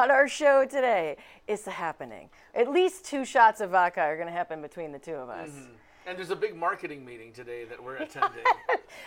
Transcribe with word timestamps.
on 0.00 0.10
our 0.10 0.26
show 0.26 0.64
today. 0.64 1.16
It's 1.46 1.66
happening. 1.66 2.30
At 2.54 2.70
least 2.70 3.04
two 3.04 3.26
shots 3.26 3.60
of 3.60 3.70
vodka 3.70 4.00
are 4.00 4.16
going 4.16 4.28
to 4.28 4.32
happen 4.32 4.62
between 4.62 4.92
the 4.92 4.98
two 4.98 5.12
of 5.14 5.28
us. 5.28 5.50
And 6.06 6.16
there's 6.16 6.30
a 6.30 6.36
big 6.36 6.56
marketing 6.56 7.04
meeting 7.04 7.32
today 7.32 7.64
that 7.66 7.82
we're 7.82 7.96
attending. 8.06 8.42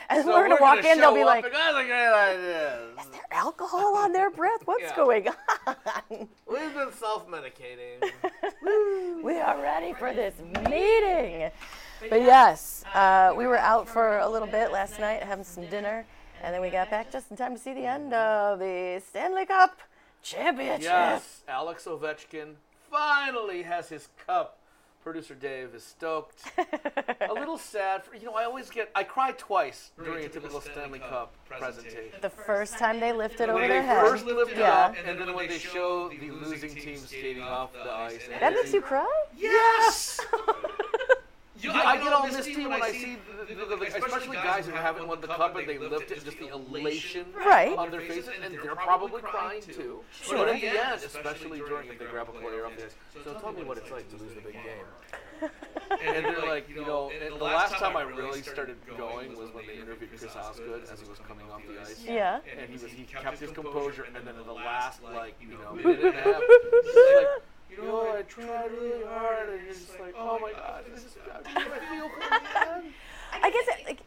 And 0.09 0.23
So 0.23 0.31
we're 0.31 0.45
going 0.47 0.57
to 0.57 0.61
walk 0.61 0.85
in, 0.85 0.99
they'll 0.99 1.13
be 1.13 1.25
like, 1.25 1.43
and, 1.43 1.53
"That's 1.53 1.75
a 1.75 3.01
is 3.01 3.07
there 3.11 3.21
alcohol 3.31 3.97
on 3.97 4.13
their 4.13 4.29
breath? 4.29 4.61
What's 4.65 4.83
Yeah. 4.83 4.95
going 4.95 5.27
on? 5.67 5.75
We've 6.47 6.73
been 6.73 6.91
self-medicating. 6.93 8.11
we 9.23 9.39
are 9.39 9.61
ready 9.61 9.93
for 9.93 10.13
this 10.13 10.35
meeting. 10.69 11.49
But 12.09 12.21
yes, 12.21 12.85
uh, 12.93 13.33
we 13.35 13.45
were 13.47 13.57
out 13.57 13.89
for 13.89 14.19
a 14.19 14.29
little 14.29 14.47
bit 14.47 14.71
last 14.71 14.99
night 14.99 15.21
having 15.23 15.43
some 15.43 15.65
dinner, 15.67 16.05
and 16.41 16.53
then 16.53 16.61
we 16.61 16.69
got 16.69 16.89
back 16.89 17.11
just 17.11 17.29
in 17.31 17.35
time 17.35 17.53
to 17.55 17.59
see 17.59 17.73
the 17.73 17.85
end 17.85 18.13
of 18.13 18.59
the 18.59 19.01
Stanley 19.09 19.45
Cup 19.45 19.79
Championship. 20.23 20.83
yes, 20.83 21.41
Alex 21.47 21.85
Ovechkin 21.85 22.53
finally 22.89 23.61
has 23.63 23.89
his 23.89 24.07
cup. 24.25 24.57
Producer 25.03 25.35
Dave 25.35 25.75
is 25.75 25.83
stoked. 25.83 26.43
a 27.29 27.33
little 27.33 27.57
sad. 27.57 28.05
For, 28.05 28.15
you 28.15 28.23
know, 28.25 28.35
I 28.35 28.45
always 28.45 28.69
get 28.69 28.89
I 28.95 29.03
cry 29.03 29.33
twice 29.37 29.91
during 30.01 30.23
a 30.23 30.29
typical 30.29 30.61
Stanley 30.61 30.99
Cup 30.99 31.33
presentation. 31.49 32.21
The 32.21 32.29
first 32.29 32.77
time 32.77 33.01
they 33.01 33.11
lifted 33.11 33.49
over 33.49 33.59
When 33.59 33.67
their 33.69 33.81
they 33.81 33.85
head. 33.87 33.99
first 34.01 34.25
lift 34.25 34.53
it 34.53 34.59
yeah. 34.59 34.71
up, 34.71 34.95
and 35.05 35.19
then 35.19 35.35
when 35.35 35.49
they 35.49 35.57
show 35.59 36.07
the 36.07 36.31
losing 36.31 36.73
team 36.73 36.95
skating 36.97 37.43
off 37.43 37.73
the 37.73 37.91
ice. 37.91 38.21
That 38.39 38.53
makes 38.53 38.71
you 38.73 38.81
cry? 38.81 39.13
Yes. 39.37 40.21
You 41.63 41.71
Yeah, 41.71 41.81
I 41.85 41.97
get 41.97 42.11
on 42.11 42.29
this 42.29 42.45
team 42.45 42.69
when 42.69 42.83
I 42.83 42.91
see, 42.91 43.15
the, 43.47 43.55
the, 43.55 43.75
the, 43.77 43.85
especially 43.85 44.35
guys 44.35 44.65
who 44.65 44.73
haven't 44.73 45.07
won 45.07 45.21
the 45.21 45.27
cup 45.27 45.55
and 45.55 45.67
they 45.67 45.77
lift 45.77 46.11
it, 46.11 46.23
just 46.25 46.37
the 46.37 46.49
elation 46.49 47.25
Right. 47.33 47.77
on 47.77 47.89
their 47.89 48.01
faces, 48.01 48.29
and 48.43 48.53
they're 48.53 48.75
probably 48.75 49.21
crying 49.21 49.61
too. 49.61 50.01
Sure. 50.11 50.39
But 50.39 50.49
at 50.49 50.61
the 50.61 50.67
end, 50.67 51.01
especially 51.05 51.59
during 51.59 51.87
if 51.89 51.99
they 51.99 52.05
grab 52.05 52.27
a 52.27 52.33
player 52.33 52.65
off 52.65 52.75
this, 52.75 52.93
so 53.23 53.33
tell 53.35 53.53
me 53.53 53.63
what 53.63 53.77
it's 53.77 53.89
like 53.91 54.09
to 54.09 54.17
lose 54.17 54.33
the 54.35 54.41
big 54.41 54.53
game. 54.53 55.49
And 55.89 56.25
they're 56.25 56.41
like, 56.45 56.69
you 56.69 56.81
know, 56.85 57.11
and 57.23 57.39
the 57.39 57.43
last 57.43 57.75
time 57.75 57.95
I 57.97 58.01
really 58.03 58.41
started 58.41 58.77
going 58.97 59.37
was 59.37 59.53
when 59.53 59.65
they 59.67 59.75
interviewed 59.75 60.09
Chris 60.17 60.35
Osgood 60.35 60.83
as 60.91 60.99
he 60.99 61.07
was 61.09 61.19
coming 61.19 61.45
off 61.51 61.61
the 61.67 61.81
ice. 61.81 62.03
Yeah. 62.05 62.39
And 62.59 62.69
he 62.69 62.73
was 62.81 62.91
he 62.91 63.03
kept 63.03 63.39
his 63.39 63.51
composure, 63.51 64.03
and 64.03 64.15
then 64.27 64.35
in 64.35 64.45
the 64.45 64.53
last 64.53 65.03
like 65.03 65.35
you 65.41 65.57
know 65.57 65.73
minute 65.75 66.03
and 66.03 66.15
a 66.15 66.21
half, 66.21 66.41
he's 66.83 66.95
like, 67.15 67.27
you 67.77 67.83
know, 67.83 68.15
I 68.17 68.21
tried 68.23 68.71
really 68.71 69.05
hard, 69.05 69.49
and 69.49 69.67
he's 69.67 69.85
just 69.85 69.99
like, 69.99 70.15
oh 70.17 70.39
my 70.39 70.51
god, 70.51 70.83
this 70.93 71.03
is, 71.05 71.15
I 71.33 71.95
feel 71.95 72.09
for. 72.09 72.21
I 73.43 73.49
guess 73.49 73.79
it, 73.79 73.85
like 73.85 73.99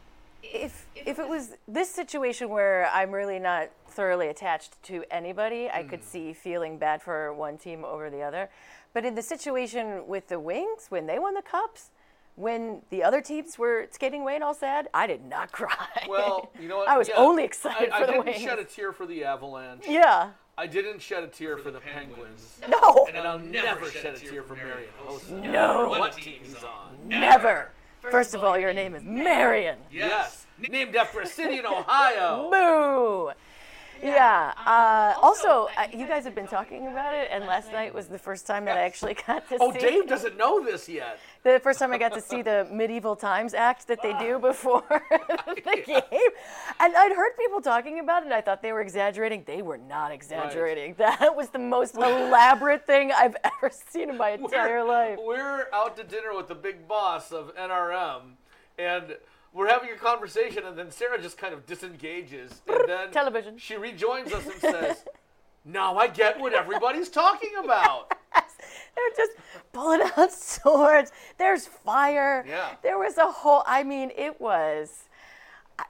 if 0.43 0.85
if 0.95 1.19
it 1.19 1.27
was 1.27 1.55
this 1.67 1.89
situation 1.89 2.49
where 2.49 2.89
I'm 2.93 3.11
really 3.11 3.39
not 3.39 3.69
thoroughly 3.89 4.27
attached 4.27 4.81
to 4.83 5.03
anybody, 5.11 5.69
I 5.69 5.83
could 5.83 6.01
mm. 6.01 6.05
see 6.05 6.33
feeling 6.33 6.77
bad 6.77 7.01
for 7.01 7.33
one 7.33 7.57
team 7.57 7.83
over 7.83 8.09
the 8.09 8.21
other. 8.21 8.49
But 8.93 9.05
in 9.05 9.15
the 9.15 9.21
situation 9.21 10.07
with 10.07 10.27
the 10.27 10.39
Wings, 10.39 10.87
when 10.89 11.05
they 11.07 11.19
won 11.19 11.33
the 11.33 11.41
cups, 11.41 11.89
when 12.35 12.81
the 12.89 13.03
other 13.03 13.19
teams 13.21 13.57
were 13.57 13.87
skating 13.91 14.21
away 14.21 14.35
and 14.35 14.43
all 14.43 14.53
sad, 14.53 14.87
I 14.93 15.07
did 15.07 15.25
not 15.25 15.51
cry. 15.59 16.05
Well, 16.07 16.51
you 16.59 16.67
know 16.67 16.77
what? 16.77 16.87
I 16.87 16.97
was 16.97 17.09
Yeah, 17.09 17.15
only 17.17 17.43
excited 17.43 17.89
I, 17.89 17.97
for 17.99 18.03
I 18.03 18.05
the 18.05 18.11
didn't 18.13 18.25
Wings. 18.25 18.41
shed 18.41 18.59
a 18.59 18.63
tear 18.63 18.91
for 18.93 19.05
the 19.05 19.23
Avalanche. 19.23 19.85
yeah. 19.87 20.31
I 20.59 20.65
didn't 20.65 21.01
shed 21.01 21.23
a 21.23 21.27
tear 21.27 21.57
for 21.57 21.69
the 21.69 21.79
Penguins. 21.79 22.59
No. 22.67 23.07
And 23.13 23.27
I'll 23.27 23.37
never 23.37 23.85
shed 23.91 24.15
a 24.15 24.19
tear 24.19 24.41
for 24.41 24.55
Marian. 24.55 24.89
Hossa. 25.05 25.29
No. 25.51 25.87
What 25.89 26.13
team 26.13 26.39
he's 26.43 26.63
on? 26.63 26.97
Never. 27.07 27.69
First 28.09 28.33
of 28.33 28.43
all, 28.43 28.57
your 28.57 28.73
name 28.73 28.95
is 28.95 29.03
Marion. 29.03 29.77
Yes. 29.91 30.47
Named 30.69 30.95
after 30.95 31.21
a 31.21 31.27
city 31.27 31.59
in 31.59 31.65
Ohio. 31.67 32.49
Boo. 32.51 33.31
Yeah. 34.01 34.53
Uh, 34.65 35.19
also, 35.21 35.67
uh, 35.77 35.87
you 35.93 36.07
guys 36.07 36.23
have 36.23 36.33
been 36.33 36.47
talking 36.47 36.87
about 36.87 37.13
it, 37.13 37.27
and 37.31 37.45
last 37.45 37.71
night 37.71 37.93
was 37.93 38.07
the 38.07 38.17
first 38.19 38.47
time 38.47 38.65
that 38.65 38.77
I 38.77 38.81
actually 38.81 39.13
got 39.27 39.47
to 39.49 39.57
Oh, 39.59 39.71
see. 39.73 39.79
Dave 39.79 40.07
doesn't 40.07 40.37
know 40.37 40.63
this 40.63 40.89
yet. 40.89 41.19
The 41.53 41.59
first 41.59 41.79
time 41.79 41.91
I 41.93 41.97
got 41.97 42.13
to 42.13 42.21
see 42.21 42.41
the 42.41 42.67
medieval 42.71 43.15
times 43.15 43.53
act 43.53 43.87
that 43.87 44.01
they 44.01 44.13
do 44.19 44.39
before 44.39 44.83
the 44.89 45.61
game. 45.85 46.01
And 46.79 46.95
I'd 46.95 47.13
heard 47.15 47.37
people 47.37 47.61
talking 47.61 47.99
about 47.99 48.23
it, 48.23 48.25
and 48.25 48.33
I 48.33 48.41
thought 48.41 48.61
they 48.61 48.71
were 48.71 48.81
exaggerating. 48.81 49.43
They 49.45 49.61
were 49.61 49.77
not 49.77 50.11
exaggerating. 50.11 50.95
That 51.07 51.35
was 51.35 51.49
the 51.49 51.59
most 51.59 51.95
elaborate 51.95 52.85
thing 52.85 53.11
I've 53.11 53.35
ever 53.43 53.71
seen 53.89 54.09
in 54.09 54.17
my 54.17 54.31
entire 54.31 54.83
life. 54.83 55.17
We're 55.23 55.67
out 55.73 55.95
to 55.97 56.03
dinner 56.03 56.35
with 56.35 56.47
the 56.47 56.55
big 56.55 56.87
boss 56.87 57.31
of 57.31 57.55
NRM, 57.55 58.21
and 58.77 59.15
we're 59.53 59.69
having 59.69 59.89
a 59.91 59.95
conversation, 59.95 60.65
and 60.65 60.77
then 60.77 60.91
Sarah 60.91 61.21
just 61.21 61.37
kind 61.37 61.53
of 61.53 61.65
disengages, 61.65 62.61
and 62.67 62.87
then 62.87 63.11
Television. 63.11 63.57
she 63.57 63.75
rejoins 63.75 64.31
us 64.33 64.45
and 64.45 64.55
says, 64.55 65.05
"Now 65.65 65.97
I 65.97 66.07
get 66.07 66.39
what 66.39 66.53
everybody's 66.53 67.09
talking 67.09 67.51
about." 67.63 68.13
They're 68.95 69.25
just 69.25 69.31
pulling 69.73 70.01
out 70.17 70.31
swords. 70.31 71.11
There's 71.37 71.67
fire. 71.67 72.45
Yeah. 72.47 72.75
There 72.83 72.97
was 72.97 73.17
a 73.17 73.31
whole, 73.31 73.63
I 73.65 73.83
mean, 73.83 74.11
it 74.17 74.39
was 74.41 75.03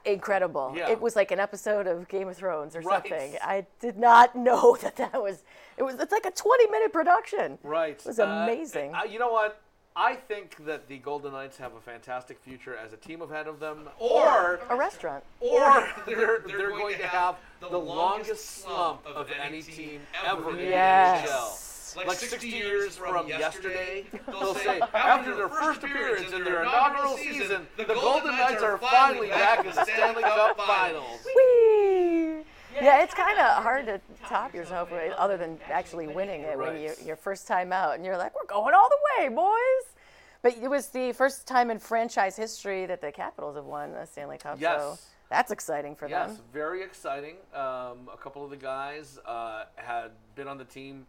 incredible. 0.04 0.74
Yeah. 0.76 0.90
It 0.90 1.00
was 1.00 1.16
like 1.16 1.30
an 1.30 1.40
episode 1.40 1.86
of 1.86 2.08
Game 2.08 2.28
of 2.28 2.36
Thrones 2.36 2.76
or 2.76 2.80
Right. 2.80 3.02
something. 3.08 3.36
I 3.42 3.66
did 3.80 3.96
not 3.96 4.36
know 4.48 4.76
that 4.82 4.96
that 4.96 5.14
was, 5.22 5.44
it 5.76 5.82
was, 5.82 5.94
it's 5.96 6.12
like 6.12 6.26
a 6.26 6.30
20 6.30 6.66
minute 6.70 6.92
production. 6.92 7.58
Right. 7.62 7.98
It 7.98 8.04
was 8.06 8.18
Uh, 8.20 8.24
amazing. 8.24 8.94
uh, 8.94 9.04
you 9.04 9.18
know 9.18 9.32
what? 9.32 9.60
I 9.96 10.14
think 10.14 10.64
that 10.64 10.86
the 10.86 10.98
Golden 10.98 11.32
Knights 11.32 11.56
have 11.58 11.74
a 11.74 11.80
fantastic 11.80 12.38
future 12.38 12.76
as 12.76 12.92
a 12.92 12.96
team 12.96 13.20
ahead 13.20 13.48
of 13.48 13.58
them, 13.58 13.88
or 13.98 14.60
A 14.70 14.76
restaurant. 14.76 15.24
or 15.40 15.88
they're, 16.06 16.38
they're 16.46 16.70
going 16.70 16.98
to 16.98 17.06
have 17.08 17.34
the 17.60 17.76
longest 17.76 18.60
slump 18.62 19.04
of 19.06 19.28
any 19.42 19.60
team 19.60 20.00
ever 20.24 20.50
in 20.50 20.56
the 20.58 20.62
NHL. 20.72 21.48
Yes. 21.96 22.06
Like 22.06 22.18
60 22.18 22.48
years 22.48 22.96
from 22.96 23.28
yesterday, 23.28 24.04
they'll 24.26 24.54
say, 24.54 24.80
after 24.94 25.34
their 25.34 25.48
first 25.48 25.82
appearance 25.82 26.32
in 26.32 26.44
their 26.44 26.62
inaugural 26.62 27.16
season, 27.16 27.66
the 27.76 27.84
Golden 27.84 28.32
Knights 28.36 28.62
are 28.62 28.78
finally 28.78 29.28
back 29.28 29.60
in 29.60 29.66
the 29.74 29.84
Stanley 29.84 30.22
Cup 30.22 30.56
Finals. 30.58 31.26
Whee! 31.36 32.44
Yeah, 32.80 33.02
it's 33.02 33.14
kind 33.14 33.38
of 33.38 33.62
hard 33.62 33.86
to 33.86 34.00
top 34.26 34.54
yourself 34.54 34.90
with- 34.90 35.12
other 35.14 35.36
than 35.36 35.58
actually 35.70 36.06
winning 36.06 36.42
it 36.42 36.56
when 36.56 36.68
Right. 36.68 36.80
you 36.80 36.94
your 37.04 37.16
first 37.16 37.48
time 37.48 37.72
out 37.72 37.94
and 37.96 38.04
you're 38.04 38.16
like, 38.18 38.34
we're 38.36 38.46
going 38.46 38.74
all 38.74 38.88
the 38.88 39.22
way, 39.22 39.28
boys. 39.28 39.94
But 40.42 40.56
it 40.58 40.68
was 40.68 40.88
the 40.90 41.12
first 41.12 41.48
time 41.48 41.70
in 41.70 41.80
franchise 41.80 42.36
history 42.36 42.86
that 42.86 43.00
the 43.00 43.10
Capitals 43.10 43.56
have 43.56 43.64
won 43.64 43.90
a 43.94 44.06
Stanley 44.06 44.38
Cup. 44.38 44.60
So 44.60 44.96
that's 45.28 45.50
exciting 45.50 45.96
for 45.96 46.06
Yes, 46.08 46.28
them. 46.28 46.36
Yes, 46.36 46.44
very 46.52 46.82
exciting. 46.84 47.36
Um, 47.52 48.08
a 48.12 48.16
couple 48.16 48.44
of 48.44 48.50
the 48.50 48.56
guys 48.56 49.18
uh, 49.26 49.64
had 49.74 50.12
been 50.36 50.46
on 50.46 50.56
the 50.58 50.64
team. 50.64 51.06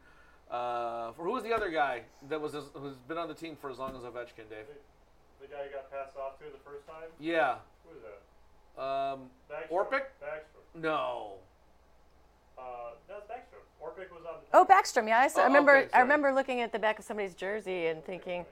Uh, 0.50 1.12
for 1.12 1.24
who 1.26 1.32
was 1.32 1.44
the 1.44 1.54
other 1.54 1.70
guy 1.70 2.02
that 2.28 2.42
was 2.42 2.54
who's 2.54 2.96
been 3.08 3.18
on 3.18 3.28
the 3.28 3.34
team 3.36 3.56
for 3.60 3.70
as 3.70 3.78
long 3.78 3.96
as 3.96 4.02
Ovechkin, 4.02 4.50
Dave? 4.50 4.66
The 5.42 5.48
guy 5.48 5.66
you 5.66 5.72
got 5.72 5.92
passed 5.92 6.18
off 6.18 6.38
to 6.40 6.46
the 6.46 6.58
first 6.66 6.88
time? 6.88 7.10
Yeah. 7.20 7.56
Who 7.88 7.96
is 7.96 8.02
that? 8.04 8.82
Um, 8.82 9.30
Backstrom. 9.50 9.72
Orpik? 9.72 10.02
Backstrom. 10.24 10.82
No. 10.82 11.34
Uh, 12.58 12.62
that's 13.08 13.22
Backstrom. 13.26 13.64
Orpik 13.82 14.12
was 14.12 14.26
on 14.28 14.36
the 14.52 14.58
Oh, 14.58 14.66
Backstrom. 14.66 15.08
Yeah, 15.08 15.20
I, 15.20 15.26
s- 15.26 15.38
I 15.38 15.42
Oh, 15.44 15.46
remember. 15.46 15.76
okay, 15.78 15.90
I 15.94 16.00
remember 16.02 16.34
looking 16.34 16.62
at 16.62 16.72
the 16.72 16.80
back 16.80 16.98
of 17.00 17.06
somebody's 17.06 17.34
jersey 17.36 17.88
and 17.88 18.04
thinking, 18.04 18.46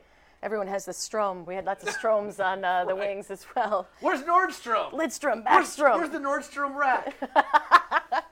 everyone 0.43 0.67
has 0.67 0.85
the 0.85 0.93
Strom. 0.93 1.45
We 1.45 1.55
had 1.55 1.65
lots 1.65 1.83
of 1.83 1.89
Stroms 1.95 2.39
on 2.43 2.63
uh, 2.63 2.85
the 2.85 2.93
Right. 2.95 3.09
wings 3.15 3.29
as 3.31 3.45
well. 3.55 3.87
Where's 4.01 4.21
Nordstrom? 4.21 4.91
Lidstrom, 4.93 5.43
Where's, 5.45 5.75
Backstrom. 5.75 5.95
where's 5.95 6.09
the 6.11 6.19
Nordstrom 6.19 6.75
rack? 6.75 7.15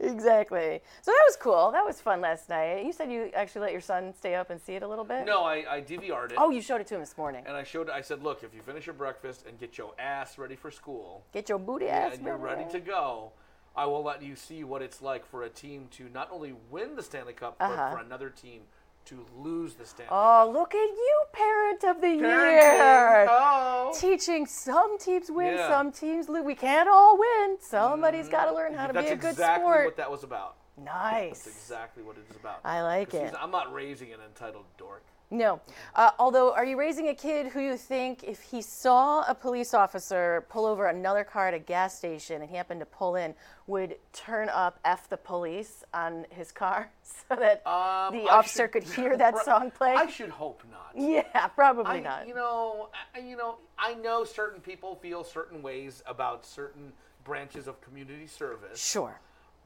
exactly. 0.00 0.80
So 1.02 1.10
that 1.10 1.22
was 1.26 1.36
cool. 1.36 1.70
That 1.72 1.84
was 1.84 2.00
fun 2.00 2.20
last 2.20 2.48
night. 2.48 2.84
You 2.84 2.92
said 2.92 3.10
you 3.10 3.30
actually 3.34 3.62
let 3.62 3.72
your 3.72 3.80
son 3.80 4.12
stay 4.16 4.34
up 4.34 4.50
and 4.50 4.60
see 4.60 4.74
it 4.74 4.82
a 4.82 4.88
little 4.88 5.04
bit. 5.04 5.26
no, 5.26 5.44
I, 5.44 5.64
I 5.76 5.80
DVR'd 5.80 6.32
it. 6.32 6.38
Oh, 6.38 6.50
you 6.50 6.60
showed 6.62 6.80
it 6.80 6.86
to 6.88 6.94
him 6.94 7.00
this 7.00 7.16
morning. 7.16 7.44
And 7.46 7.56
I 7.56 7.64
showed. 7.64 7.90
I 7.90 8.00
said, 8.00 8.22
look, 8.22 8.42
if 8.42 8.54
you 8.54 8.62
finish 8.62 8.86
your 8.86 8.94
breakfast 8.94 9.44
and 9.46 9.58
get 9.58 9.78
your 9.78 9.92
ass 9.98 10.38
ready 10.38 10.56
for 10.56 10.70
school, 10.70 11.24
Get 11.32 11.48
your 11.48 11.58
booty 11.58 11.88
ass. 11.88 12.14
and 12.16 12.24
you're 12.24 12.36
ready 12.36 12.64
to 12.70 12.80
go, 12.80 13.32
I 13.76 13.86
will 13.86 14.02
let 14.02 14.22
you 14.22 14.36
see 14.36 14.64
what 14.64 14.82
it's 14.82 15.02
like 15.02 15.26
for 15.26 15.42
a 15.42 15.48
team 15.48 15.88
to 15.92 16.08
not 16.12 16.28
only 16.32 16.54
win 16.70 16.96
the 16.96 17.02
Stanley 17.02 17.32
Cup, 17.34 17.56
Uh-huh. 17.60 17.74
but 17.76 17.90
for 17.98 18.04
another 18.04 18.30
team 18.30 18.62
to 19.06 19.24
lose 19.38 19.74
the 19.74 19.84
Stanley 19.86 20.08
Oh, 20.10 20.44
Cup. 20.46 20.54
look 20.54 20.74
at 20.74 20.88
you, 20.90 21.22
parent 21.32 21.84
of 21.84 22.00
the 22.00 22.06
Parenting. 22.08 22.20
year. 22.20 23.26
Oh. 23.30 23.92
Teaching 23.98 24.46
some 24.46 24.98
teams 24.98 25.30
win, 25.30 25.54
Yeah. 25.54 25.68
some 25.68 25.92
teams 25.92 26.28
lose. 26.28 26.44
We 26.44 26.54
can't 26.54 26.88
all 26.88 27.16
win. 27.18 27.56
Somebody's 27.60 28.28
got 28.28 28.46
to 28.46 28.54
learn 28.54 28.74
how 28.74 28.86
to 28.88 28.92
That's 28.92 29.06
be 29.08 29.12
a 29.12 29.16
good 29.16 29.30
exactly 29.30 29.62
sport. 29.62 29.84
what 29.86 29.96
that 29.96 30.10
was 30.10 30.24
about. 30.24 30.56
nice. 30.76 31.44
That's 31.44 31.56
exactly 31.56 32.02
what 32.02 32.16
it 32.18 32.24
is 32.28 32.36
about. 32.36 32.60
I 32.64 32.82
like 32.82 33.10
'Cause 33.10 33.20
it. 33.30 33.34
I'm 33.40 33.50
not 33.50 33.72
raising 33.72 34.12
an 34.12 34.20
entitled 34.26 34.64
dork. 34.76 35.04
No. 35.30 35.60
Uh, 35.94 36.12
although, 36.20 36.52
are 36.54 36.64
you 36.64 36.78
raising 36.78 37.08
a 37.08 37.14
kid 37.14 37.48
who 37.48 37.60
you 37.60 37.76
think 37.76 38.22
if 38.22 38.40
he 38.42 38.62
saw 38.62 39.22
a 39.28 39.34
police 39.34 39.74
officer 39.74 40.46
pull 40.48 40.64
over 40.64 40.86
another 40.86 41.24
car 41.24 41.48
at 41.48 41.54
a 41.54 41.58
gas 41.58 41.98
station 41.98 42.42
and 42.42 42.48
he 42.50 42.56
happened 42.56 42.78
to 42.80 42.86
pull 42.86 43.16
in, 43.16 43.34
would 43.66 43.96
turn 44.12 44.48
up 44.48 44.78
F 44.84 45.08
the 45.08 45.16
police 45.16 45.82
on 45.92 46.26
his 46.30 46.52
car 46.52 46.90
so 47.02 47.34
that 47.34 47.66
Um, 47.66 48.14
the 48.16 48.28
I 48.30 48.36
officer 48.38 48.64
should- 48.64 48.72
could 48.72 48.82
hear 48.94 49.16
that 49.16 49.44
song 49.44 49.72
play? 49.72 49.94
I 49.94 50.06
should 50.06 50.30
hope 50.30 50.62
not. 50.70 50.92
yeah, 50.94 51.48
probably 51.48 51.84
I, 51.98 52.00
not. 52.00 52.28
you 52.28 52.34
know, 52.34 52.90
I, 53.14 53.18
you 53.18 53.36
know, 53.36 53.56
I 53.76 53.94
know 53.94 54.22
certain 54.22 54.60
people 54.60 54.94
feel 54.94 55.24
certain 55.24 55.60
ways 55.60 56.04
about 56.06 56.46
certain 56.46 56.92
branches 57.24 57.66
of 57.66 57.80
community 57.80 58.28
service, 58.28 58.80
Sure. 58.80 59.18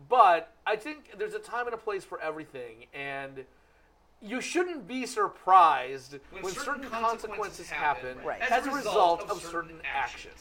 But 0.09 0.55
I 0.67 0.77
think 0.77 1.19
there's 1.19 1.35
a 1.35 1.39
time 1.39 1.67
and 1.67 1.75
a 1.75 1.79
place 1.79 2.03
for 2.05 2.19
everything, 2.23 2.87
and 2.95 3.45
you 4.23 4.41
shouldn't 4.41 4.87
be 4.87 5.07
surprised 5.07 6.19
when, 6.31 6.43
When 6.43 6.53
certain, 6.53 6.83
certain 6.83 6.91
consequences 6.91 7.31
consequences 7.31 7.71
happen 7.71 8.17
happen 8.17 8.27
Right. 8.27 8.41
as, 8.51 8.67
a 8.67 8.71
result 8.71 9.29
of 9.31 9.43
certain 9.43 9.81
actions. 9.85 10.35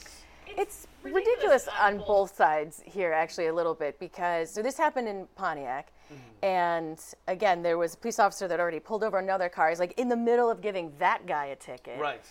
It's 0.57 0.87
ridiculous 1.03 1.67
on 1.79 1.99
both 1.99 2.35
sides 2.35 2.81
here, 2.83 3.13
actually, 3.13 3.47
a 3.47 3.53
little 3.53 3.75
bit, 3.75 3.99
because 3.99 4.49
so 4.49 4.61
this 4.61 4.77
happened 4.77 5.07
in 5.07 5.27
Pontiac. 5.35 5.91
Mm-hmm. 6.11 6.45
And 6.45 6.99
again, 7.27 7.61
there 7.61 7.77
was 7.77 7.93
a 7.93 7.97
police 7.97 8.19
officer 8.19 8.47
that 8.47 8.59
already 8.59 8.79
pulled 8.79 9.03
over 9.03 9.19
another 9.19 9.47
car. 9.47 9.69
He's 9.69 9.79
like 9.79 9.93
in 9.97 10.09
the 10.09 10.17
middle 10.17 10.49
of 10.49 10.59
giving 10.59 10.91
that 10.99 11.25
guy 11.25 11.47
a 11.47 11.55
ticket. 11.55 11.99
Right. 11.99 12.21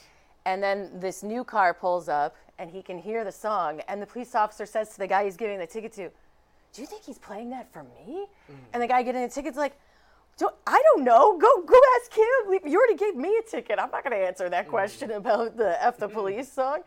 And 0.47 0.63
then 0.63 0.91
this 0.99 1.23
new 1.23 1.45
car 1.45 1.73
pulls 1.73 2.09
up 2.09 2.37
and 2.59 2.71
he 2.71 2.83
can 2.83 2.99
hear 2.99 3.23
the 3.25 3.33
song. 3.33 3.81
And 3.87 4.03
the 4.03 4.07
police 4.07 4.35
officer 4.35 4.67
says 4.67 4.89
to 4.91 4.99
the 4.99 5.07
guy 5.07 5.25
he's 5.25 5.37
giving 5.37 5.59
the 5.59 5.67
ticket 5.67 5.93
to, 5.93 6.11
Do 6.73 6.81
you 6.83 6.87
think 6.87 7.05
he's 7.05 7.19
playing 7.19 7.51
that 7.51 7.73
for 7.73 7.85
me? 7.85 8.27
Mm. 8.51 8.55
And 8.73 8.83
the 8.83 8.89
guy 8.89 9.03
getting 9.03 9.23
the 9.23 9.29
ticket's 9.29 9.57
like, 9.57 9.79
do, 10.39 10.49
I 10.67 10.81
don't 10.95 11.05
know. 11.05 11.37
Go 11.37 11.63
go 11.65 11.79
ask 12.01 12.13
him. 12.17 12.71
You 12.71 12.79
already 12.79 12.95
gave 12.97 13.17
me 13.17 13.37
a 13.39 13.43
ticket. 13.43 13.79
I'm 13.79 13.91
not 13.91 14.05
going 14.05 14.17
to 14.19 14.25
answer 14.27 14.49
that 14.49 14.69
question 14.69 15.11
about 15.11 15.57
the 15.57 15.83
F 15.85 15.99
the 15.99 16.09
police 16.09 16.51
song. 16.51 16.81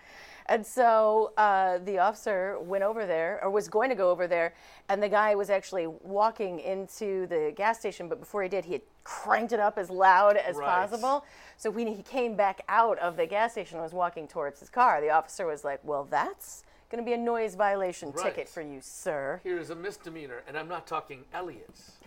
And 0.48 0.66
so 0.66 1.34
uh, 1.38 1.78
the 1.80 2.00
officer 2.00 2.58
went 2.62 2.84
over 2.84 3.06
there, 3.06 3.40
or 3.44 3.52
was 3.52 3.68
going 3.70 3.90
to 3.90 3.96
go 3.96 4.10
over 4.10 4.28
there, 4.28 4.54
and 4.90 5.02
the 5.02 5.08
guy 5.08 5.36
was 5.36 5.50
actually 5.50 5.88
walking 5.88 6.60
into 6.60 7.28
the 7.28 7.54
gas 7.56 7.80
station. 7.80 8.10
But 8.10 8.20
before 8.20 8.42
he 8.44 8.50
did, 8.50 8.66
he 8.66 8.74
had 8.74 8.82
cranked 9.04 9.54
it 9.54 9.60
up 9.60 9.78
as 9.78 9.90
loud 9.90 10.38
as 10.38 10.58
Right. 10.58 10.66
possible. 10.66 11.24
So 11.58 11.70
when 11.70 11.88
he 11.88 12.02
came 12.02 12.36
back 12.36 12.62
out 12.68 12.98
of 13.00 13.18
the 13.18 13.28
gas 13.28 13.54
station 13.54 13.78
and 13.78 13.84
was 13.84 13.94
walking 13.94 14.28
towards 14.28 14.60
his 14.60 14.70
car, 14.70 15.00
the 15.00 15.12
officer 15.12 15.46
was 15.46 15.64
like, 15.64 15.80
Well, 15.84 16.06
that's 16.10 16.64
going 16.90 17.02
to 17.02 17.06
be 17.08 17.14
a 17.14 17.18
noise 17.18 17.56
violation 17.56 18.12
Right. 18.12 18.26
ticket 18.26 18.50
for 18.50 18.62
you, 18.62 18.80
sir. 18.82 19.40
Here 19.44 19.58
is 19.60 19.70
a 19.70 19.76
misdemeanor, 19.76 20.42
and 20.48 20.58
I'm 20.58 20.68
not 20.68 20.86
talking 20.88 21.24
Elliott's. 21.34 22.01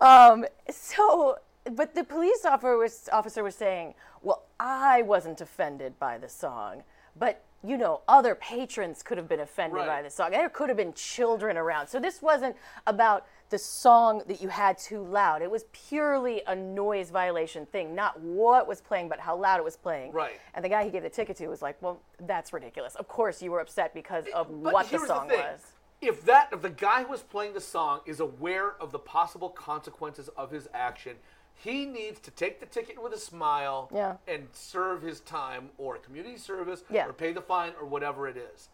Um, 0.00 0.44
so, 0.70 1.38
but 1.72 1.94
the 1.94 2.04
police 2.04 2.44
officer 2.44 2.76
was, 2.76 3.08
officer 3.12 3.42
was 3.42 3.54
saying, 3.54 3.94
Well, 4.22 4.44
I 4.60 5.02
wasn't 5.02 5.40
offended 5.40 5.98
by 5.98 6.18
the 6.18 6.28
song, 6.28 6.82
but 7.18 7.42
you 7.64 7.76
know, 7.76 8.02
other 8.06 8.34
patrons 8.34 9.02
could 9.02 9.18
have 9.18 9.28
been 9.28 9.40
offended 9.40 9.86
by 9.86 10.00
the 10.02 10.10
song. 10.10 10.30
There 10.30 10.48
could 10.48 10.68
have 10.68 10.76
been 10.76 10.92
children 10.92 11.56
around. 11.56 11.88
So 11.88 11.98
this 11.98 12.22
wasn't 12.22 12.54
about 12.86 13.26
the 13.50 13.58
song 13.58 14.22
that 14.28 14.40
you 14.40 14.48
had 14.48 14.78
too 14.78 15.02
loud. 15.02 15.42
It 15.42 15.50
was 15.50 15.64
purely 15.72 16.42
a 16.46 16.54
noise 16.54 17.10
violation 17.10 17.66
thing, 17.66 17.94
not 17.94 18.20
what 18.20 18.68
was 18.68 18.80
playing, 18.80 19.08
but 19.08 19.18
how 19.20 19.36
loud 19.36 19.58
it 19.58 19.64
was 19.64 19.76
playing. 19.76 20.12
Right. 20.12 20.40
And 20.54 20.64
the 20.64 20.68
guy 20.68 20.84
he 20.84 20.90
gave 20.90 21.02
the 21.02 21.10
ticket 21.10 21.36
to 21.38 21.48
was 21.48 21.62
like, 21.62 21.80
"Well, 21.80 22.00
that's 22.20 22.52
ridiculous. 22.52 22.94
Of 22.96 23.08
course 23.08 23.42
you 23.42 23.50
were 23.50 23.60
upset 23.60 23.94
because 23.94 24.26
of 24.34 24.50
what 24.50 24.90
the 24.90 24.98
song 24.98 25.28
thing. 25.28 25.38
was." 25.38 25.60
If 26.00 26.24
that 26.26 26.48
if 26.52 26.62
the 26.62 26.70
guy 26.70 27.04
who 27.04 27.14
is 27.14 27.22
playing 27.22 27.54
the 27.54 27.60
song 27.60 28.00
is 28.06 28.20
aware 28.20 28.74
of 28.80 28.92
the 28.92 28.98
possible 28.98 29.48
consequences 29.48 30.28
of 30.36 30.50
his 30.50 30.68
action, 30.74 31.16
he 31.54 31.86
needs 31.86 32.20
to 32.20 32.30
take 32.30 32.60
the 32.60 32.66
ticket 32.66 33.02
with 33.02 33.14
a 33.14 33.18
smile 33.18 33.88
Yeah. 33.92 34.16
and 34.28 34.48
serve 34.52 35.00
his 35.02 35.20
time 35.20 35.70
or 35.78 35.96
community 35.96 36.36
service 36.36 36.84
Yeah. 36.90 37.06
or 37.06 37.12
pay 37.14 37.32
the 37.32 37.40
fine 37.40 37.72
or 37.80 37.86
whatever 37.86 38.28
it 38.28 38.36
is. 38.36 38.68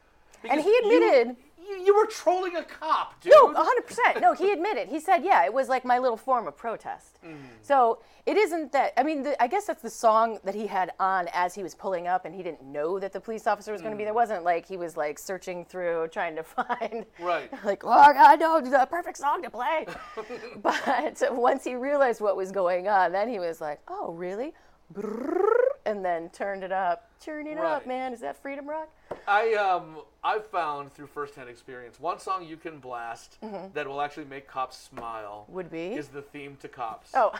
And 0.51 0.61
he 0.61 0.77
admitted- 0.79 1.29
you, 1.29 1.37
you, 1.77 1.85
you 1.87 1.97
were 1.97 2.07
trolling 2.07 2.57
a 2.57 2.65
cop, 2.65 3.21
dude. 3.21 3.33
No, 3.33 3.55
100%. 3.55 4.21
No, 4.21 4.33
he 4.33 4.53
admitted. 4.53 4.89
He 4.89 5.01
said, 5.01 5.25
yeah, 5.25 5.45
it 5.45 5.53
was 5.53 5.69
like 5.69 5.85
my 5.85 5.99
little 5.99 6.17
form 6.17 6.47
of 6.47 6.57
protest. 6.57 7.19
Mm. 7.25 7.37
So 7.61 8.01
it 8.27 8.37
isn't 8.37 8.73
that, 8.73 8.93
I 8.97 9.03
mean, 9.03 9.23
the, 9.23 9.41
I 9.43 9.47
guess 9.47 9.67
that's 9.67 9.83
the 9.83 9.91
song 9.91 10.39
that 10.45 10.55
he 10.55 10.67
had 10.67 10.93
on 10.99 11.29
as 11.33 11.55
he 11.55 11.63
was 11.63 11.75
pulling 11.75 12.07
up 12.07 12.25
and 12.25 12.35
he 12.35 12.43
didn't 12.43 12.63
know 12.65 12.99
that 12.99 13.13
the 13.13 13.21
police 13.21 13.47
officer 13.47 13.73
was 13.73 13.81
going 13.81 13.93
to 13.93 13.97
be 13.97 14.03
mm. 14.03 14.07
there. 14.07 14.13
It 14.13 14.17
wasn't 14.17 14.45
like 14.45 14.67
he 14.67 14.77
was 14.77 14.97
like 14.97 15.19
searching 15.19 15.65
through 15.65 16.09
trying 16.09 16.37
to 16.37 16.43
find, 16.43 17.07
Right. 17.21 17.51
like, 17.65 17.85
oh, 17.85 17.91
I 17.91 18.37
know 18.37 18.61
the 18.61 18.87
perfect 18.91 19.19
song 19.19 19.43
to 19.43 19.51
play. 19.51 19.87
but 20.63 21.17
once 21.33 21.65
he 21.65 21.75
realized 21.75 22.21
what 22.21 22.37
was 22.37 22.51
going 22.51 22.89
on, 22.89 23.13
then 23.13 23.29
he 23.29 23.39
was 23.39 23.61
like, 23.61 23.81
oh, 23.89 24.13
really? 24.13 24.53
Brrrr, 24.93 25.62
And 25.85 26.05
then 26.05 26.29
turned 26.31 26.63
it 26.63 26.71
up. 26.71 27.09
Turn 27.21 27.47
it 27.47 27.59
up, 27.59 27.87
man. 27.87 28.13
Is 28.13 28.21
that 28.21 28.41
Freedom 28.41 28.69
Rock? 28.69 28.89
I 29.27 29.55
um 29.55 29.97
I've 30.25 30.47
found 30.47 30.93
through 30.93 31.09
firsthand 31.09 31.49
experience 31.49 31.99
one 32.01 32.19
song 32.21 32.47
you 32.47 32.57
can 32.57 32.79
blast 32.79 33.39
that 33.75 33.87
will 33.87 34.01
actually 34.01 34.25
make 34.27 34.47
cops 34.47 34.77
smile 34.79 35.45
Mm-hmm. 35.47 35.53
Would 35.55 35.71
be? 35.71 35.87
is 35.95 36.09
the 36.09 36.23
theme 36.23 36.57
to 36.61 36.69
cops. 36.69 37.11
Oh, 37.15 37.33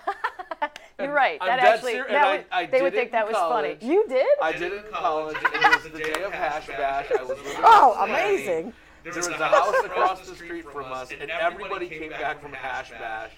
you're 0.99 1.13
right. 1.13 1.39
I'm 1.41 1.49
that 1.49 1.61
actually, 1.61 1.93
ser- 1.95 2.05
and 2.05 2.15
that 2.15 2.27
I- 2.27 2.37
would, 2.37 2.45
I 2.51 2.67
they 2.67 2.83
would 2.83 2.93
think 2.95 3.13
that 3.13 3.27
in 3.27 3.33
was 3.33 3.37
funny. 3.41 3.77
You 3.81 4.07
did? 4.09 4.27
I 4.43 4.53
did 4.53 4.73
it 4.73 4.87
in 4.87 4.93
college. 4.93 5.37
It 5.41 5.85
was 5.85 5.93
the 5.93 5.99
day 5.99 6.23
of 6.25 6.33
Hash 6.33 6.67
Bash. 6.67 7.07
I 7.17 7.23
was 7.23 7.31
living 7.39 7.53
oh, 7.59 7.93
in 7.93 7.99
Cincinnati. 8.09 8.35
amazing. 8.35 8.73
There 9.05 9.13
was 9.15 9.27
a 9.29 9.33
house 9.35 9.85
across 9.85 10.29
the 10.29 10.35
street 10.35 10.65
from 10.71 10.93
us, 10.93 11.11
and 11.19 11.31
everybody 11.31 11.89
came 11.89 12.11
back 12.11 12.41
from 12.43 12.53
Hash 12.53 12.91
Bash 12.91 13.31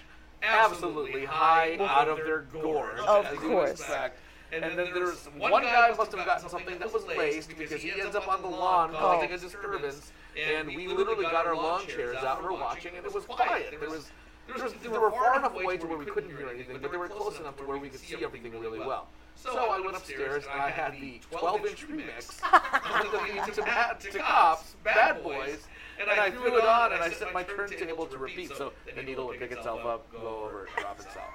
absolutely 0.43 1.25
high 1.25 1.77
out 1.79 2.07
of 2.07 2.17
their 2.17 2.41
gourds, 2.41 3.01
Of 3.07 3.25
as 3.25 3.33
you 3.33 3.39
course. 3.49 3.71
expect. 3.71 4.19
And 4.51 4.63
then 4.63 4.93
there 4.93 5.05
was 5.05 5.27
one 5.37 5.63
guy 5.63 5.93
must 5.97 6.11
have 6.13 6.25
gotten 6.25 6.49
something 6.49 6.77
that 6.79 6.93
was 6.93 7.05
laced 7.05 7.49
because 7.57 7.81
he 7.81 7.91
ends 7.99 8.15
up 8.15 8.27
on 8.27 8.41
the 8.41 8.47
lawn 8.47 8.91
causing 8.93 9.31
a 9.31 9.37
disturbance. 9.37 10.11
And 10.41 10.67
we 10.67 10.87
literally 10.87 11.23
got 11.23 11.47
our 11.47 11.55
lawn 11.55 11.87
chairs 11.87 12.17
out 12.17 12.39
and 12.39 12.45
we're 12.47 12.59
watching, 12.59 12.95
and 12.95 13.05
it 13.05 13.13
was 13.13 13.25
quiet. 13.25 13.73
There 13.79 13.89
was, 13.89 14.11
there 14.47 14.63
was, 14.63 14.73
they 14.73 14.89
were 14.89 15.11
far 15.11 15.39
enough 15.39 15.55
away 15.55 15.77
to 15.77 15.87
where 15.87 15.97
we 15.97 16.05
couldn't 16.05 16.35
hear 16.35 16.49
anything, 16.49 16.77
but 16.81 16.91
they 16.91 16.97
were 16.97 17.07
close 17.07 17.39
enough 17.39 17.57
to 17.57 17.63
where 17.63 17.77
we 17.77 17.89
could 17.89 17.99
see 17.99 18.23
everything 18.23 18.59
really 18.59 18.79
well. 18.79 19.07
So 19.35 19.69
I 19.69 19.79
went 19.79 19.95
upstairs 19.95 20.43
and 20.51 20.61
I 20.61 20.69
had 20.69 20.93
the 20.93 21.19
12-inch 21.31 21.87
remix 21.87 22.41
of 23.03 23.11
the 23.11 23.51
to, 23.53 23.61
bad, 23.63 23.99
to 23.99 24.19
cops, 24.19 24.75
Bad 24.83 25.23
Boys, 25.23 25.67
and 25.99 26.19
I 26.19 26.31
threw 26.31 26.57
it 26.57 26.63
on 26.65 26.93
and 26.93 27.01
I 27.01 27.09
set 27.09 27.33
my 27.33 27.43
turntable 27.43 28.05
to 28.05 28.17
repeat 28.17 28.51
so 28.55 28.73
the 28.95 29.01
needle 29.01 29.27
would 29.27 29.39
pick 29.39 29.51
itself 29.51 29.85
up, 29.85 30.11
go 30.11 30.45
over, 30.45 30.67
drop 30.77 30.99
itself. 30.99 31.25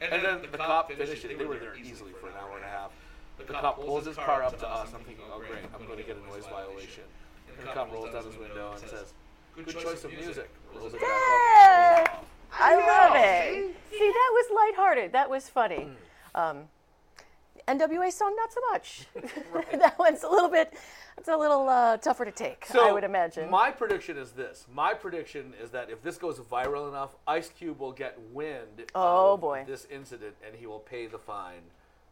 And 0.00 0.24
then 0.24 0.42
the 0.50 0.58
cop 0.58 0.90
finished 0.92 1.24
it. 1.24 1.38
They 1.38 1.44
were 1.44 1.58
there 1.58 1.76
easily 1.76 2.12
for 2.20 2.28
an 2.28 2.34
hour 2.40 2.56
and 2.56 2.64
a 2.64 2.68
half. 2.68 2.90
The 3.38 3.44
cop 3.44 3.80
pulls 3.80 4.06
his 4.06 4.16
car 4.16 4.42
up 4.42 4.58
to 4.58 4.68
us. 4.68 4.90
I'm 4.94 5.04
thinking, 5.04 5.24
oh 5.32 5.38
great, 5.38 5.64
I'm 5.74 5.86
going 5.86 5.98
to 5.98 6.04
get 6.04 6.16
a 6.16 6.32
noise 6.32 6.46
violation. 6.46 7.04
And 7.58 7.68
the 7.68 7.72
cop 7.72 7.92
rolls 7.92 8.12
down 8.12 8.24
his 8.24 8.36
window 8.36 8.72
and 8.72 8.90
says, 8.90 9.12
"Good 9.54 9.68
choice 9.68 10.04
of 10.04 10.12
music." 10.12 10.50
Rolls 10.74 10.94
it 10.94 11.00
back 11.00 12.08
up. 12.08 12.26
I 12.58 12.74
love 12.76 13.16
it. 13.16 13.74
see? 13.90 13.98
See, 13.98 14.08
that 14.08 14.30
was 14.32 14.46
lighthearted. 14.54 15.12
That 15.12 15.30
was 15.30 15.48
funny. 15.48 15.88
Hmm. 16.34 16.40
Um, 16.40 16.56
NWA 17.68 18.12
song, 18.12 18.34
not 18.36 18.52
so 18.52 18.60
much. 18.72 19.06
that 19.72 19.98
one's 19.98 20.22
a 20.22 20.28
little 20.28 20.48
bit, 20.48 20.74
it's 21.16 21.28
a 21.28 21.36
little 21.36 21.68
uh, 21.68 21.96
tougher 21.98 22.24
to 22.24 22.30
take, 22.30 22.66
so 22.66 22.86
I 22.88 22.92
would 22.92 23.04
imagine. 23.04 23.50
My 23.50 23.70
prediction 23.70 24.16
is 24.16 24.32
this. 24.32 24.66
My 24.72 24.94
prediction 24.94 25.54
is 25.62 25.70
that 25.70 25.90
if 25.90 26.02
this 26.02 26.16
goes 26.18 26.38
viral 26.40 26.88
enough, 26.88 27.14
Ice 27.26 27.48
Cube 27.50 27.78
will 27.80 27.92
get 27.92 28.18
wind 28.32 28.84
Oh, 28.94 29.34
of 29.34 29.40
boy. 29.40 29.64
this 29.66 29.86
incident 29.90 30.34
and 30.46 30.54
he 30.56 30.66
will 30.66 30.80
pay 30.80 31.06
the 31.06 31.18
fine 31.18 31.62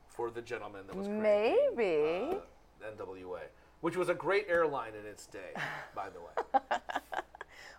for 0.08 0.30
the 0.30 0.42
gentleman 0.42 0.82
that 0.86 0.96
was 0.96 1.08
Maybe. 1.08 2.36
uh, 2.82 2.90
NWA, 2.96 3.40
which 3.80 3.96
was 3.96 4.08
a 4.08 4.14
great 4.14 4.46
airline 4.48 4.92
in 5.00 5.06
its 5.06 5.26
day, 5.26 5.52
by 5.94 6.08
the 6.10 6.20
way. 6.20 6.78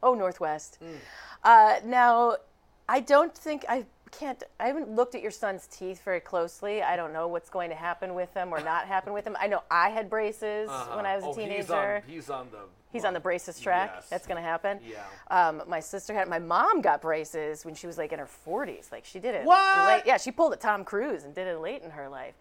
Oh, 0.04 0.14
Northwest. 0.16 0.78
Hmm. 0.82 0.96
Uh, 1.44 1.76
now, 1.86 2.38
I 2.90 3.00
don't 3.02 3.36
think 3.36 3.66
I 3.70 3.86
can't. 4.12 4.44
I 4.60 4.68
haven't 4.68 4.94
looked 4.94 5.16
at 5.16 5.22
your 5.22 5.32
son's 5.32 5.68
teeth 5.68 6.04
very 6.04 6.20
closely. 6.20 6.82
I 6.82 6.96
don't 6.96 7.14
know 7.14 7.28
what's 7.28 7.50
going 7.50 7.70
to 7.70 7.76
happen 7.76 8.14
with 8.14 8.34
them 8.34 8.54
or 8.54 8.62
not 8.62 8.86
happen 8.86 9.14
with 9.14 9.26
them. 9.26 9.36
I 9.40 9.48
know 9.48 9.64
I 9.72 9.90
had 9.90 10.10
braces 10.10 10.70
when 10.96 11.06
I 11.06 11.16
was 11.16 11.24
a 11.24 11.28
oh, 11.28 11.34
teenager. 11.34 11.56
He's 11.56 11.70
on, 11.70 12.02
he's 12.08 12.30
on 12.30 12.48
the. 12.52 12.60
He's 12.92 13.06
on 13.06 13.14
the 13.14 13.22
braces 13.22 13.58
track. 13.58 13.92
Yes. 13.96 14.10
That's 14.10 14.28
going 14.28 14.36
to 14.36 14.48
happen. 14.48 14.80
Yeah. 14.86 15.06
Um, 15.30 15.64
my 15.68 15.80
sister 15.80 16.14
had. 16.14 16.28
My 16.28 16.40
mom 16.40 16.82
got 16.82 17.02
braces 17.02 17.66
when 17.66 17.74
she 17.74 17.88
was 17.88 17.98
like 17.98 18.12
in 18.12 18.20
her 18.20 18.28
40s. 18.46 18.92
Like 18.92 19.06
she 19.06 19.20
did 19.20 19.34
it. 19.34 19.46
What? 19.46 19.88
Late, 19.88 20.04
yeah, 20.06 20.18
she 20.18 20.30
pulled 20.30 20.52
a 20.52 20.58
Tom 20.58 20.84
Cruise 20.84 21.24
and 21.24 21.34
did 21.34 21.48
it 21.48 21.58
late 21.60 21.84
in 21.84 21.92
her 21.92 22.10
life. 22.10 22.34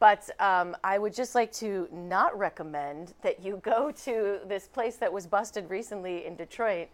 But 0.00 0.28
um, 0.40 0.76
I 0.82 0.98
would 0.98 1.14
just 1.14 1.34
like 1.34 1.52
to 1.54 1.88
not 1.92 2.36
recommend 2.36 3.14
that 3.22 3.44
you 3.44 3.60
go 3.62 3.90
to 4.04 4.40
this 4.46 4.66
place 4.66 4.96
that 4.96 5.12
was 5.12 5.26
busted 5.26 5.70
recently 5.70 6.26
in 6.26 6.34
Detroit. 6.34 6.88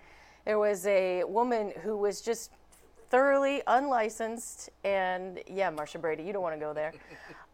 There 0.44 0.58
was 0.58 0.86
a 0.86 1.24
woman 1.24 1.72
who 1.82 1.96
was 1.96 2.20
just 2.20 2.50
thoroughly 3.10 3.62
unlicensed, 3.66 4.70
and 4.84 5.40
yeah, 5.46 5.68
Marcia 5.68 5.98
Brady, 5.98 6.22
you 6.22 6.32
don't 6.32 6.42
want 6.42 6.54
to 6.54 6.60
go 6.60 6.72
there. 6.72 6.92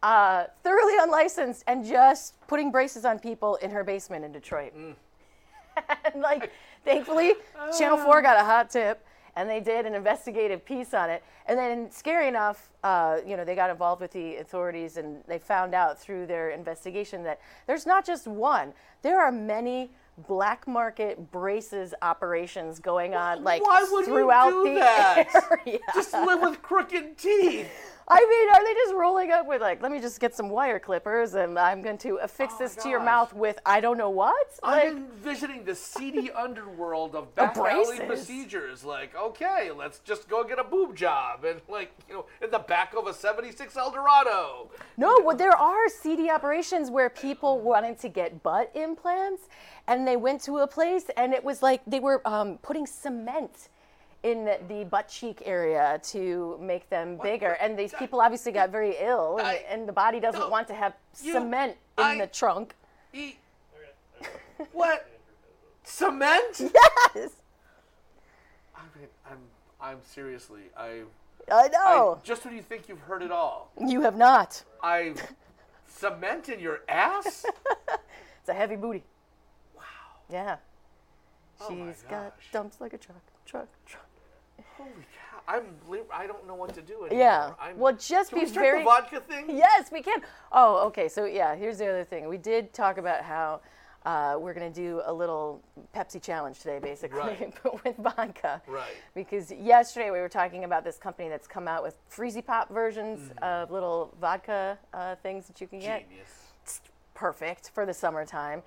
Uh, 0.03 0.45
thoroughly 0.63 0.93
unlicensed 1.01 1.65
and 1.67 1.85
just 1.85 2.35
putting 2.47 2.71
braces 2.71 3.05
on 3.05 3.19
people 3.19 3.57
in 3.57 3.71
her 3.71 3.83
basement 3.83 4.25
in 4.25 4.31
Detroit. 4.31 4.73
and 4.75 6.23
like, 6.23 6.53
thankfully, 6.85 7.33
Channel 7.79 7.97
4 7.97 8.23
got 8.23 8.39
a 8.39 8.45
hot 8.45 8.71
tip 8.71 9.05
and 9.37 9.49
they 9.49 9.59
did 9.59 9.85
an 9.85 9.95
investigative 9.95 10.65
piece 10.65 10.95
on 10.95 11.11
it. 11.11 11.25
And 11.47 11.59
then, 11.59 11.91
scary 11.91 12.29
enough, 12.29 12.71
uh, 12.85 13.19
you 13.27 13.37
know, 13.37 13.45
they 13.45 13.55
got 13.55 13.71
involved 13.71 14.01
with 14.01 14.13
the 14.13 14.37
authorities 14.37 14.97
and 14.97 15.25
they 15.27 15.39
found 15.39 15.75
out 15.75 15.99
through 15.99 16.27
their 16.27 16.51
investigation 16.51 17.25
that 17.25 17.41
there's 17.67 17.87
not 17.87 18.05
just 18.05 18.29
one, 18.29 18.75
there 19.03 19.21
are 19.21 19.33
many 19.33 19.91
black 20.19 20.67
market 20.67 21.31
braces 21.31 21.93
operations 22.01 22.79
going 22.81 23.15
on 23.15 23.45
like 23.45 23.63
Why 23.65 23.87
would 23.91 24.07
throughout 24.07 24.49
you 24.49 24.65
do 24.65 24.75
the 24.75 24.81
that? 24.81 25.49
area. 25.67 25.79
Just 25.95 26.13
live 26.15 26.41
with 26.41 26.63
crooked 26.63 27.19
teeth. 27.19 27.69
I 28.09 28.21
mean, 28.21 28.55
are 28.55 28.65
they 28.65 28.75
just 28.75 28.95
rolling 28.95 29.33
up 29.33 29.49
with 29.49 29.61
like, 29.61 29.83
let 29.83 29.91
me 29.91 30.01
just 30.01 30.21
get 30.21 30.35
some 30.35 30.49
wire 30.49 30.79
clippers 30.79 31.35
and 31.35 31.59
I'm 31.59 31.83
going 31.83 31.99
to 31.99 32.17
affix 32.17 32.55
Oh 32.55 32.59
this 32.61 32.77
to 32.77 32.89
your 32.89 33.01
mouth 33.01 33.35
with 33.35 33.59
I 33.67 33.81
don't 33.81 33.99
know 33.99 34.11
what? 34.11 34.47
Like, 34.63 34.87
I'm 34.87 34.97
envisioning 34.99 35.65
the 35.65 35.75
seedy 35.75 36.31
underworld 36.37 37.17
of 37.17 37.35
back 37.35 37.57
alley 37.57 37.99
procedures. 38.01 38.85
Like, 38.85 39.17
okay, 39.17 39.73
let's 39.77 39.99
just 40.01 40.29
go 40.29 40.45
get 40.45 40.61
a 40.61 40.65
boob 40.65 40.95
job, 40.95 41.45
and 41.45 41.61
like, 41.69 41.91
you 42.09 42.15
know, 42.15 42.27
in 42.41 42.51
the 42.51 42.61
back 42.61 42.95
of 42.97 43.09
a 43.09 43.15
'76 43.15 43.77
Eldorado. 43.77 44.71
no, 44.97 45.21
well, 45.25 45.37
there 45.37 45.57
are 45.57 45.89
seedy 45.89 46.31
operations 46.31 46.91
where 46.91 47.11
people 47.11 47.61
wanted 47.61 47.99
to 48.01 48.09
get 48.09 48.43
butt 48.43 48.71
implants 48.75 49.49
and 49.89 50.07
they 50.07 50.17
went 50.17 50.43
to 50.43 50.59
a 50.59 50.67
place 50.67 51.05
and 51.17 51.33
it 51.33 51.45
was 51.45 51.63
like 51.63 51.83
they 51.87 52.01
were 52.01 52.27
um, 52.27 52.59
putting 52.59 52.87
cement 52.87 53.69
in 54.27 54.45
the 54.69 54.85
butt 54.91 55.09
cheek 55.09 55.43
area 55.45 56.01
to 56.03 56.59
make 56.61 56.89
them 56.91 57.17
bigger. 57.23 57.53
And 57.61 57.79
these 57.79 57.95
people 57.95 58.21
obviously 58.21 58.51
got 58.51 58.71
very 58.71 58.97
ill 58.99 59.39
and, 59.39 59.47
I- 59.47 59.65
and 59.69 59.89
the 59.89 59.93
body 59.93 60.19
doesn't 60.19 60.41
no, 60.41 60.49
want 60.49 60.67
to 60.69 60.75
have 60.75 60.95
you- 61.23 61.33
cement 61.33 61.77
in 61.99 62.05
I- 62.05 62.19
the 62.19 62.27
trunk. 62.27 62.75
E- 63.13 63.37
what? 64.73 65.09
Cement? 65.85 66.61
Yes, 67.15 67.31
I 68.75 68.81
mean, 68.99 69.09
I'm, 69.31 69.39
I'm 69.81 69.99
seriously, 70.03 70.63
I, 70.77 71.03
I 71.51 71.65
I, 71.65 71.69
know. 71.69 72.21
just 72.25 72.45
when 72.45 72.55
you 72.55 72.61
think 72.63 72.89
you've 72.89 73.01
heard 73.01 73.23
it 73.23 73.31
all, 73.31 73.71
you 73.81 74.03
have 74.03 74.17
not. 74.17 74.63
I, 74.83 75.15
cement 75.87 76.49
in 76.49 76.59
your 76.61 76.81
ass? 76.89 77.47
It's 78.41 78.49
a 78.51 78.55
heavy 78.55 78.77
booty. 78.77 79.03
Wow. 79.77 79.83
Yeah. 80.31 80.57
Oh 81.61 81.69
She's 81.69 82.03
got 82.03 82.37
gosh. 82.37 82.47
dumps 82.53 82.81
like 82.81 82.93
a 82.93 82.99
truck, 82.99 83.23
truck, 83.45 83.67
truck. 83.87 84.06
Holy 84.77 84.91
cow! 84.91 85.41
I'm, 85.49 85.65
I 86.13 86.27
don't 86.27 86.47
know 86.47 86.55
what 86.55 86.75
to 86.75 86.83
do 86.83 87.05
anymore. 87.07 87.19
Yeah. 87.19 87.53
I'm, 87.61 87.79
Well, 87.79 87.95
just 87.95 88.31
can 88.31 88.41
be 88.41 88.47
very. 88.47 88.81
the 88.81 88.85
vodka 88.85 89.21
thing? 89.21 89.45
Yes, 89.49 89.91
we 89.93 90.03
can. 90.03 90.21
Oh, 90.53 90.87
okay. 90.89 91.09
So 91.09 91.25
yeah, 91.25 91.55
here's 91.55 91.79
the 91.79 91.87
other 91.89 92.05
thing. 92.05 92.29
We 92.29 92.37
did 92.39 92.73
talk 92.73 92.99
about 92.99 93.23
how 93.23 93.61
uh, 94.05 94.37
we're 94.39 94.55
gonna 94.55 94.71
do 94.71 95.03
a 95.05 95.13
little 95.13 95.61
Pepsi 95.95 96.23
challenge 96.23 96.59
today, 96.61 96.79
basically, 96.79 97.19
Right. 97.19 97.55
but 97.63 97.85
with 97.85 97.97
vodka. 97.97 98.63
Right. 98.67 98.95
Because 99.15 99.51
yesterday 99.53 100.11
we 100.11 100.19
were 100.21 100.29
talking 100.29 100.65
about 100.65 100.85
this 100.85 100.97
company 100.97 101.29
that's 101.29 101.47
come 101.49 101.67
out 101.69 101.83
with 101.83 101.97
freezy 102.11 102.45
pop 102.45 102.69
versions 102.73 103.31
of 103.43 103.71
little 103.71 104.15
vodka 104.21 104.79
uh, 104.95 105.17
things 105.23 105.47
that 105.49 105.61
you 105.61 105.67
can 105.67 105.81
get. 105.81 106.09
Genius. 106.09 106.81
perfect 107.15 107.71
for 107.75 107.87
the 107.87 107.95
summertime. 107.95 108.63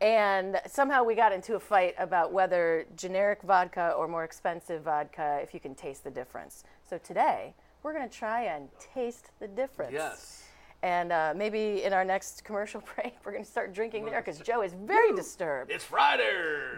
And 0.00 0.60
somehow 0.66 1.02
we 1.04 1.14
got 1.14 1.32
into 1.32 1.54
a 1.54 1.60
fight 1.60 1.94
about 1.98 2.32
whether 2.32 2.86
generic 2.96 3.42
vodka 3.42 3.94
or 3.96 4.06
more 4.06 4.24
expensive 4.24 4.82
vodka, 4.82 5.38
if 5.42 5.54
you 5.54 5.60
can 5.60 5.74
taste 5.74 6.04
the 6.04 6.10
difference. 6.10 6.64
So 6.88 6.98
today, 6.98 7.54
we're 7.82 7.94
going 7.94 8.08
to 8.08 8.14
try 8.14 8.42
and 8.44 8.68
taste 8.94 9.30
the 9.40 9.48
difference. 9.48 9.92
Yes. 9.92 10.42
And 10.82 11.12
uh, 11.12 11.32
maybe 11.34 11.82
in 11.82 11.94
our 11.94 12.04
next 12.04 12.44
commercial 12.44 12.82
break, 12.94 13.14
we're 13.24 13.32
going 13.32 13.44
to 13.44 13.50
start 13.50 13.72
drinking 13.72 14.04
there 14.04 14.20
because 14.20 14.38
Joe 14.40 14.62
is 14.62 14.74
very 14.74 15.14
disturbed. 15.14 15.70
It's 15.70 15.84
Friday. 15.84 16.30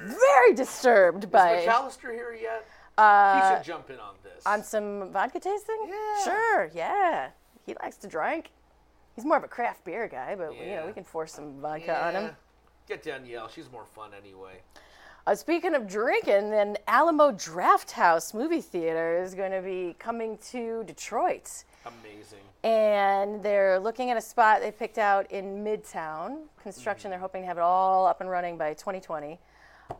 Very 0.04 0.54
disturbed 0.54 1.30
by 1.30 1.56
Is 1.58 1.68
McAllister 1.68 2.12
here 2.12 2.38
yet? 2.40 2.66
uh, 2.96 3.50
he 3.50 3.56
should 3.56 3.64
jump 3.64 3.90
in 3.90 3.98
on 3.98 4.14
this. 4.22 4.46
on 4.46 4.62
some 4.62 5.10
vodka 5.12 5.40
tasting. 5.40 5.88
Yeah. 5.88 6.24
Sure. 6.24 6.70
Yeah. 6.72 7.28
He 7.66 7.74
likes 7.82 7.96
to 7.98 8.06
drink. 8.06 8.50
He's 9.16 9.24
more 9.24 9.36
of 9.36 9.44
a 9.44 9.48
craft 9.48 9.84
beer 9.84 10.06
guy, 10.06 10.36
but 10.36 10.54
you 10.56 10.76
know 10.76 10.86
we 10.86 10.92
can 10.92 11.02
force 11.02 11.32
some 11.32 11.60
vodka 11.60 12.06
on 12.06 12.14
him. 12.14 12.30
Get 12.88 13.02
Danielle. 13.02 13.48
She's 13.48 13.70
more 13.70 13.84
fun 13.84 14.12
anyway. 14.18 14.62
Uh, 15.26 15.34
speaking 15.34 15.74
of 15.74 15.86
drinking, 15.86 16.50
then 16.50 16.78
Alamo 16.86 17.32
Draft 17.32 17.90
House 17.90 18.32
movie 18.32 18.62
theater 18.62 19.22
is 19.22 19.34
going 19.34 19.52
to 19.52 19.60
be 19.60 19.94
coming 19.98 20.38
to 20.52 20.84
Detroit. 20.84 21.64
Amazing. 21.84 22.38
And 22.64 23.42
they're 23.42 23.78
looking 23.78 24.10
at 24.10 24.16
a 24.16 24.22
spot 24.22 24.62
they 24.62 24.70
picked 24.70 24.96
out 24.96 25.30
in 25.30 25.62
Midtown. 25.62 26.44
Construction, 26.62 27.10
they're 27.10 27.18
hoping 27.18 27.42
to 27.42 27.46
have 27.46 27.58
it 27.58 27.62
all 27.62 28.06
up 28.06 28.22
and 28.22 28.30
running 28.30 28.56
by 28.56 28.72
2020 28.72 29.38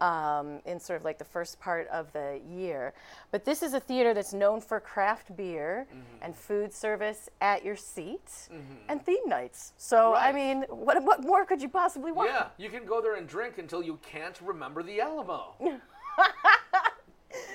um, 0.00 0.60
in 0.66 0.78
sort 0.78 0.98
of 0.98 1.04
like 1.04 1.18
the 1.18 1.24
first 1.24 1.58
part 1.60 1.88
of 1.88 2.12
the 2.12 2.40
year. 2.48 2.92
But 3.30 3.44
this 3.44 3.62
is 3.62 3.74
a 3.74 3.80
theater 3.80 4.14
that's 4.14 4.32
known 4.32 4.60
for 4.60 4.80
craft 4.80 5.36
beer 5.36 5.86
and 6.22 6.34
food 6.34 6.72
service 6.72 7.28
at 7.40 7.64
your 7.64 7.76
seat 7.76 8.48
and 8.88 9.04
theme 9.04 9.26
nights. 9.26 9.72
So, 9.76 10.14
I 10.14 10.32
mean, 10.32 10.64
what, 10.68 11.02
what 11.02 11.22
more 11.24 11.44
could 11.44 11.62
you 11.62 11.68
possibly 11.68 12.12
want? 12.12 12.30
Yeah, 12.30 12.48
you 12.58 12.68
can 12.70 12.84
go 12.84 13.00
there 13.00 13.16
and 13.16 13.26
drink 13.26 13.58
until 13.58 13.82
you 13.82 13.98
can't 14.02 14.38
remember 14.42 14.82
the 14.82 15.00
Alamo. 15.00 15.54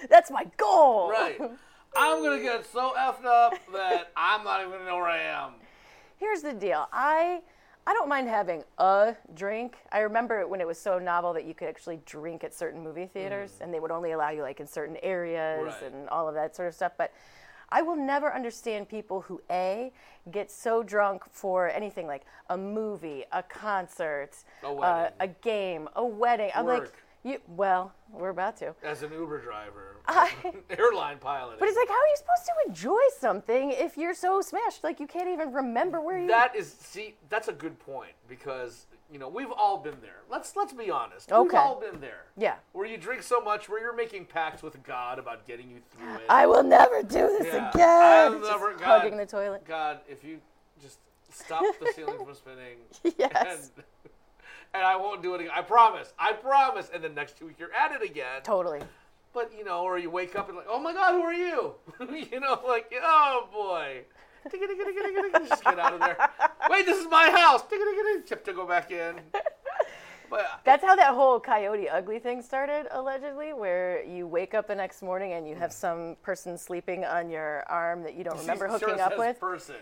That's 0.09 0.31
my 0.31 0.45
goal. 0.57 1.09
Right. 1.09 1.39
I'm 1.95 2.23
gonna 2.23 2.41
get 2.41 2.65
so 2.65 2.93
effed 2.97 3.25
up 3.25 3.53
that 3.73 4.11
I'm 4.17 4.43
not 4.43 4.61
even 4.61 4.71
gonna 4.71 4.85
know 4.85 4.95
where 4.95 5.07
I 5.07 5.21
am. 5.21 5.53
Here's 6.17 6.41
the 6.41 6.53
deal. 6.53 6.87
I 6.91 7.41
I 7.85 7.93
don't 7.93 8.07
mind 8.07 8.27
having 8.29 8.63
a 8.77 9.15
drink. 9.33 9.77
I 9.91 9.99
remember 9.99 10.39
it 10.39 10.49
when 10.49 10.61
it 10.61 10.67
was 10.67 10.79
so 10.79 10.99
novel 10.99 11.33
that 11.33 11.43
you 11.45 11.53
could 11.53 11.67
actually 11.67 11.99
drink 12.05 12.43
at 12.43 12.53
certain 12.53 12.81
movie 12.81 13.07
theaters 13.07 13.57
and 13.61 13.73
they 13.73 13.79
would 13.79 13.91
only 13.91 14.11
allow 14.11 14.29
you 14.29 14.41
like 14.41 14.59
in 14.59 14.67
certain 14.67 14.97
areas 15.03 15.59
Mm. 15.61 15.65
Right. 15.65 15.91
and 15.93 16.09
all 16.09 16.27
of 16.29 16.35
that 16.35 16.55
sort 16.55 16.69
of 16.69 16.75
stuff. 16.75 16.93
But 16.97 17.11
I 17.69 17.81
will 17.81 17.95
never 17.97 18.33
understand 18.33 18.87
people 18.87 19.21
who 19.21 19.41
A 19.49 19.91
get 20.31 20.49
so 20.49 20.81
drunk 20.83 21.23
for 21.29 21.69
anything 21.69 22.07
like 22.07 22.23
a 22.49 22.57
movie, 22.57 23.25
a 23.31 23.43
concert, 23.43 24.31
A 24.63 24.67
uh, 24.69 25.09
a 25.19 25.27
game, 25.27 25.89
a 25.95 26.05
wedding. 26.05 26.51
I'm 26.55 26.65
like. 26.65 26.91
You 27.23 27.39
well, 27.47 27.93
we're 28.11 28.29
about 28.29 28.57
to. 28.57 28.75
As 28.83 29.01
an 29.03 29.11
Uber 29.13 29.41
driver, 29.41 29.97
I- 30.07 30.31
airline 30.77 31.17
pilot. 31.19 31.59
But 31.59 31.69
it's 31.69 31.77
like, 31.77 31.87
how 31.87 31.93
are 31.95 32.07
you 32.07 32.15
supposed 32.17 32.45
to 32.45 32.69
enjoy 32.69 33.01
something 33.17 33.71
if 33.71 33.97
you're 33.97 34.13
so 34.13 34.41
smashed? 34.41 34.83
Like, 34.83 34.99
you 34.99 35.07
can't 35.07 35.29
even 35.29 35.53
remember 35.53 36.01
where 36.01 36.17
you. 36.19 36.27
that 36.27 36.55
is 36.55 36.71
see, 36.73 37.15
that's 37.29 37.47
a 37.47 37.53
good 37.53 37.79
point 37.79 38.11
because 38.27 38.87
you 39.11 39.19
know 39.19 39.29
we've 39.29 39.51
all 39.51 39.77
been 39.77 39.97
there. 40.01 40.21
Let's 40.29 40.55
let's 40.55 40.73
be 40.73 40.89
honest. 40.89 41.31
Okay. 41.31 41.43
We've 41.43 41.53
all 41.55 41.79
been 41.79 42.01
there. 42.01 42.25
Yeah. 42.37 42.55
Where 42.73 42.85
you 42.85 42.97
drink 42.97 43.23
so 43.23 43.39
much, 43.39 43.69
where 43.69 43.79
you're 43.81 43.95
making 43.95 44.25
pacts 44.25 44.61
with 44.61 44.81
God 44.83 45.17
about 45.19 45.47
getting 45.47 45.69
you 45.69 45.77
through 45.91 46.15
it. 46.15 46.21
I 46.29 46.45
will 46.47 46.63
never 46.63 47.01
do 47.03 47.27
this 47.39 47.47
Yeah. 47.53 47.69
again. 47.69 48.39
Just 48.39 48.51
never- 48.51 48.73
God. 48.73 49.01
hugging 49.01 49.17
the 49.17 49.25
toilet. 49.25 49.65
God, 49.65 50.01
if 50.09 50.23
you 50.23 50.39
just 50.81 50.99
stop 51.31 51.63
the 51.79 51.91
ceiling 51.93 52.17
from 52.17 52.33
spinning. 52.35 52.77
Yes. 53.17 53.71
And, 53.77 53.85
and 54.73 54.83
I 54.83 54.95
won't 54.95 55.21
do 55.21 55.35
it 55.35 55.41
again. 55.41 55.53
I 55.55 55.61
promise. 55.61 56.13
I 56.17 56.33
promise. 56.33 56.89
And 56.93 57.03
then 57.03 57.13
next 57.13 57.41
week 57.41 57.55
you're 57.59 57.73
at 57.73 57.91
it 57.91 58.01
again. 58.07 58.41
Totally. 58.43 58.81
But 59.33 59.51
you 59.57 59.63
know, 59.63 59.83
or 59.83 59.97
you 59.97 60.09
wake 60.09 60.35
up 60.35 60.49
and 60.49 60.57
like, 60.57 60.67
oh 60.69 60.79
my 60.79 60.93
God, 60.93 61.13
who 61.13 61.21
are 61.21 61.33
you? 61.33 61.75
you 62.31 62.39
know, 62.39 62.59
like, 62.67 62.91
oh 63.01 63.47
boy. 63.51 64.03
Just 64.51 65.63
get 65.63 65.79
out 65.79 65.93
of 65.93 65.99
there. 66.01 66.17
Wait, 66.69 66.85
this 66.85 66.99
is 66.99 67.09
my 67.09 67.29
house. 67.31 67.63
Tip 68.27 68.43
to 68.43 68.53
go 68.53 68.67
back 68.67 68.91
in. 68.91 69.15
But 70.29 70.61
That's 70.63 70.83
how 70.83 70.95
that 70.95 71.13
whole 71.13 71.39
Coyote 71.39 71.87
Ugly 71.87 72.17
thing 72.19 72.41
started, 72.41 72.87
allegedly, 72.91 73.53
where 73.53 74.03
you 74.03 74.25
wake 74.25 74.55
up 74.55 74.67
the 74.67 74.73
next 74.73 75.03
morning 75.03 75.33
and 75.33 75.47
you 75.47 75.53
have 75.55 75.71
some 75.71 76.17
person 76.23 76.57
sleeping 76.57 77.05
on 77.05 77.29
your 77.29 77.63
arm 77.69 78.01
that 78.01 78.15
you 78.15 78.23
don't 78.23 78.37
remember 78.39 78.67
sure 78.67 78.79
hooking 78.79 78.99
up 78.99 79.17
with. 79.17 79.39
person. 79.39 79.75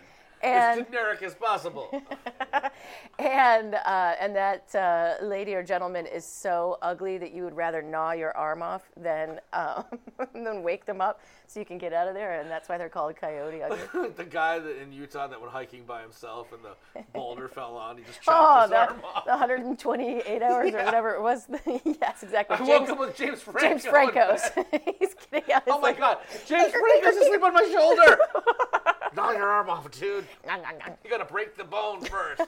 And- 0.43 0.81
as 0.81 0.87
generic 0.87 1.21
as 1.21 1.35
possible. 1.35 1.89
and 3.19 3.75
uh, 3.75 4.15
and 4.19 4.35
that 4.35 4.73
uh, 4.75 5.23
lady 5.23 5.53
or 5.53 5.63
gentleman 5.63 6.05
is 6.05 6.25
so 6.25 6.77
ugly 6.81 7.17
that 7.17 7.31
you 7.31 7.43
would 7.43 7.55
rather 7.55 7.81
gnaw 7.81 8.11
your 8.11 8.35
arm 8.35 8.61
off 8.61 8.89
than 8.97 9.39
um, 9.53 9.85
than 10.33 10.63
wake 10.63 10.85
them 10.85 11.01
up 11.01 11.21
so 11.51 11.59
you 11.59 11.65
can 11.65 11.77
get 11.77 11.91
out 11.91 12.07
of 12.07 12.13
there, 12.13 12.39
and 12.39 12.49
that's 12.49 12.69
why 12.69 12.77
they're 12.77 12.87
called 12.89 13.15
Coyote 13.17 13.61
Ugly. 13.93 14.09
the 14.15 14.23
guy 14.23 14.57
that 14.59 14.81
in 14.81 14.93
Utah 14.93 15.27
that 15.27 15.39
went 15.39 15.51
hiking 15.51 15.83
by 15.83 16.01
himself 16.01 16.53
and 16.53 16.61
the 16.63 17.01
boulder 17.13 17.47
fell 17.49 17.75
on, 17.75 17.97
he 17.97 18.03
just 18.03 18.19
Oh, 18.27 18.31
chopped 18.31 18.61
his 18.63 18.69
the, 18.71 18.77
arm 18.77 19.01
off. 19.15 19.25
the 19.25 19.31
128 19.31 20.41
hours 20.41 20.73
or 20.73 20.77
whatever 20.85 21.09
it 21.15 21.21
was. 21.21 21.47
yes, 21.83 22.23
exactly. 22.23 22.55
I 22.57 22.61
woke 22.61 22.89
up 22.89 22.99
with 22.99 23.17
James 23.17 23.41
Franco. 23.41 23.67
James 23.67 23.85
Franco's. 23.85 24.41
He's 24.99 25.13
getting 25.29 25.53
out. 25.53 25.63
Oh 25.67 25.79
my 25.79 25.91
God, 25.93 26.19
James 26.47 26.71
Franco's 26.71 27.17
asleep 27.17 27.43
on 27.43 27.53
my 27.53 27.69
shoulder. 27.71 28.17
Gnaw 29.13 29.31
your 29.31 29.47
arm 29.49 29.69
off, 29.69 29.91
dude. 29.91 30.25
You 30.45 31.09
gotta 31.09 31.25
break 31.25 31.57
the 31.57 31.65
bone 31.65 32.01
first. 32.01 32.41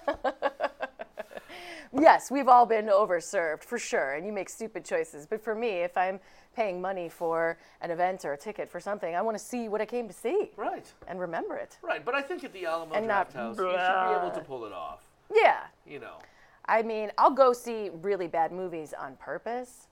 Yes, 2.00 2.32
we've 2.32 2.48
all 2.48 2.66
been 2.66 2.88
overserved 2.88 3.64
for 3.64 3.78
sure, 3.78 4.14
and 4.14 4.26
you 4.26 4.32
make 4.34 4.50
stupid 4.50 4.84
choices. 4.84 5.28
But 5.28 5.44
for 5.44 5.54
me, 5.54 5.82
if 5.82 5.96
I'm 5.96 6.20
paying 6.56 6.82
money 6.82 7.10
for 7.10 7.58
an 7.82 7.92
event 7.92 8.26
or 8.26 8.34
a 8.34 8.38
ticket 8.38 8.70
for 8.70 8.80
something, 8.80 9.16
I 9.16 9.22
want 9.22 9.38
to 9.38 9.44
see 9.44 9.68
what 9.70 9.82
I 9.82 9.86
came 9.86 10.08
to 10.08 10.14
see 10.14 10.52
Right, 10.56 10.92
and 11.08 11.20
remember 11.20 11.56
it. 11.58 11.78
right. 11.82 12.04
But 12.04 12.16
I 12.16 12.22
think 12.22 12.44
at 12.44 12.54
the 12.54 12.66
Alamo 12.66 12.94
And 12.94 13.06
Draft 13.06 13.36
not 13.36 13.42
House, 13.42 13.58
you 13.58 13.64
should 13.64 14.20
be 14.20 14.26
able 14.26 14.32
to 14.32 14.42
pull 14.42 14.66
it 14.66 14.74
off. 14.74 15.04
Yeah, 15.34 15.62
You 15.86 16.00
know. 16.00 16.18
I 16.66 16.82
mean, 16.82 17.12
I'll 17.18 17.32
go 17.32 17.52
see 17.52 17.90
really 18.02 18.28
bad 18.28 18.54
movies 18.54 18.94
on 18.98 19.18
purpose, 19.18 19.88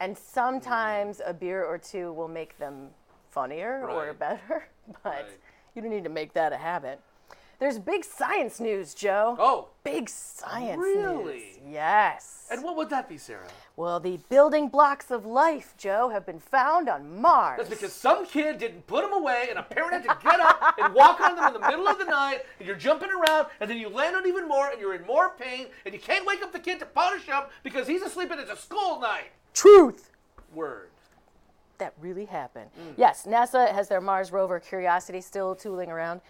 and 0.00 0.16
sometimes 0.16 1.18
mm. 1.18 1.30
a 1.30 1.34
beer 1.34 1.64
or 1.64 1.76
two 1.76 2.12
will 2.12 2.28
make 2.28 2.56
them 2.58 2.88
funnier 3.28 3.86
or 3.86 4.14
better, 4.14 4.66
but 5.02 5.12
Right. 5.12 5.26
you 5.74 5.82
don't 5.82 5.90
need 5.90 6.04
to 6.04 6.10
make 6.10 6.32
that 6.32 6.52
a 6.52 6.56
habit. 6.56 7.00
There's 7.58 7.78
big 7.78 8.04
science 8.04 8.60
news, 8.60 8.92
Joe. 8.94 9.36
Oh, 9.38 9.68
Big 9.82 10.08
science 10.10 10.78
Really? 10.78 11.34
news. 11.34 11.42
Yes. 11.68 12.48
and 12.50 12.62
what 12.62 12.76
would 12.76 12.90
that 12.90 13.08
be, 13.08 13.16
Sarah? 13.18 13.46
well, 13.76 13.98
the 14.00 14.18
building 14.28 14.68
blocks 14.68 15.10
of 15.10 15.24
life, 15.26 15.74
Joe, 15.78 16.08
have 16.10 16.24
been 16.26 16.38
found 16.40 16.88
on 16.88 17.20
Mars. 17.20 17.58
That's 17.58 17.70
because 17.70 17.92
some 17.92 18.26
kid 18.26 18.58
didn't 18.58 18.86
put 18.86 19.02
them 19.02 19.12
away, 19.12 19.46
and 19.50 19.58
a 19.58 19.62
parent 19.62 19.92
had 19.92 20.02
to 20.04 20.18
get 20.22 20.40
up 20.40 20.74
and 20.78 20.94
walk 20.94 21.20
on 21.20 21.36
them 21.36 21.46
in 21.54 21.60
the 21.60 21.66
middle 21.68 21.86
of 21.88 21.98
the 21.98 22.04
night, 22.04 22.42
and 22.58 22.66
you're 22.66 22.76
jumping 22.76 23.10
around, 23.10 23.46
and 23.60 23.68
then 23.70 23.78
you 23.78 23.88
land 23.88 24.16
on 24.16 24.26
even 24.26 24.46
more, 24.48 24.68
and 24.70 24.80
you're 24.80 24.94
in 24.94 25.04
more 25.06 25.30
pain, 25.38 25.66
and 25.84 25.94
you 25.94 26.00
can't 26.00 26.26
wake 26.26 26.42
up 26.42 26.52
the 26.52 26.58
kid 26.60 26.78
to 26.80 26.86
polish 26.86 27.24
him 27.24 27.42
because 27.62 27.86
he's 27.86 28.02
asleep 28.02 28.30
and 28.30 28.40
it's 28.40 28.50
a 28.50 28.56
school 28.56 29.00
night. 29.00 29.30
Truth. 29.54 30.10
Word. 30.54 30.88
that 31.78 31.92
really 32.00 32.24
happened. 32.24 32.70
Mm. 32.80 32.94
Yes, 32.96 33.26
NASA 33.26 33.70
has 33.72 33.88
their 33.88 34.00
Mars 34.00 34.32
rover 34.32 34.58
Curiosity 34.60 35.20
still 35.20 35.54
tooling 35.54 35.90
around, 35.90 36.20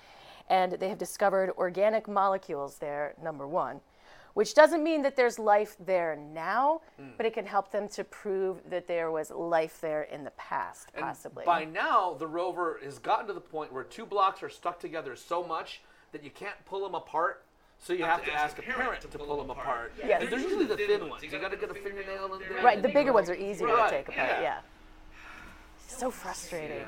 and 0.49 0.73
they 0.73 0.89
have 0.89 0.99
discovered 0.99 1.51
organic 1.59 2.09
molecules 2.09 2.79
there, 2.79 3.15
number 3.23 3.47
one, 3.47 3.81
which 4.35 4.55
doesn't 4.55 4.83
mean 4.83 5.03
that 5.03 5.17
there's 5.17 5.39
life 5.39 5.77
there 5.81 6.15
now, 6.17 6.81
Mm. 7.01 7.17
but 7.17 7.25
it 7.27 7.33
can 7.33 7.47
help 7.47 7.71
them 7.71 7.89
to 7.89 8.05
prove 8.05 8.69
that 8.71 8.87
there 8.87 9.11
was 9.11 9.31
life 9.31 9.81
there 9.81 10.03
in 10.03 10.25
the 10.25 10.31
past, 10.33 10.91
And 10.95 11.05
possibly. 11.05 11.45
By 11.45 11.65
now, 11.65 12.15
the 12.15 12.27
rover 12.27 12.79
has 12.85 12.99
gotten 12.99 13.27
to 13.29 13.33
the 13.33 13.41
point 13.41 13.73
where 13.73 13.85
two 13.85 14.07
blocks 14.07 14.43
are 14.43 14.51
stuck 14.51 14.79
together 14.79 15.17
so 15.17 15.43
much 15.43 15.83
that 16.13 16.23
you 16.23 16.31
can't 16.31 16.57
pull 16.67 16.83
them 16.83 16.95
apart. 16.95 17.43
So 17.79 17.93
you 17.93 18.05
have, 18.05 18.25
to 18.25 18.33
ask 18.33 18.59
a 18.59 18.63
parent 18.63 19.03
to 19.03 19.09
pull 19.09 19.37
them 19.37 19.51
apart. 19.51 19.93
Yes. 19.99 20.23
And 20.23 20.31
they're 20.33 20.39
usually 20.39 20.65
the 20.65 20.77
thin 20.79 21.11
ones. 21.11 21.23
You 21.23 21.31
got 21.31 21.51
to 21.51 21.59
get 21.59 21.71
a 21.71 21.75
fingernail 21.75 22.33
in 22.35 22.41
there. 22.41 22.63
right, 22.65 22.81
the 22.81 22.89
bigger 22.89 23.13
ones 23.13 23.29
are 23.29 23.35
easier 23.35 23.67
Right, 23.67 23.91
to 23.91 23.97
take 23.97 24.09
apart, 24.09 24.29
yeah. 24.31 24.41
yeah. 24.41 24.59
So 25.87 26.11
frustrating. 26.11 26.79
Yeah. 26.79 26.87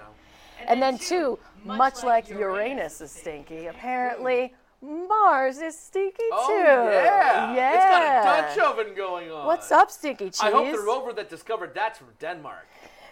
And 0.67 0.83
then, 0.83 0.99
two, 0.99 1.38
much 1.65 2.03
like 2.05 2.29
Uranus 2.29 3.00
is 3.00 3.11
stinky, 3.11 3.67
apparently 3.67 4.55
Mars 4.81 5.59
is 5.59 5.77
stinky 5.79 6.23
Oh 6.33 6.47
too. 6.47 6.55
yeah. 6.95 7.55
Yeah. 7.55 7.75
It's 7.75 7.85
got 7.85 8.47
a 8.47 8.55
Dutch 8.57 8.59
oven 8.65 8.95
going 8.95 9.31
on. 9.31 9.45
What's 9.47 9.73
up, 9.73 9.91
Stinky 9.91 10.27
Cheese? 10.27 10.41
I 10.41 10.50
hope 10.53 10.71
the 10.71 10.79
rover 10.81 11.12
that 11.15 11.29
discovered 11.29 11.75
that's 11.75 11.99
from 11.99 12.09
Denmark. 12.21 12.65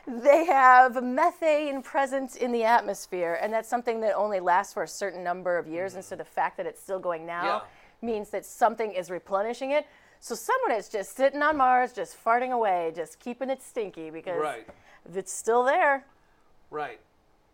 They 0.06 0.44
have 0.44 1.02
methane 1.02 1.82
present 1.82 2.36
in 2.36 2.52
the 2.52 2.62
atmosphere, 2.62 3.38
and 3.42 3.52
that's 3.52 3.68
something 3.68 4.00
that 4.02 4.14
only 4.14 4.38
lasts 4.38 4.72
for 4.74 4.84
a 4.84 4.88
certain 4.88 5.24
number 5.24 5.58
of 5.58 5.66
years. 5.66 5.96
And 5.96 6.04
so 6.04 6.14
the 6.14 6.24
fact 6.24 6.56
that 6.58 6.66
it's 6.66 6.80
still 6.80 7.00
going 7.00 7.26
now 7.26 7.44
Yeah. 7.44 7.60
means 8.00 8.30
that 8.30 8.44
something 8.46 8.92
is 8.92 9.10
replenishing 9.10 9.72
it. 9.72 9.86
So 10.20 10.36
someone 10.36 10.70
is 10.70 10.88
just 10.88 11.16
sitting 11.16 11.42
on 11.42 11.56
Mars, 11.56 11.92
just 11.92 12.16
farting 12.22 12.52
away, 12.52 12.92
just 12.94 13.18
keeping 13.18 13.50
it 13.50 13.60
stinky 13.60 14.10
because 14.10 14.38
Right. 14.40 14.68
it's 15.12 15.32
still 15.32 15.64
there. 15.64 16.04
Right. 16.70 17.00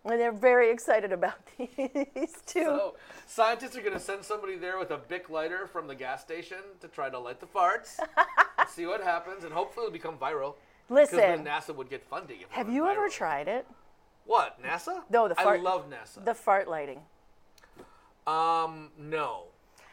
And 0.04 0.20
they're 0.20 0.32
very 0.32 0.70
excited 0.70 1.12
about 1.12 1.34
these 1.56 2.34
two. 2.44 2.64
So 2.64 2.96
scientists 3.26 3.76
are 3.76 3.80
going 3.82 3.92
to 3.92 4.00
send 4.00 4.24
somebody 4.24 4.56
there 4.56 4.78
with 4.78 4.90
a 4.90 4.98
Bic 4.98 5.30
lighter 5.30 5.66
from 5.68 5.86
the 5.86 5.94
gas 5.94 6.20
station 6.22 6.58
to 6.80 6.88
try 6.88 7.08
to 7.08 7.18
light 7.18 7.38
the 7.40 7.46
farts, 7.46 8.00
see 8.68 8.84
what 8.86 9.02
happens, 9.02 9.44
and 9.44 9.52
hopefully 9.52 9.86
it'll 9.86 9.92
become 9.92 10.16
viral. 10.18 10.54
Because 10.88 11.10
then 11.10 11.44
Listen, 11.44 11.46
NASA 11.46 11.76
would 11.76 11.88
get 11.88 12.02
funding. 12.02 12.40
if 12.40 12.50
have 12.50 12.68
you 12.68 12.86
ever 12.88 13.08
tried 13.08 13.46
it? 13.46 13.66
What 14.26 14.60
NASA? 14.62 15.02
No, 15.08 15.28
the 15.28 15.34
fart. 15.36 15.60
I 15.60 15.62
love 15.62 15.86
NASA. 15.88 16.24
The 16.24 16.34
fart 16.34 16.68
lighting. 16.68 17.00
um, 18.26 18.90
no, 18.98 19.44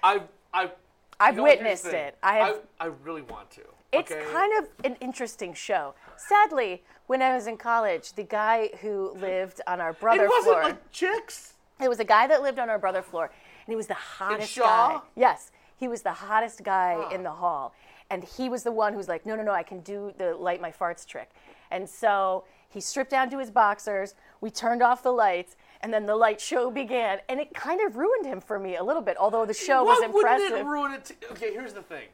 I've 0.03 0.23
I've 0.53 0.71
I've 1.19 1.35
you 1.35 1.37
know 1.37 1.43
what, 1.43 1.59
here's 1.59 1.81
the 1.81 1.87
witnessed 1.89 1.93
it. 1.93 2.17
I 2.23 2.35
have- 2.37 2.61
I, 2.79 2.85
I 2.85 2.87
really 3.03 3.21
want 3.21 3.51
to. 3.51 3.61
It's 3.91 4.11
okay? 4.11 4.23
kind 4.31 4.53
of 4.63 4.69
an 4.83 4.95
interesting 5.01 5.53
show. 5.53 5.95
Sadly, 6.15 6.83
when 7.07 7.21
I 7.21 7.33
was 7.33 7.47
in 7.47 7.57
college, 7.57 8.13
the 8.13 8.23
guy 8.23 8.69
who 8.81 9.11
lived 9.19 9.61
on 9.65 9.81
our 9.81 9.93
brother 9.93 10.25
It 10.25 10.29
wasn't 10.29 10.43
floor, 10.55 10.63
like 10.63 10.91
chicks. 10.91 11.53
it 11.81 11.89
was 11.89 11.99
a 11.99 12.03
guy 12.03 12.27
that 12.27 12.41
lived 12.43 12.59
on 12.59 12.69
our 12.69 12.77
brother 12.77 13.01
floor, 13.01 13.25
and 13.25 13.71
he 13.71 13.75
was 13.75 13.87
the 13.87 13.93
hottest 13.95 14.57
guy. 14.57 14.99
Yes, 15.15 15.51
he 15.77 15.87
was 15.87 16.03
the 16.03 16.13
hottest 16.13 16.63
guy 16.63 17.07
in 17.11 17.23
the 17.23 17.31
hall, 17.31 17.73
and 18.11 18.23
he 18.23 18.47
was 18.47 18.63
the 18.63 18.71
one 18.71 18.93
who 18.93 18.97
was 18.97 19.07
like, 19.07 19.25
"No, 19.25 19.35
no, 19.35 19.41
no, 19.43 19.53
I 19.53 19.63
can 19.63 19.79
do 19.79 20.13
the 20.17 20.35
light 20.35 20.61
my 20.61 20.71
farts 20.71 21.05
trick," 21.05 21.31
and 21.71 21.89
so 21.89 22.43
he 22.69 22.79
stripped 22.81 23.09
down 23.09 23.31
to 23.31 23.39
his 23.39 23.49
boxers. 23.49 24.13
We 24.41 24.51
turned 24.51 24.83
off 24.83 25.01
the 25.01 25.11
lights, 25.13 25.55
and 25.81 25.91
then 25.91 26.05
the 26.05 26.15
light 26.15 26.39
show 26.39 26.69
began, 26.69 27.21
and 27.27 27.39
it 27.39 27.55
kind 27.55 27.81
of 27.81 27.97
ruined 27.97 28.27
him 28.27 28.39
for 28.39 28.59
me 28.59 28.75
a 28.75 28.83
little 28.83 29.01
bit. 29.01 29.17
Although 29.17 29.45
the 29.47 29.53
show 29.55 29.83
Why 29.83 29.93
was 29.95 30.03
impressive. 30.03 30.51
wouldn't 30.51 30.67
it 30.67 30.69
ruin 30.69 30.91
it? 30.93 31.11
okay, 31.31 31.53
here's 31.53 31.73
the 31.73 31.81
thing. 31.81 32.07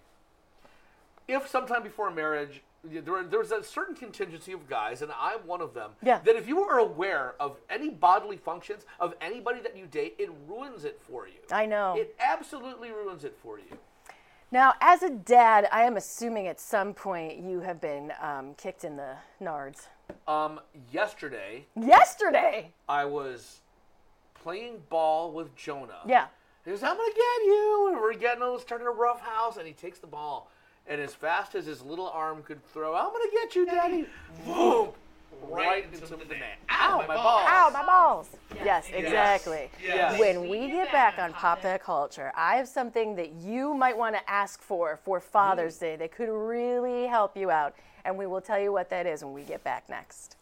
If 1.27 1.48
sometime 1.48 1.84
before 1.84 2.08
a 2.10 2.13
marriage, 2.13 2.62
there, 2.84 3.24
there's 3.24 3.51
a 3.51 3.63
certain 3.63 3.96
contingency 3.96 4.51
of 4.51 4.70
guys, 4.70 5.01
and 5.01 5.12
I'm 5.20 5.39
one 5.48 5.62
of 5.62 5.74
them, 5.74 5.91
Yeah. 6.03 6.20
that 6.20 6.36
if 6.36 6.48
you 6.48 6.62
are 6.63 6.77
aware 6.79 7.34
of 7.39 7.58
any 7.70 7.89
bodily 7.89 8.38
functions 8.38 8.86
of 9.00 9.15
anybody 9.22 9.60
that 9.62 9.75
you 9.75 9.88
date, 9.88 10.15
it 10.20 10.29
ruins 10.48 10.86
it 10.86 11.01
for 11.01 11.27
you. 11.27 11.39
I 11.52 11.65
know. 11.65 11.95
It 11.97 12.15
absolutely 12.19 12.91
ruins 12.91 13.23
it 13.23 13.36
for 13.41 13.58
you. 13.58 13.78
Now, 14.52 14.73
as 14.80 15.02
a 15.02 15.10
dad, 15.10 15.67
I 15.71 15.84
am 15.84 15.97
assuming 15.97 16.47
at 16.47 16.60
some 16.60 16.93
point 16.93 17.38
you 17.39 17.62
have 17.62 17.82
been 17.82 18.13
um, 18.21 18.54
kicked 18.56 18.84
in 18.84 18.95
the 18.95 19.15
nards. 19.41 19.88
Um, 20.28 20.60
yesterday, 20.91 21.65
Yesterday. 21.76 22.71
I 22.88 23.06
was 23.06 23.62
playing 24.36 24.84
ball 24.89 25.32
with 25.32 25.56
Jonah. 25.56 26.02
Yeah. 26.06 26.28
He 26.63 26.71
goes, 26.71 26.84
I'm 26.84 26.95
gonna 26.95 27.10
get 27.10 27.45
you. 27.45 27.89
And 27.91 27.97
we're 28.00 28.13
getting 28.13 28.43
a 28.43 28.60
starting 28.60 28.86
a 28.88 28.91
rough 28.91 29.21
house, 29.21 29.58
and 29.58 29.65
he 29.65 29.73
takes 29.73 29.97
the 29.97 30.08
ball, 30.08 30.50
and 30.88 31.02
as 31.02 31.13
fast 31.13 31.56
as 31.56 31.65
his 31.65 31.82
little 31.82 32.10
arm 32.10 32.43
could 32.43 32.63
throw, 32.71 32.95
I'm 32.95 33.12
gonna 33.12 33.32
get 33.32 33.56
you, 33.56 33.65
Daddy. 33.65 34.06
Boom! 34.45 34.89
Right 35.50 35.86
into 35.93 36.08
the 36.08 36.15
net. 36.17 36.58
Ow, 36.69 37.04
my 37.08 37.15
ball. 37.15 37.43
Ow, 37.45 37.69
my 37.71 37.86
balls. 37.86 38.30
Yes, 38.63 38.89
exactly. 38.91 39.69
Yes. 39.84 40.19
When 40.19 40.50
we 40.50 40.67
get 40.67 40.91
back 40.91 41.19
on 41.19 41.34
Pop 41.34 41.62
That 41.62 41.84
Culture, 41.84 42.32
I 42.36 42.56
have 42.56 42.67
something 42.67 43.15
that 43.15 43.34
you 43.34 43.74
might 43.74 43.98
want 43.98 44.15
to 44.15 44.30
ask 44.30 44.62
for 44.62 45.00
for 45.04 45.19
Father's 45.19 45.78
mm. 45.78 45.82
Day 45.82 45.95
that 45.98 46.12
could 46.12 46.30
really 46.30 47.06
help 47.06 47.38
you 47.38 47.52
out. 47.52 47.76
And 48.06 48.17
we 48.17 48.28
will 48.28 48.41
tell 48.41 48.60
you 48.60 48.71
what 48.71 48.89
that 48.89 49.06
is 49.06 49.24
when 49.24 49.34
we 49.34 49.43
get 49.43 49.63
back 49.63 49.89
next. 49.89 50.38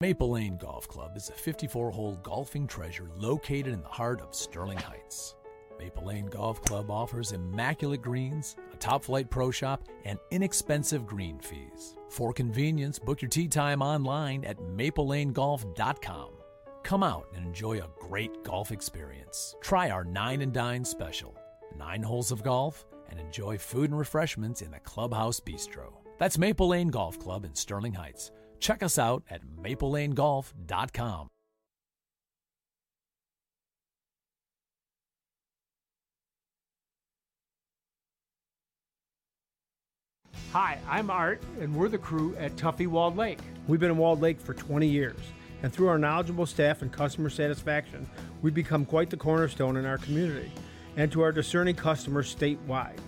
Maple 0.00 0.30
Lane 0.30 0.56
Golf 0.56 0.88
Club 0.88 1.16
is 1.16 1.28
a 1.28 1.32
54 1.32 1.90
hole 1.90 2.18
golfing 2.22 2.66
treasure 2.66 3.10
located 3.16 3.68
in 3.68 3.82
the 3.82 3.88
heart 3.88 4.20
of 4.20 4.34
Sterling 4.34 4.78
Heights. 4.78 5.34
Maple 5.80 6.04
Lane 6.04 6.26
Golf 6.26 6.60
Club 6.60 6.90
offers 6.90 7.32
immaculate 7.32 8.02
greens, 8.02 8.54
a 8.70 8.76
top 8.76 9.02
flight 9.02 9.30
pro 9.30 9.50
shop, 9.50 9.88
and 10.04 10.18
inexpensive 10.30 11.06
green 11.06 11.38
fees. 11.38 11.96
For 12.10 12.34
convenience, 12.34 12.98
book 12.98 13.22
your 13.22 13.30
tee 13.30 13.48
time 13.48 13.80
online 13.80 14.44
at 14.44 14.58
maplelanegolf.com. 14.58 16.28
Come 16.82 17.02
out 17.02 17.28
and 17.34 17.46
enjoy 17.46 17.78
a 17.78 17.88
great 17.98 18.44
golf 18.44 18.72
experience. 18.72 19.56
Try 19.62 19.88
our 19.88 20.04
Nine 20.04 20.42
and 20.42 20.52
Dine 20.52 20.84
special 20.84 21.34
nine 21.78 22.02
holes 22.02 22.30
of 22.30 22.42
golf 22.42 22.84
and 23.08 23.18
enjoy 23.18 23.56
food 23.56 23.88
and 23.90 23.98
refreshments 23.98 24.60
in 24.60 24.70
the 24.70 24.80
Clubhouse 24.80 25.40
Bistro. 25.40 25.92
That's 26.18 26.36
Maple 26.36 26.68
Lane 26.68 26.88
Golf 26.88 27.18
Club 27.18 27.46
in 27.46 27.54
Sterling 27.54 27.94
Heights. 27.94 28.32
Check 28.58 28.82
us 28.82 28.98
out 28.98 29.22
at 29.30 29.40
maplelanegolf.com. 29.62 31.28
Hi, 40.52 40.80
I'm 40.88 41.10
Art, 41.10 41.40
and 41.60 41.72
we're 41.72 41.88
the 41.88 41.96
crew 41.96 42.34
at 42.34 42.56
Tuffy 42.56 42.88
Walled 42.88 43.16
Lake. 43.16 43.38
We've 43.68 43.78
been 43.78 43.92
in 43.92 43.96
Walled 43.96 44.20
Lake 44.20 44.40
for 44.40 44.52
20 44.52 44.84
years, 44.84 45.20
and 45.62 45.72
through 45.72 45.86
our 45.86 45.96
knowledgeable 45.96 46.44
staff 46.44 46.82
and 46.82 46.90
customer 46.90 47.30
satisfaction, 47.30 48.04
we've 48.42 48.52
become 48.52 48.84
quite 48.84 49.10
the 49.10 49.16
cornerstone 49.16 49.76
in 49.76 49.86
our 49.86 49.96
community 49.96 50.50
and 50.96 51.12
to 51.12 51.20
our 51.20 51.30
discerning 51.30 51.76
customers 51.76 52.34
statewide. 52.34 52.98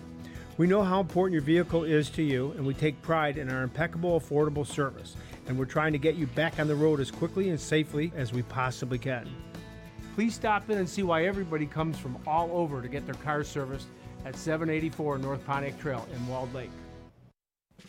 We 0.55 0.67
know 0.67 0.83
how 0.83 1.01
important 1.01 1.33
your 1.33 1.41
vehicle 1.41 1.83
is 1.83 2.09
to 2.11 2.23
you, 2.23 2.51
and 2.51 2.65
we 2.65 2.73
take 2.73 3.01
pride 3.01 3.37
in 3.37 3.51
our 3.51 3.63
impeccable, 3.63 4.21
affordable 4.21 4.65
service, 4.65 5.17
and 5.45 5.59
we're 5.59 5.65
trying 5.65 5.91
to 5.91 5.99
get 5.99 6.15
you 6.15 6.27
back 6.27 6.61
on 6.61 6.69
the 6.69 6.75
road 6.75 7.01
as 7.01 7.11
quickly 7.11 7.49
and 7.49 7.59
safely 7.59 8.13
as 8.15 8.31
we 8.31 8.43
possibly 8.43 8.97
can. 8.97 9.29
Please 10.15 10.33
stop 10.33 10.69
in 10.69 10.77
and 10.77 10.87
see 10.87 11.03
why 11.03 11.25
everybody 11.25 11.65
comes 11.65 11.99
from 11.99 12.17
all 12.25 12.49
over 12.53 12.81
to 12.81 12.87
get 12.87 13.05
their 13.05 13.15
car 13.15 13.43
serviced 13.43 13.87
at 14.23 14.37
784 14.37 15.17
North 15.17 15.45
Pontiac 15.45 15.77
Trail 15.77 16.07
in 16.15 16.25
Walled 16.29 16.53
Lake. 16.53 16.69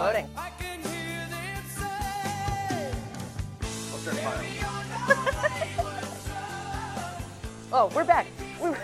Voting. 0.00 0.28
Oh, 7.72 7.88
we're 7.94 8.02
back. 8.02 8.26
We're, 8.60 8.70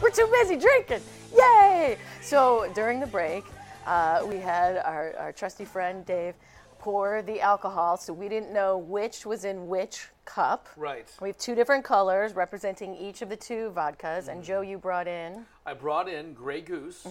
we're 0.00 0.10
too 0.10 0.26
busy 0.32 0.56
drinking. 0.56 1.02
Yay! 1.36 1.98
So 2.22 2.72
during 2.74 3.00
the 3.00 3.06
break, 3.06 3.44
uh, 3.84 4.24
we 4.26 4.36
had 4.36 4.78
our, 4.78 5.14
our 5.18 5.30
trusty 5.30 5.66
friend 5.66 6.06
Dave 6.06 6.32
pour 6.78 7.20
the 7.20 7.42
alcohol, 7.42 7.98
so 7.98 8.14
we 8.14 8.30
didn't 8.30 8.50
know 8.50 8.78
which 8.78 9.26
was 9.26 9.44
in 9.44 9.68
which 9.68 10.06
cup. 10.24 10.68
Right. 10.76 11.08
We 11.20 11.28
have 11.28 11.38
two 11.38 11.54
different 11.54 11.84
colors 11.84 12.34
representing 12.34 12.94
each 12.96 13.22
of 13.22 13.28
the 13.28 13.36
two 13.36 13.72
vodkas, 13.76 14.28
and 14.28 14.42
Mm. 14.42 14.44
Joe, 14.44 14.60
you 14.62 14.78
brought 14.78 15.06
in. 15.06 15.46
I 15.66 15.74
brought 15.74 16.08
in 16.08 16.34
Grey 16.34 16.60
Goose, 16.60 17.06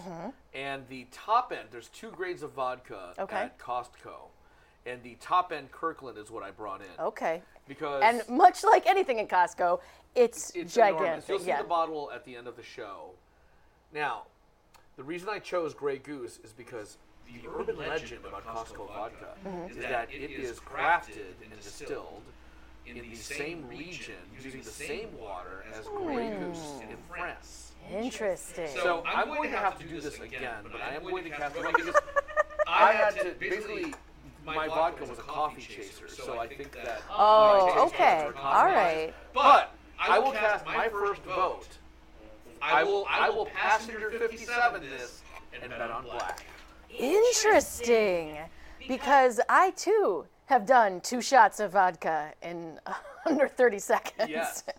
and 0.54 0.88
the 0.88 1.06
top 1.12 1.52
end. 1.52 1.70
There's 1.72 1.90
two 1.90 2.12
grades 2.12 2.44
of 2.44 2.52
vodka 2.52 3.14
Okay. 3.20 3.36
at 3.38 3.58
Costco, 3.60 4.30
and 4.86 5.02
the 5.04 5.16
top 5.16 5.52
end 5.52 5.72
Kirkland 5.72 6.18
is 6.18 6.32
what 6.32 6.44
I 6.44 6.52
brought 6.52 6.82
in. 6.82 6.88
Okay. 7.00 7.42
Because 7.68 8.04
And 8.04 8.28
much 8.28 8.64
like 8.64 8.86
anything 8.88 9.20
in 9.20 9.28
Costco, 9.28 9.80
it's, 10.16 10.50
it's 10.56 10.74
gigantic. 10.74 11.02
enormous. 11.02 11.30
You'll 11.30 11.40
see 11.40 11.48
yeah. 11.48 11.62
the 11.62 11.68
bottle 11.68 12.12
at 12.12 12.26
the 12.26 12.36
end 12.36 12.48
of 12.48 12.56
the 12.58 12.64
show. 12.64 13.12
Now, 13.94 14.24
the 14.98 15.04
reason 15.04 15.30
I 15.30 15.40
chose 15.40 15.74
Grey 15.74 15.98
Goose 15.98 16.40
is 16.44 16.52
because 16.52 16.98
the 17.26 17.48
urban 17.58 17.78
legend 17.78 18.26
about 18.26 18.46
Costco 18.46 18.88
vodka 18.88 19.34
Mhm. 19.46 19.70
is 19.72 19.78
that 19.78 20.12
it 20.14 20.30
is 20.30 20.60
crafted 20.60 21.34
and 21.42 21.52
distilled 21.62 22.22
in 22.86 23.10
the 23.10 23.16
same 23.16 23.68
region 23.68 24.16
using 24.36 24.62
the 24.62 24.70
same 24.70 25.10
water 25.20 25.64
as 25.78 25.86
Grey 25.88 26.38
Goose 26.38 26.82
in 26.82 26.98
France. 27.10 27.72
Interesting. 27.92 28.68
So 28.82 29.04
I'm 29.06 29.28
going 29.28 29.52
to 29.52 29.58
have 29.58 29.78
to 29.80 29.88
do 29.88 30.00
this 30.00 30.20
again, 30.20 30.64
but 30.72 30.82
I 30.82 30.96
am 30.96 31.04
going 31.04 31.24
to 31.26 31.30
cast 31.30 31.56
it 31.56 31.66
because 31.76 31.96
I 32.68 32.94
had 32.94 33.16
to 33.16 33.36
basically. 33.40 33.94
My 34.46 34.68
vodka 34.68 35.06
was 35.06 35.18
a 35.20 35.22
coffee 35.22 35.62
chaser, 35.62 36.10
so 36.10 36.38
I 36.38 36.48
think 36.48 36.74
that. 36.74 37.02
Oh, 37.10 37.88
okay. 37.88 38.24
buds 38.26 38.36
are 38.36 38.42
All 38.42 38.52
compromised. 38.52 38.76
right. 38.76 39.14
But 39.34 39.76
I 39.98 40.20
will 40.20 40.34
cast 40.34 40.66
my 40.66 40.90
first 40.90 41.24
vote. 41.24 41.68
I 42.62 42.84
will. 42.84 43.06
I 43.10 43.30
will 43.30 43.46
passenger 43.46 44.12
57 44.12 44.82
this 44.82 45.22
and 45.62 45.70
bet 45.70 45.92
on 45.92 46.04
black. 46.04 46.46
Interesting. 46.90 48.38
Because 48.88 49.40
I 49.48 49.72
too 49.72 50.26
have 50.48 50.66
done 50.66 51.02
two 51.02 51.22
shots 51.22 51.60
of 51.60 51.72
vodka 51.72 52.34
in 52.42 52.80
under 53.26 53.48
30 53.48 53.80
seconds. 53.80 54.30
Yes. 54.30 54.64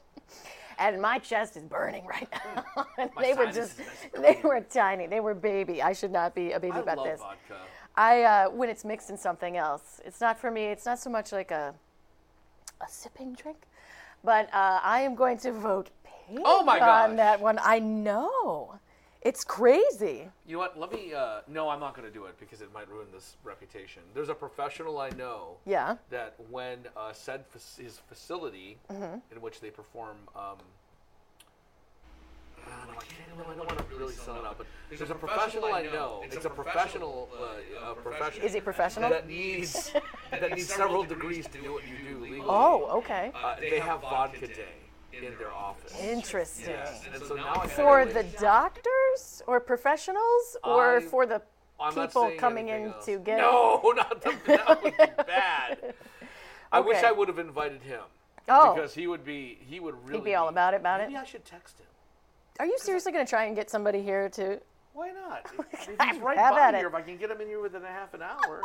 And 0.76 1.00
my 1.00 1.18
chest 1.20 1.56
is 1.56 1.62
burning 1.62 2.04
right 2.04 2.28
now. 2.32 2.64
And 2.98 3.08
My 3.14 3.22
they 3.22 3.34
were 3.34 3.46
just, 3.46 3.78
they 4.12 4.40
were 4.42 4.60
tiny. 4.60 5.06
They 5.06 5.20
were 5.20 5.32
baby. 5.32 5.80
I 5.80 5.92
should 5.92 6.10
not 6.10 6.34
be 6.34 6.50
a 6.50 6.58
baby 6.58 6.72
I 6.76 6.80
about 6.80 6.96
love 6.98 7.06
this. 7.06 7.20
vodka. 7.20 7.60
I, 7.94 8.22
uh, 8.24 8.50
when 8.50 8.68
it's 8.68 8.84
mixed 8.84 9.08
in 9.08 9.16
something 9.16 9.56
else, 9.56 10.00
it's 10.04 10.20
not 10.20 10.36
for 10.36 10.50
me. 10.50 10.64
It's 10.64 10.84
not 10.84 10.98
so 10.98 11.10
much 11.10 11.30
like 11.30 11.52
a, 11.52 11.72
a 12.80 12.88
sipping 12.88 13.34
drink, 13.34 13.58
but 14.24 14.52
uh, 14.52 14.80
I 14.82 15.02
am 15.02 15.14
going 15.14 15.38
to 15.38 15.52
vote 15.52 15.90
pink 16.26 16.40
Oh 16.44 16.64
my 16.64 16.80
on 16.80 17.10
gosh. 17.10 17.16
that 17.18 17.40
one. 17.40 17.60
I 17.62 17.78
know. 17.78 18.74
It's 19.24 19.42
crazy. 19.42 20.28
You 20.46 20.52
know 20.52 20.58
what? 20.58 20.78
Let 20.78 20.92
me. 20.92 21.14
Uh, 21.14 21.40
no, 21.48 21.70
I'm 21.70 21.80
not 21.80 21.96
going 21.96 22.06
to 22.06 22.12
do 22.12 22.26
it 22.26 22.38
because 22.38 22.60
it 22.60 22.70
might 22.74 22.88
ruin 22.90 23.06
this 23.10 23.36
reputation. 23.42 24.02
There's 24.12 24.28
a 24.28 24.34
professional 24.34 24.98
I 24.98 25.08
know. 25.10 25.56
Yeah. 25.64 25.96
That 26.10 26.34
when 26.50 26.80
uh, 26.94 27.14
said 27.14 27.46
fac- 27.46 27.82
his 27.82 27.98
facility 28.06 28.76
Mhm. 28.92 29.22
in 29.32 29.40
which 29.40 29.60
they 29.60 29.70
perform. 29.70 30.16
Um, 30.36 30.58
uh, 32.58 32.70
I 32.90 32.94
can't. 32.96 33.48
I 33.48 33.54
don't 33.56 33.66
want 33.66 33.78
to 33.78 33.96
really 33.96 34.14
sell 34.14 34.36
it 34.36 34.44
out, 34.44 34.58
but 34.58 34.66
there's 34.90 35.10
a 35.10 35.14
professional 35.14 35.72
I 35.72 35.82
know. 35.84 36.22
It's 36.24 36.44
a 36.44 36.50
professional. 36.50 37.30
Uh, 37.32 37.90
uh, 37.90 37.94
professional. 37.94 38.46
Is 38.46 38.54
it 38.54 38.62
professional? 38.62 39.08
That 39.08 39.26
needs 39.26 39.90
that 40.30 40.50
needs 40.52 40.68
several 40.68 41.02
degrees 41.02 41.46
to 41.48 41.58
do 41.62 41.72
what 41.72 41.84
you 41.88 41.96
do 42.06 42.18
legally. 42.18 42.42
Oh, 42.46 42.98
okay. 42.98 43.32
Uh, 43.34 43.56
they 43.58 43.78
have 43.78 44.02
vodka 44.02 44.48
day 44.48 44.83
in 45.22 45.36
their 45.38 45.52
office. 45.52 45.98
Interesting. 46.00 46.70
Yes. 46.70 47.02
And 47.12 47.22
so 47.22 47.34
now 47.36 47.54
For 47.62 48.04
the 48.04 48.24
doctors 48.40 49.42
or 49.46 49.60
professionals 49.60 50.56
or 50.64 50.98
I- 50.98 51.00
for 51.00 51.26
the 51.26 51.42
I'm 51.80 51.92
people 51.94 52.30
coming 52.38 52.68
in 52.68 52.88
else. 52.92 53.04
to 53.06 53.18
get 53.18 53.38
No, 53.38 53.80
not 53.96 54.22
the, 54.22 54.34
that 54.46 54.82
would 54.82 54.96
be 54.96 55.22
bad. 55.26 55.94
I 56.70 56.80
wish 56.80 57.02
I 57.02 57.10
would 57.12 57.28
have 57.28 57.38
invited 57.38 57.82
him. 57.82 58.00
Oh. 58.48 58.74
Because 58.74 58.94
he 58.94 59.06
would 59.06 59.24
be 59.24 59.58
he 59.60 59.80
would 59.80 59.94
really 60.04 60.18
He'd 60.20 60.24
be 60.24 60.34
all 60.34 60.48
about 60.48 60.74
it, 60.74 60.78
about 60.80 61.00
it. 61.00 61.08
Maybe 61.08 61.16
I 61.18 61.24
should 61.24 61.44
text 61.44 61.78
him. 61.80 61.86
Are 62.60 62.66
you 62.66 62.76
seriously 62.78 63.10
going 63.10 63.24
to 63.26 63.28
try 63.30 63.44
and 63.46 63.56
get 63.56 63.70
somebody 63.70 64.02
here 64.02 64.28
to? 64.30 64.60
Why 64.92 65.10
not? 65.10 65.46
If 65.72 65.80
he's 65.88 66.20
right 66.20 66.38
Have 66.38 66.54
by 66.54 66.68
at 66.68 66.74
here. 66.74 66.86
it. 66.86 66.88
If 66.88 66.94
I 66.94 67.02
can 67.02 67.16
get 67.16 67.30
him 67.30 67.40
in 67.40 67.48
here 67.48 67.60
within 67.60 67.82
a 67.82 67.88
half 67.88 68.14
an 68.14 68.22
hour. 68.22 68.60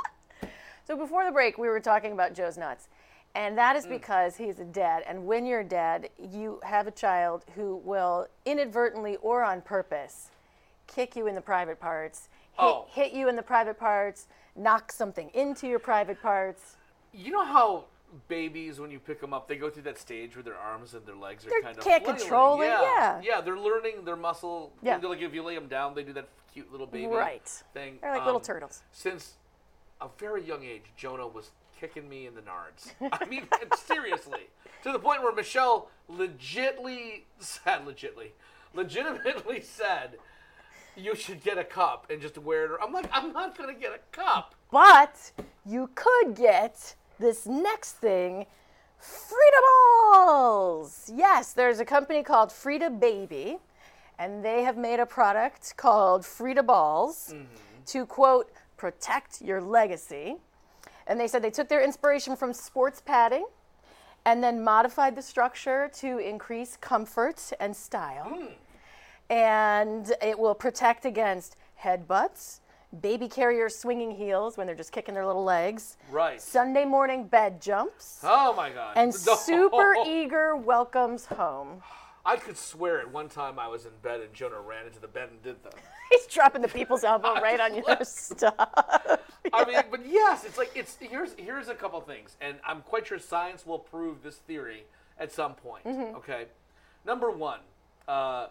So 0.85 0.95
before 0.95 1.25
the 1.25 1.31
break, 1.31 1.57
we 1.57 1.67
were 1.67 1.79
talking 1.79 2.11
about 2.11 2.33
Joe's 2.35 2.57
nuts. 2.57 2.87
And 3.35 3.57
that 3.57 3.75
Mm. 3.85 3.89
because 3.89 4.35
he's 4.37 4.59
a 4.59 4.65
dad. 4.65 5.03
And 5.07 5.25
when 5.27 5.45
you're 5.45 5.59
a 5.61 5.63
dad, 5.63 6.09
you 6.17 6.59
have 6.63 6.87
a 6.87 6.91
child 6.91 7.45
who 7.55 7.75
will 7.77 8.27
inadvertently 8.45 9.17
or 9.17 9.43
on 9.43 9.61
purpose 9.61 10.31
kick 10.87 11.15
you 11.15 11.27
in 11.27 11.35
the 11.35 11.41
private 11.41 11.79
parts, 11.79 12.29
hit, 12.53 12.63
Oh. 12.65 12.85
hit 12.89 13.13
you 13.13 13.27
in 13.29 13.35
the 13.35 13.43
private 13.43 13.77
parts, 13.79 14.27
knock 14.55 14.91
something 14.91 15.29
into 15.35 15.67
your 15.67 15.77
private 15.79 16.19
parts. 16.21 16.77
You 17.13 17.31
know 17.31 17.43
how 17.45 17.85
babies, 18.27 18.79
when 18.79 18.89
you 18.89 18.99
pick 18.99 19.21
them 19.21 19.31
up, 19.31 19.47
they 19.47 19.55
go 19.55 19.69
through 19.69 19.83
that 19.83 19.99
stage 19.99 20.35
where 20.35 20.41
their 20.41 20.57
arms 20.57 20.95
and 20.95 21.05
their 21.05 21.15
legs 21.15 21.45
are 21.45 21.49
They 21.49 21.61
kind 21.61 21.77
of 21.77 21.83
can't 21.83 22.03
flailing. 22.03 22.19
control 22.21 22.61
it, 22.63 22.65
yeah. 22.65 22.81
yeah. 22.81 23.21
Yeah, 23.21 23.41
they're 23.41 23.59
learning 23.59 24.03
their 24.03 24.15
muscle. 24.15 24.73
Yeah. 24.81 24.97
Like 24.97 25.21
if 25.21 25.31
you 25.31 25.43
lay 25.43 25.53
them 25.53 25.67
down, 25.67 25.93
they 25.93 26.01
do 26.03 26.13
that 26.13 26.27
cute 26.51 26.71
little 26.71 26.87
baby 26.87 27.05
Right. 27.05 27.47
thing. 27.71 27.99
They're 28.01 28.11
like 28.11 28.25
little 28.25 28.39
Um, 28.39 28.43
turtles. 28.45 28.81
Since 28.91 29.37
a 30.01 30.07
very 30.17 30.41
young 30.41 30.63
age, 30.63 30.91
Jonah 30.97 31.27
was 31.27 31.51
kicking 31.79 32.09
me 32.09 32.27
in 32.27 32.35
the 32.35 32.41
nards. 32.41 32.91
I 33.11 33.25
mean, 33.25 33.47
seriously, 33.75 34.49
to 34.83 34.91
the 34.91 34.99
point 34.99 35.23
where 35.23 35.33
Michelle 35.33 35.89
legitly 36.11 37.23
said, 37.39 37.85
legitly, 37.85 38.31
legitimately 38.73 39.61
said, 39.61 40.17
you 40.95 41.15
should 41.15 41.43
get 41.43 41.57
a 41.57 41.63
cup 41.63 42.07
and 42.09 42.21
just 42.21 42.37
wear 42.37 42.65
it. 42.65 42.71
I'm 42.83 42.91
like, 42.91 43.09
I'm 43.13 43.31
not 43.31 43.57
gonna 43.57 43.73
get 43.73 43.91
a 43.93 44.15
cup. 44.15 44.55
But 44.71 45.31
you 45.65 45.89
could 45.95 46.35
get 46.35 46.95
this 47.19 47.45
next 47.45 47.93
thing 47.93 48.45
Frida 48.99 49.61
Balls! 50.11 51.09
Yes, 51.13 51.53
there's 51.53 51.79
a 51.79 51.85
company 51.85 52.21
called 52.21 52.51
Frida 52.51 52.89
Baby, 52.89 53.57
and 54.17 54.43
they 54.43 54.63
have 54.63 54.77
made 54.77 54.99
a 54.99 55.05
product 55.05 55.77
called 55.77 56.25
Frida 56.25 56.63
Balls 56.63 57.31
mm-hmm. 57.33 57.45
to 57.85 58.05
quote, 58.05 58.51
protect 58.75 59.41
your 59.41 59.61
legacy. 59.61 60.35
And 61.09 61.19
they 61.19 61.27
said 61.27 61.41
they 61.41 61.49
took 61.51 61.67
their 61.67 61.83
inspiration 61.83 62.35
from 62.37 62.53
sports 62.53 63.01
padding 63.03 63.45
and 64.25 64.41
then 64.43 64.63
modified 64.63 65.15
the 65.15 65.21
structure 65.21 65.89
to 65.95 66.19
increase 66.19 66.77
comfort 66.77 67.51
and 67.59 67.75
style. 67.75 68.25
Hmm. 68.25 68.45
And 69.31 70.13
it 70.21 70.37
will 70.37 70.55
protect 70.55 71.05
against 71.05 71.55
headbutts, 71.83 72.59
baby 73.01 73.27
carriers 73.27 73.75
swinging 73.75 74.11
heels 74.11 74.55
when 74.57 74.67
they're 74.67 74.75
just 74.75 74.91
kicking 74.91 75.13
their 75.15 75.25
little 75.25 75.43
legs, 75.43 75.97
Right. 76.11 76.41
Sunday 76.41 76.85
morning 76.85 77.25
bed 77.27 77.61
jumps, 77.61 78.21
Oh 78.23 78.53
my 78.55 78.69
god. 78.69 78.93
and 78.95 79.11
No. 79.27 79.35
super 79.35 79.95
eager 80.05 80.55
welcomes 80.55 81.25
home. 81.25 81.81
I 82.25 82.35
could 82.35 82.57
swear 82.57 82.99
at 82.99 83.11
one 83.11 83.29
time 83.29 83.57
I 83.59 83.67
was 83.67 83.85
in 83.85 83.91
bed 84.01 84.19
and 84.21 84.33
Jonah 84.33 84.59
ran 84.59 84.85
into 84.85 84.99
the 84.99 85.07
bed 85.07 85.29
and 85.31 85.41
did 85.41 85.63
that. 85.63 85.73
He's 86.11 86.25
dropping 86.27 86.61
the 86.61 86.67
people's 86.67 87.03
elbow 87.05 87.35
right 87.35 87.59
on 87.59 87.75
your 87.75 87.97
stuff. 88.03 88.53
I 89.53 89.65
mean, 89.65 89.81
but 89.89 90.05
yes, 90.05 90.43
it's 90.43 90.57
like 90.57 90.71
it's 90.75 90.97
here's 90.99 91.33
here's 91.37 91.69
a 91.69 91.75
couple 91.75 91.99
things, 92.01 92.35
and 92.41 92.57
I'm 92.65 92.81
quite 92.81 93.07
sure 93.07 93.19
science 93.19 93.65
will 93.65 93.79
prove 93.79 94.21
this 94.23 94.35
theory 94.37 94.83
at 95.17 95.31
some 95.31 95.53
point. 95.55 95.85
Mhm. 95.85 96.15
Okay, 96.15 96.45
number 97.05 97.31
one, 97.31 97.59
uh, 98.07 98.47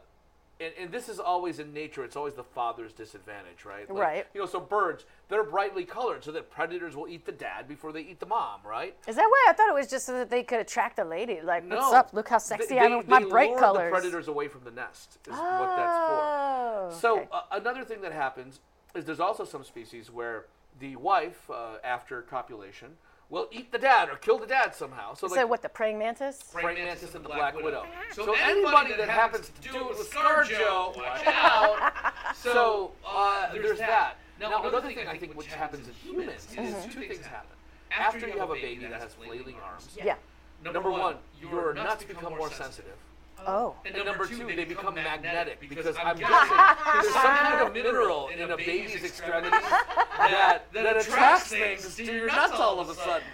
and, 0.60 0.72
and 0.78 0.90
this 0.92 1.08
is 1.08 1.18
always 1.20 1.58
in 1.60 1.72
nature. 1.72 2.04
It's 2.04 2.16
always 2.16 2.34
the 2.34 2.42
father's 2.44 2.92
disadvantage, 2.92 3.64
right? 3.64 3.88
Like, 3.88 3.98
Right. 3.98 4.26
You 4.34 4.40
know, 4.40 4.46
so 4.46 4.60
birds 4.60 5.04
they're 5.28 5.44
brightly 5.44 5.84
colored 5.84 6.24
so 6.24 6.32
that 6.32 6.50
predators 6.50 6.96
will 6.96 7.06
eat 7.08 7.24
the 7.26 7.32
dad 7.32 7.68
before 7.68 7.92
they 7.92 8.00
eat 8.00 8.18
the 8.18 8.26
mom, 8.26 8.60
right? 8.64 8.96
Is 9.06 9.16
that 9.16 9.26
why 9.28 9.46
I 9.48 9.52
thought 9.52 9.68
it 9.68 9.74
was 9.74 9.86
just 9.88 10.06
so 10.06 10.14
that 10.14 10.30
they 10.30 10.42
could 10.42 10.58
attract 10.60 10.98
a 10.98 11.04
lady? 11.04 11.40
Like, 11.42 11.64
No. 11.64 11.76
what's 11.76 11.94
up? 11.94 12.12
Look 12.12 12.28
how 12.28 12.38
sexy 12.38 12.74
They- 12.74 12.78
I 12.80 12.84
am 12.84 12.98
with 12.98 13.08
my 13.08 13.22
bright 13.22 13.56
colors. 13.58 13.86
the 13.86 13.90
predators 14.00 14.28
away 14.28 14.48
from 14.48 14.64
the 14.64 14.70
nest. 14.70 15.18
Is 15.26 15.32
what 15.32 15.40
Oh, 15.40 16.86
that's 16.88 16.94
for. 16.94 17.00
So 17.00 17.28
uh, 17.30 17.42
another 17.52 17.84
thing 17.84 18.00
that 18.00 18.12
happens 18.12 18.60
is 18.94 19.04
there's 19.04 19.20
also 19.20 19.44
some 19.44 19.62
species 19.64 20.10
where 20.10 20.46
the 20.80 20.96
wife, 20.96 21.48
uh, 21.50 21.76
after 21.84 22.22
copulation, 22.22 22.96
will 23.30 23.48
eat 23.52 23.70
the 23.72 23.78
dad 23.78 24.08
or 24.08 24.16
kill 24.16 24.38
the 24.38 24.46
dad 24.46 24.74
somehow. 24.74 25.14
So, 25.14 25.28
So, 25.28 25.34
like, 25.34 25.48
what, 25.48 25.62
the 25.62 25.68
praying 25.68 25.98
mantis? 25.98 26.42
Praying 26.52 26.84
Mantis 26.84 27.14
and 27.14 27.24
the 27.24 27.28
Black 27.28 27.54
Widow. 27.54 27.84
So, 28.12 28.34
anybody 28.42 28.94
that 28.96 29.08
happens 29.08 29.50
to 29.60 29.68
do 29.68 29.76
it 29.78 29.88
with 29.88 30.10
ScarJo, 30.10 30.96
watch 30.96 31.26
out. 31.26 32.14
So 32.34 32.92
uh, 33.06 33.52
there's 33.52 33.78
that. 33.78 34.16
Now, 34.40 34.62
another 34.62 34.80
thing 34.88 35.06
I 35.06 35.18
think 35.18 35.36
which 35.36 35.48
happens 35.48 35.88
in 35.88 35.94
humans 35.94 36.46
is 36.56 36.84
two 36.94 37.00
things 37.02 37.24
happen. 37.26 37.56
After 37.90 38.28
you 38.28 38.38
have 38.38 38.50
a 38.50 38.54
baby 38.54 38.86
that 38.86 39.00
has 39.00 39.14
flailing 39.14 39.56
arms, 39.64 39.88
Yeah. 40.02 40.14
number 40.62 40.90
one, 40.90 41.16
your 41.40 41.74
nuts 41.74 42.04
become 42.04 42.36
more 42.36 42.50
sensitive. 42.50 42.96
Oh. 43.46 43.74
oh. 43.74 43.76
And 43.84 44.04
number 44.04 44.26
two, 44.26 44.46
they 44.46 44.64
become 44.64 44.94
magnetic 44.94 45.60
because 45.60 45.96
I'm 46.02 46.18
guessing 46.18 46.56
there's 46.92 47.08
some 47.12 47.22
kind 47.22 47.66
of 47.66 47.72
mineral 47.72 48.28
in 48.28 48.50
a 48.50 48.56
baby's 48.56 49.04
extremities 49.04 49.50
that, 50.18 50.62
that 50.72 50.96
attracts 50.96 51.48
things 51.48 51.94
to 51.96 52.04
your 52.04 52.26
nuts 52.26 52.54
all 52.54 52.80
of 52.80 52.88
a 52.88 52.94
sudden. 52.94 53.26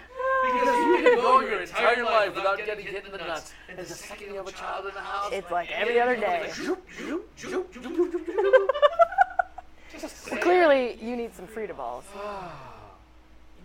Because 0.45 0.67
you 0.67 0.99
can 1.03 1.15
go 1.15 1.39
your 1.41 1.61
entire 1.61 2.03
life 2.03 2.35
without 2.35 2.57
getting 2.57 2.85
hit 2.85 3.05
in 3.05 3.11
the 3.11 3.17
nuts, 3.17 3.53
and 3.69 3.77
the 3.77 3.85
second 3.85 4.27
you 4.27 4.35
have 4.35 4.47
a 4.47 4.51
child 4.51 4.85
in 4.85 4.93
the 4.93 4.99
house, 4.99 5.31
It's 5.33 5.49
like 5.51 5.71
every 5.71 5.99
other 5.99 6.15
day. 6.15 6.51
Well, 10.29 10.39
clearly, 10.41 10.97
you 11.01 11.15
need 11.15 11.33
some 11.33 11.47
Frida 11.47 11.73
balls. 11.73 12.05
Ah. 12.17 12.74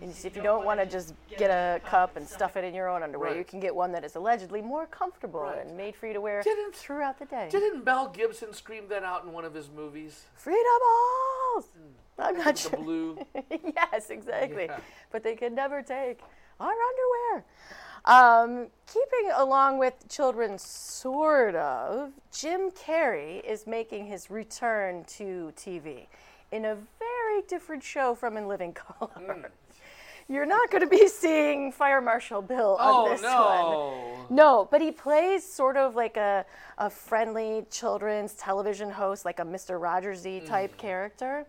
And 0.01 0.11
if 0.23 0.35
you 0.35 0.41
don't 0.41 0.65
want 0.65 0.79
to 0.79 0.85
just 0.85 1.13
get 1.37 1.49
a 1.51 1.79
cup 1.85 2.17
and 2.17 2.27
stuff 2.27 2.57
it 2.57 2.63
in 2.63 2.73
your 2.73 2.89
own 2.89 3.03
underwear, 3.03 3.29
Right. 3.31 3.37
you 3.37 3.43
can 3.43 3.59
get 3.59 3.75
one 3.75 3.91
that 3.91 4.03
is 4.03 4.15
allegedly 4.15 4.61
more 4.61 4.87
comfortable 4.87 5.41
Right. 5.41 5.59
and 5.65 5.77
made 5.77 5.95
for 5.95 6.07
you 6.07 6.13
to 6.13 6.21
wear 6.21 6.41
Didn't- 6.41 6.75
throughout 6.75 7.19
the 7.19 7.25
day. 7.25 7.47
Didn't 7.51 7.85
Mel 7.85 8.07
Gibson 8.09 8.51
scream 8.53 8.87
that 8.87 9.03
out 9.03 9.23
in 9.23 9.31
one 9.31 9.45
of 9.45 9.53
his 9.53 9.69
movies? 9.69 10.25
Freedom 10.33 10.63
balls! 10.81 11.67
I'm 12.17 12.37
not 12.37 12.57
sure. 12.57 12.71
The 12.71 12.77
blue. 12.77 13.19
yes, 13.75 14.09
exactly. 14.09 14.65
Yeah. 14.65 14.79
But 15.11 15.21
they 15.23 15.35
could 15.35 15.53
never 15.53 15.81
take 15.83 16.19
our 16.59 16.71
underwear. 16.73 17.45
Um, 18.05 18.67
keeping 18.91 19.31
along 19.35 19.77
with 19.77 19.93
children, 20.09 20.57
sort 20.57 21.53
of, 21.55 22.11
Jim 22.31 22.71
Carrey 22.71 23.43
is 23.43 23.67
making 23.67 24.07
his 24.07 24.31
return 24.31 25.03
to 25.05 25.53
TV 25.55 26.07
in 26.51 26.65
a 26.65 26.75
very 26.97 27.41
different 27.47 27.83
show 27.83 28.15
from 28.15 28.37
In 28.37 28.47
Living 28.47 28.73
Color. 28.73 29.09
Hmm. 29.15 29.45
You're 30.31 30.45
not 30.45 30.71
going 30.71 30.81
to 30.81 30.87
be 30.87 31.07
seeing 31.09 31.73
Fire 31.73 31.99
Marshal 31.99 32.41
Bill 32.41 32.77
on 32.79 33.07
Oh, 33.07 33.09
this 33.09 33.21
no. 33.21 34.15
one. 34.29 34.35
No, 34.35 34.65
but 34.71 34.79
he 34.79 34.89
plays 34.89 35.43
sort 35.45 35.75
of 35.75 35.95
like 35.95 36.15
a, 36.15 36.45
a 36.77 36.89
friendly 36.89 37.65
children's 37.69 38.33
television 38.35 38.89
host, 38.89 39.25
like 39.25 39.39
a 39.39 39.43
Mr. 39.43 39.77
Rogersy 39.77 40.45
type 40.45 40.77
character. 40.77 41.45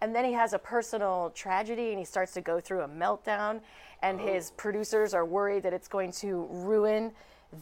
And 0.00 0.12
then 0.12 0.24
he 0.24 0.32
has 0.32 0.54
a 0.54 0.58
personal 0.58 1.30
tragedy 1.36 1.90
and 1.90 2.00
he 2.00 2.04
starts 2.04 2.32
to 2.32 2.40
go 2.40 2.58
through 2.58 2.80
a 2.80 2.88
meltdown. 2.88 3.60
And 4.02 4.20
his 4.20 4.50
producers 4.50 5.14
are 5.14 5.24
worried 5.24 5.62
that 5.62 5.72
it's 5.72 5.86
going 5.88 6.10
to 6.12 6.48
ruin 6.50 7.12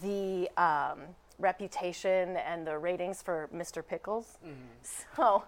the 0.02 0.48
um, 0.56 1.00
reputation 1.38 2.38
and 2.38 2.66
the 2.66 2.78
ratings 2.78 3.20
for 3.20 3.50
Mr. 3.54 3.86
Pickles. 3.86 4.38
So 5.16 5.44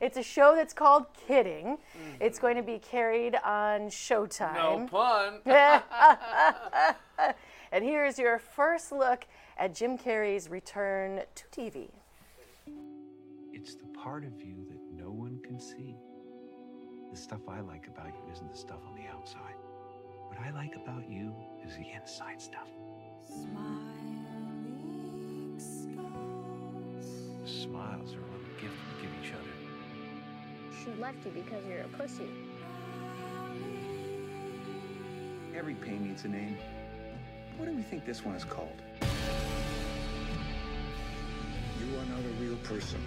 it's 0.00 0.16
a 0.16 0.22
show 0.22 0.54
that's 0.54 0.72
called 0.72 1.06
Kidding. 1.26 1.78
It's 2.20 2.38
going 2.38 2.56
to 2.56 2.62
be 2.62 2.78
carried 2.78 3.36
on 3.44 3.88
Showtime. 3.88 4.54
No 4.54 4.86
pun. 4.90 5.40
and 7.72 7.84
here's 7.84 8.18
your 8.18 8.38
first 8.38 8.92
look 8.92 9.26
at 9.56 9.74
Jim 9.74 9.98
Carrey's 9.98 10.48
return 10.48 11.22
to 11.34 11.44
TV. 11.46 11.90
It's 13.52 13.74
the 13.74 13.86
part 13.86 14.24
of 14.24 14.40
you 14.40 14.66
that 14.68 14.80
no 14.92 15.10
one 15.10 15.40
can 15.42 15.58
see. 15.60 15.96
The 17.10 17.16
stuff 17.16 17.40
I 17.48 17.60
like 17.60 17.86
about 17.88 18.08
you 18.08 18.32
isn't 18.32 18.50
the 18.50 18.58
stuff 18.58 18.80
on 18.86 18.94
the 18.94 19.08
outside. 19.12 19.54
What 20.28 20.38
I 20.38 20.50
like 20.50 20.74
about 20.76 21.08
you 21.08 21.34
is 21.66 21.74
the 21.74 21.86
inside 21.90 22.40
stuff. 22.40 22.68
Smiling 23.26 23.98
Smiles 27.48 28.14
are 28.14 28.18
a 28.18 28.30
little 28.30 28.60
gift 28.60 28.74
we 28.94 29.02
give 29.02 29.10
each 29.24 29.32
other. 29.32 29.47
She 30.84 30.92
left 31.00 31.24
you 31.24 31.32
because 31.32 31.64
you're 31.66 31.80
a 31.80 31.88
pussy. 31.88 32.28
Every 35.56 35.74
pain 35.74 36.06
needs 36.06 36.24
a 36.24 36.28
name. 36.28 36.56
What 37.56 37.66
do 37.66 37.74
we 37.74 37.82
think 37.82 38.06
this 38.06 38.24
one 38.24 38.36
is 38.36 38.44
called? 38.44 38.80
You 41.80 41.96
are 41.96 42.06
not 42.06 42.20
a 42.20 42.42
real 42.42 42.56
person. 42.58 43.00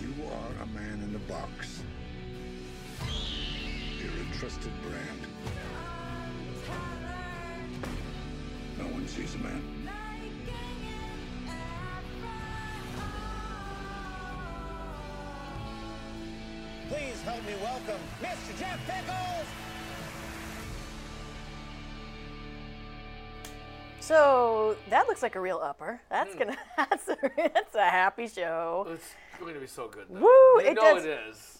You 0.00 0.14
are 0.24 0.62
a 0.62 0.66
man 0.66 1.02
in 1.02 1.14
a 1.14 1.18
box. 1.30 1.82
You're 4.00 4.10
a 4.10 4.38
trusted 4.38 4.72
brand. 4.82 5.26
No 8.78 8.86
one 8.86 9.06
sees 9.06 9.34
a 9.34 9.38
man. 9.38 9.82
Please 17.22 17.30
help 17.30 17.46
me 17.46 17.54
welcome 17.62 18.00
Mr. 18.20 18.58
Jeff 18.58 18.80
Pickles. 18.86 19.46
So 24.00 24.76
that 24.90 25.06
looks 25.06 25.22
like 25.22 25.36
a 25.36 25.40
real 25.40 25.60
upper. 25.62 26.00
That's 26.10 26.34
gonna 26.34 26.56
that's 26.76 27.08
a, 27.08 27.16
that's 27.36 27.74
a 27.76 27.84
happy 27.88 28.26
show. 28.26 28.86
It's 28.90 29.14
going 29.38 29.54
to 29.54 29.60
be 29.60 29.66
so 29.68 29.86
good. 29.88 30.06
Though. 30.10 30.20
Woo, 30.20 30.62
You 30.64 30.70
it 30.70 30.74
know 30.74 30.94
does. 30.96 31.04
it 31.04 31.20
is. 31.28 31.58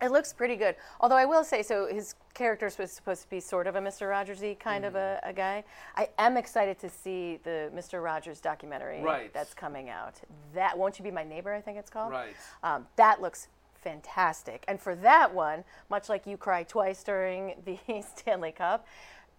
It 0.00 0.10
looks 0.10 0.32
pretty 0.32 0.56
good. 0.56 0.74
Although 1.00 1.16
I 1.16 1.26
will 1.26 1.44
say, 1.44 1.62
so 1.62 1.86
his 1.86 2.14
character 2.34 2.70
was 2.78 2.90
supposed 2.90 3.22
to 3.22 3.28
be 3.30 3.38
sort 3.38 3.66
of 3.66 3.76
a 3.76 3.80
Mr. 3.80 4.08
Rogersy 4.10 4.58
kind 4.58 4.84
of 4.84 4.96
a, 4.96 5.20
a 5.22 5.32
guy. 5.32 5.62
I 5.94 6.08
am 6.18 6.36
excited 6.38 6.78
to 6.80 6.88
see 6.88 7.38
the 7.44 7.70
Mr. 7.74 8.02
Rogers 8.02 8.40
documentary 8.40 9.00
Right. 9.02 9.32
that's 9.32 9.52
coming 9.54 9.90
out. 9.90 10.14
That 10.54 10.76
won't 10.76 10.98
you 10.98 11.04
be 11.04 11.10
my 11.12 11.22
neighbor? 11.22 11.52
I 11.52 11.60
think 11.60 11.78
it's 11.78 11.90
called. 11.90 12.10
Right. 12.12 12.34
Um, 12.64 12.86
that 12.96 13.20
looks 13.20 13.48
fantastic. 13.82 14.64
And 14.68 14.80
for 14.80 14.94
that 14.96 15.34
one, 15.34 15.64
much 15.90 16.08
like 16.08 16.26
you 16.26 16.36
cry 16.36 16.62
twice 16.62 17.02
during 17.02 17.54
the 17.64 17.78
Stanley 18.16 18.52
Cup, 18.52 18.86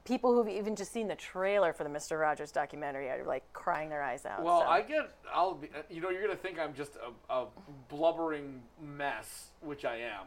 people 0.06 0.34
who've 0.34 0.50
even 0.54 0.76
just 0.76 0.92
seen 0.92 1.08
the 1.08 1.16
trailer 1.16 1.74
for 1.74 1.84
the 1.84 1.90
Mr. 1.90 2.20
Rogers 2.20 2.52
documentary 2.52 3.10
are 3.10 3.24
like 3.26 3.44
crying 3.54 3.90
their 3.90 4.04
eyes 4.04 4.26
out. 4.26 4.44
Well, 4.44 4.62
so. 4.62 4.68
I 4.68 4.82
get, 4.82 5.12
I'll 5.34 5.56
be, 5.56 5.70
you 5.90 6.02
know, 6.02 6.10
you're 6.10 6.24
going 6.24 6.36
to 6.36 6.42
think 6.42 6.60
I'm 6.60 6.74
just 6.74 6.94
a, 7.30 7.34
a 7.34 7.46
blubbering 7.90 8.62
mess, 8.82 9.48
which 9.62 9.86
I 9.86 9.98
am. 9.98 10.26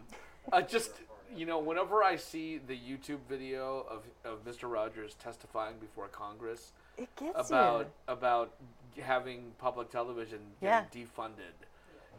I 0.52 0.62
just, 0.62 0.92
you 1.34 1.44
know, 1.44 1.58
whenever 1.58 2.02
I 2.02 2.16
see 2.16 2.58
the 2.58 2.74
YouTube 2.76 3.18
video 3.28 3.84
of, 3.90 4.04
of 4.24 4.44
Mr. 4.44 4.70
Rogers 4.70 5.14
testifying 5.14 5.74
before 5.78 6.08
Congress 6.08 6.72
It 6.96 7.14
gets 7.16 7.50
about 7.50 7.80
you. 7.80 7.86
about 8.08 8.54
having 9.02 9.52
public 9.58 9.90
television 9.90 10.38
Yeah. 10.62 10.84
defunded 10.94 11.52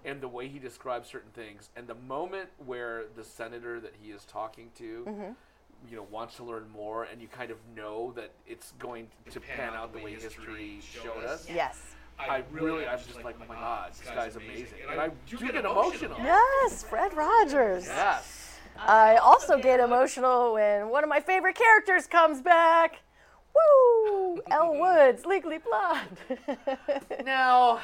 and 0.06 0.22
the 0.22 0.28
way 0.28 0.48
he 0.48 0.60
describes 0.60 1.08
certain 1.10 1.32
things 1.32 1.70
and 1.76 1.88
the 1.88 1.96
moment 1.96 2.50
where 2.66 3.04
the 3.16 3.24
senator 3.24 3.80
that 3.80 3.94
he 4.02 4.12
is 4.12 4.24
talking 4.26 4.70
to 4.78 5.06
Mhm. 5.08 5.36
you 5.90 5.96
know 5.98 6.04
wants 6.12 6.36
to 6.38 6.44
learn 6.44 6.70
more 6.70 7.04
and 7.06 7.22
you 7.22 7.28
kind 7.28 7.52
of 7.52 7.58
know 7.76 8.12
that 8.16 8.32
it's 8.48 8.72
going 8.80 9.08
to 9.32 9.40
pan 9.40 9.74
out 9.74 9.94
the 9.94 10.00
way 10.00 10.14
history 10.16 10.80
showed 10.82 11.24
us 11.24 11.48
Yes. 11.50 11.80
I 12.20 12.44
really, 12.52 12.88
I'm 12.88 12.98
just 12.98 13.24
like, 13.24 13.36
oh 13.40 13.46
my 13.48 13.54
god, 13.54 13.92
this 13.94 14.10
guy's 14.10 14.36
amazing. 14.38 14.80
And 14.90 15.00
I 15.00 15.12
do 15.28 15.38
get 15.38 15.54
emotional. 15.66 16.18
Yes, 16.20 16.82
Fred 16.84 17.14
Rogers. 17.16 17.86
Yes. 17.86 18.58
I 18.76 19.18
also 19.18 19.60
get 19.60 19.80
emotional 19.80 20.54
when 20.54 20.90
one 20.90 21.04
of 21.04 21.10
my 21.12 21.20
favorite 21.20 21.54
characters 21.56 22.08
comes 22.08 22.42
back. 22.42 23.02
Woo! 23.54 24.42
Elle 24.52 24.80
Woods, 24.80 25.28
Legally 25.28 25.60
Blonde. 25.60 26.18
Now, 27.24 27.80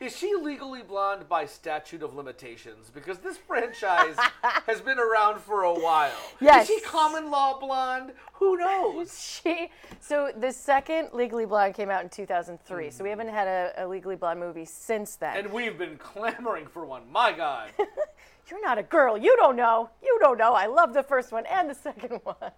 is 0.00 0.16
she 0.16 0.34
legally 0.34 0.82
blonde 0.82 1.28
by 1.28 1.44
statute 1.44 2.02
of 2.02 2.14
limitations? 2.14 2.90
Because 2.92 3.18
this 3.18 3.36
franchise 3.36 4.16
has 4.66 4.80
been 4.80 4.98
around 4.98 5.40
for 5.40 5.64
a 5.64 5.74
while. 5.74 6.16
Yes. 6.40 6.68
Is 6.68 6.76
she 6.76 6.80
common 6.80 7.30
law 7.30 7.58
blonde? 7.58 8.12
Who 8.34 8.56
knows? 8.56 9.40
she 9.44 9.68
so 10.00 10.32
the 10.34 10.52
second 10.52 11.10
Legally 11.12 11.44
Blonde 11.44 11.74
came 11.74 11.90
out 11.90 12.02
in 12.02 12.08
2003. 12.08 12.90
So 12.90 13.04
we 13.04 13.10
hmm. 13.10 13.18
haven't 13.18 13.34
had 13.34 13.46
a, 13.46 13.84
a 13.84 13.86
Legally 13.86 14.16
Blonde 14.16 14.40
movie 14.40 14.64
since 14.64 15.16
then. 15.16 15.36
And 15.36 15.52
we've 15.52 15.76
been 15.76 15.98
clamoring 15.98 16.66
for 16.66 16.86
one. 16.86 17.02
My 17.10 17.32
God. 17.32 17.70
You're 18.50 18.62
not 18.62 18.78
a 18.78 18.82
girl. 18.82 19.18
You 19.18 19.36
don't 19.36 19.54
know. 19.54 19.90
You 20.02 20.18
don't 20.20 20.38
know. 20.38 20.54
I 20.54 20.66
love 20.66 20.94
the 20.94 21.02
first 21.02 21.30
one 21.30 21.44
and 21.46 21.68
the 21.68 21.74
second 21.74 22.20
one. 22.24 22.52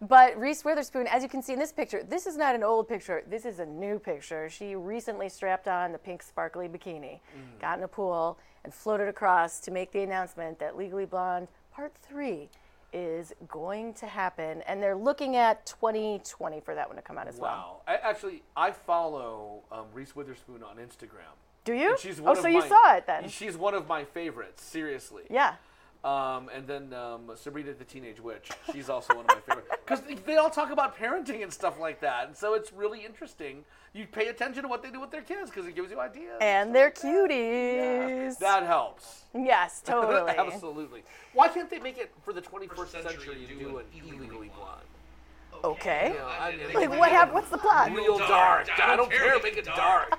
But 0.00 0.38
Reese 0.38 0.64
Witherspoon, 0.64 1.06
as 1.08 1.22
you 1.22 1.28
can 1.28 1.42
see 1.42 1.52
in 1.52 1.58
this 1.58 1.72
picture, 1.72 2.02
this 2.02 2.26
is 2.26 2.36
not 2.36 2.54
an 2.54 2.62
old 2.62 2.88
picture. 2.88 3.22
This 3.28 3.44
is 3.44 3.58
a 3.58 3.66
new 3.66 3.98
picture. 3.98 4.48
She 4.48 4.74
recently 4.74 5.28
strapped 5.28 5.68
on 5.68 5.92
the 5.92 5.98
pink 5.98 6.22
sparkly 6.22 6.68
bikini, 6.68 7.20
got 7.60 7.78
in 7.78 7.84
a 7.84 7.88
pool, 7.88 8.38
and 8.64 8.72
floated 8.72 9.08
across 9.08 9.60
to 9.60 9.70
make 9.70 9.92
the 9.92 10.02
announcement 10.02 10.58
that 10.58 10.76
Legally 10.76 11.04
Blonde 11.04 11.48
Part 11.74 11.92
3 12.02 12.48
is 12.92 13.34
going 13.46 13.92
to 13.94 14.06
happen. 14.06 14.62
And 14.62 14.82
they're 14.82 14.96
looking 14.96 15.36
at 15.36 15.66
2020 15.66 16.60
for 16.60 16.74
that 16.74 16.88
one 16.88 16.96
to 16.96 17.02
come 17.02 17.18
out 17.18 17.28
as 17.28 17.36
well. 17.36 17.82
Wow. 17.86 17.98
Actually, 18.02 18.42
I 18.56 18.70
follow 18.70 19.62
um, 19.70 19.84
Reese 19.92 20.16
Witherspoon 20.16 20.62
on 20.62 20.76
Instagram. 20.76 21.36
Do 21.64 21.74
you? 21.74 21.94
Oh, 22.24 22.34
so 22.34 22.46
of 22.46 22.50
you 22.50 22.62
saw 22.66 22.96
it 22.96 23.06
then. 23.06 23.28
She's 23.28 23.56
one 23.56 23.74
of 23.74 23.86
my 23.86 24.04
favorites, 24.04 24.64
seriously. 24.64 25.24
Yeah. 25.28 25.56
Um, 26.02 26.48
and 26.54 26.66
then 26.66 26.94
um, 26.94 27.30
Sabrina 27.34 27.74
the 27.74 27.84
Teenage 27.84 28.20
Witch. 28.20 28.50
She's 28.72 28.88
also 28.88 29.14
one 29.14 29.26
of 29.26 29.28
my 29.28 29.40
favorite 29.46 29.66
because 29.84 30.00
they, 30.00 30.14
they 30.14 30.36
all 30.36 30.48
talk 30.48 30.70
about 30.70 30.96
parenting 30.96 31.42
and 31.42 31.52
stuff 31.52 31.78
like 31.78 32.00
that, 32.00 32.26
and 32.26 32.34
so 32.36 32.54
it's 32.54 32.72
really 32.72 33.04
interesting. 33.04 33.64
You 33.92 34.06
pay 34.06 34.28
attention 34.28 34.62
to 34.62 34.68
what 34.68 34.82
they 34.82 34.90
do 34.90 34.98
with 35.00 35.10
their 35.10 35.20
kids 35.20 35.50
because 35.50 35.66
it 35.66 35.74
gives 35.74 35.90
you 35.90 36.00
ideas. 36.00 36.38
And 36.40 36.74
they're 36.74 36.92
cuties. 36.92 38.38
That 38.38 38.62
helps. 38.62 39.24
Yes, 39.34 39.82
totally. 39.84 40.32
Absolutely. 40.38 41.02
Why 41.34 41.48
can't 41.48 41.68
they 41.68 41.80
make 41.80 41.98
it 41.98 42.12
for 42.22 42.32
the 42.32 42.40
21st 42.40 43.02
century 43.02 43.46
and 43.50 43.58
do 43.58 43.78
an 43.78 43.84
illegally 43.92 44.50
blonde? 44.56 44.80
Okay. 45.64 46.12
You 46.14 46.18
know, 46.18 46.26
I 46.26 46.56
mean, 46.56 46.74
like 46.90 46.98
what 46.98 47.10
happened? 47.10 47.34
What's 47.34 47.50
the 47.50 47.58
plot? 47.58 47.92
Real 47.94 48.16
dark. 48.18 48.68
I 48.80 48.96
don't 48.96 49.10
care. 49.10 49.38
Make 49.42 49.58
it 49.58 49.66
dark. 49.66 50.18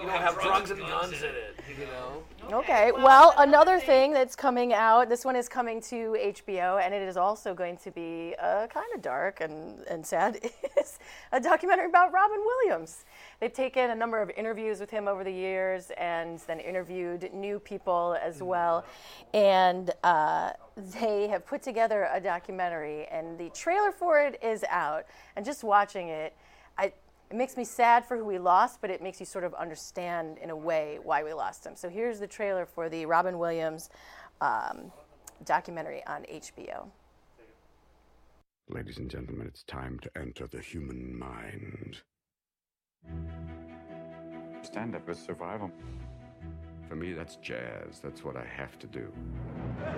You 0.00 0.08
don't 0.08 0.20
have 0.22 0.40
drugs 0.40 0.70
and 0.70 0.80
guns 0.80 1.22
in 1.22 1.28
it. 1.28 1.60
You 1.78 1.84
know. 1.86 2.56
Okay. 2.58 2.92
Well, 2.92 3.34
another 3.36 3.78
thing 3.78 4.12
that's 4.12 4.34
coming 4.34 4.72
out. 4.72 5.10
This 5.10 5.24
one 5.24 5.36
is 5.36 5.50
coming 5.50 5.82
to 5.82 6.16
HBO, 6.18 6.82
and 6.82 6.94
it 6.94 7.02
is 7.02 7.18
also 7.18 7.52
going 7.52 7.76
to 7.78 7.90
be 7.90 8.34
uh, 8.40 8.68
kind 8.68 8.86
of 8.94 9.02
dark 9.02 9.42
and 9.42 9.80
and 9.90 10.04
sad. 10.04 10.38
Is 10.80 10.98
a 11.32 11.40
documentary 11.40 11.86
about 11.86 12.12
Robin 12.12 12.38
Williams. 12.38 13.04
They've 13.38 13.52
taken 13.52 13.90
a 13.90 13.94
number 13.94 14.22
of 14.22 14.30
interviews 14.30 14.80
with 14.80 14.90
him 14.90 15.06
over 15.08 15.24
the 15.24 15.32
years, 15.32 15.90
and 15.98 16.38
then 16.46 16.58
interviewed 16.58 17.30
new 17.34 17.58
people 17.58 18.16
as 18.22 18.42
well, 18.42 18.84
and. 19.34 19.90
Uh, 20.02 20.52
they 20.98 21.28
have 21.28 21.44
put 21.44 21.62
together 21.62 22.08
a 22.14 22.18
documentary, 22.18 23.04
and 23.08 23.38
the 23.38 23.50
trailer 23.50 23.92
for 23.92 24.18
it 24.18 24.42
is 24.42 24.64
out. 24.70 25.04
And 25.36 25.44
just 25.44 25.62
watching 25.62 26.08
it, 26.08 26.34
it 27.32 27.36
makes 27.36 27.56
me 27.56 27.64
sad 27.64 28.04
for 28.04 28.18
who 28.18 28.26
we 28.26 28.38
lost, 28.38 28.82
but 28.82 28.90
it 28.90 29.02
makes 29.02 29.18
you 29.18 29.24
sort 29.24 29.44
of 29.44 29.54
understand 29.54 30.36
in 30.42 30.50
a 30.50 30.56
way 30.56 30.98
why 31.02 31.24
we 31.24 31.32
lost 31.32 31.64
him. 31.64 31.74
So 31.74 31.88
here's 31.88 32.20
the 32.20 32.26
trailer 32.26 32.66
for 32.66 32.90
the 32.90 33.06
Robin 33.06 33.38
Williams 33.38 33.88
um, 34.42 34.92
documentary 35.46 36.04
on 36.06 36.24
HBO. 36.30 36.88
Ladies 38.68 38.98
and 38.98 39.08
gentlemen, 39.08 39.46
it's 39.46 39.62
time 39.62 39.98
to 40.00 40.10
enter 40.14 40.46
the 40.46 40.60
human 40.60 41.18
mind. 41.18 42.02
Stand 44.60 44.94
up 44.94 45.08
is 45.08 45.18
survival. 45.18 45.70
For 46.86 46.96
me, 46.96 47.14
that's 47.14 47.36
jazz. 47.36 47.98
That's 48.02 48.22
what 48.22 48.36
I 48.36 48.44
have 48.44 48.78
to 48.78 48.86
do. 48.86 49.10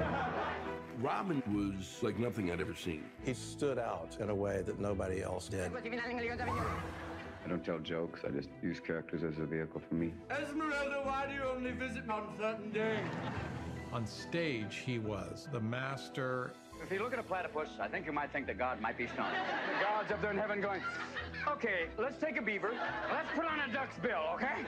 Robin 1.01 1.43
was 1.53 2.01
like 2.01 2.17
nothing 2.17 2.53
I'd 2.53 2.61
ever 2.61 2.75
seen. 2.75 3.05
He 3.25 3.35
stood 3.35 3.81
out 3.81 4.17
in 4.21 4.31
a 4.31 4.35
way 4.35 4.63
that 4.63 4.79
nobody 4.79 5.21
else 5.21 5.49
did. 5.49 5.73
I 7.45 7.49
don't 7.49 7.63
tell 7.63 7.79
jokes, 7.79 8.21
I 8.27 8.31
just 8.31 8.49
use 8.63 8.81
characters 8.81 9.23
as 9.23 9.39
a 9.39 9.45
vehicle 9.45 9.83
for 9.87 9.95
me. 9.95 10.15
Esmeralda, 10.31 11.03
why 11.05 11.27
do 11.27 11.35
you 11.35 11.43
only 11.43 11.73
visit 11.73 12.09
on 12.09 12.35
certain 12.39 12.71
days? 12.71 13.05
On 13.93 14.07
stage, 14.07 14.83
he 14.85 14.99
was 14.99 15.47
the 15.53 15.61
master. 15.61 16.53
If 16.83 16.91
you 16.91 17.01
look 17.01 17.13
at 17.13 17.19
a 17.19 17.23
platypus, 17.23 17.69
I 17.79 17.87
think 17.87 18.07
you 18.07 18.13
might 18.13 18.33
think 18.33 18.47
that 18.47 18.59
God 18.59 18.81
might 18.81 18.97
be 18.97 19.07
stoned. 19.09 19.35
The 19.79 19.85
God's 19.85 20.11
up 20.11 20.23
there 20.23 20.31
in 20.31 20.39
heaven 20.39 20.61
going, 20.63 20.81
okay, 21.47 21.87
let's 21.99 22.17
take 22.19 22.39
a 22.39 22.43
beaver, 22.43 22.73
let's 23.13 23.29
put 23.35 23.45
on 23.45 23.61
a 23.61 23.73
duck's 23.73 23.99
bill, 23.99 24.23
okay? 24.35 24.65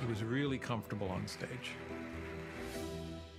He 0.00 0.06
was 0.06 0.24
really 0.24 0.58
comfortable 0.58 1.08
on 1.08 1.26
stage. 1.28 1.70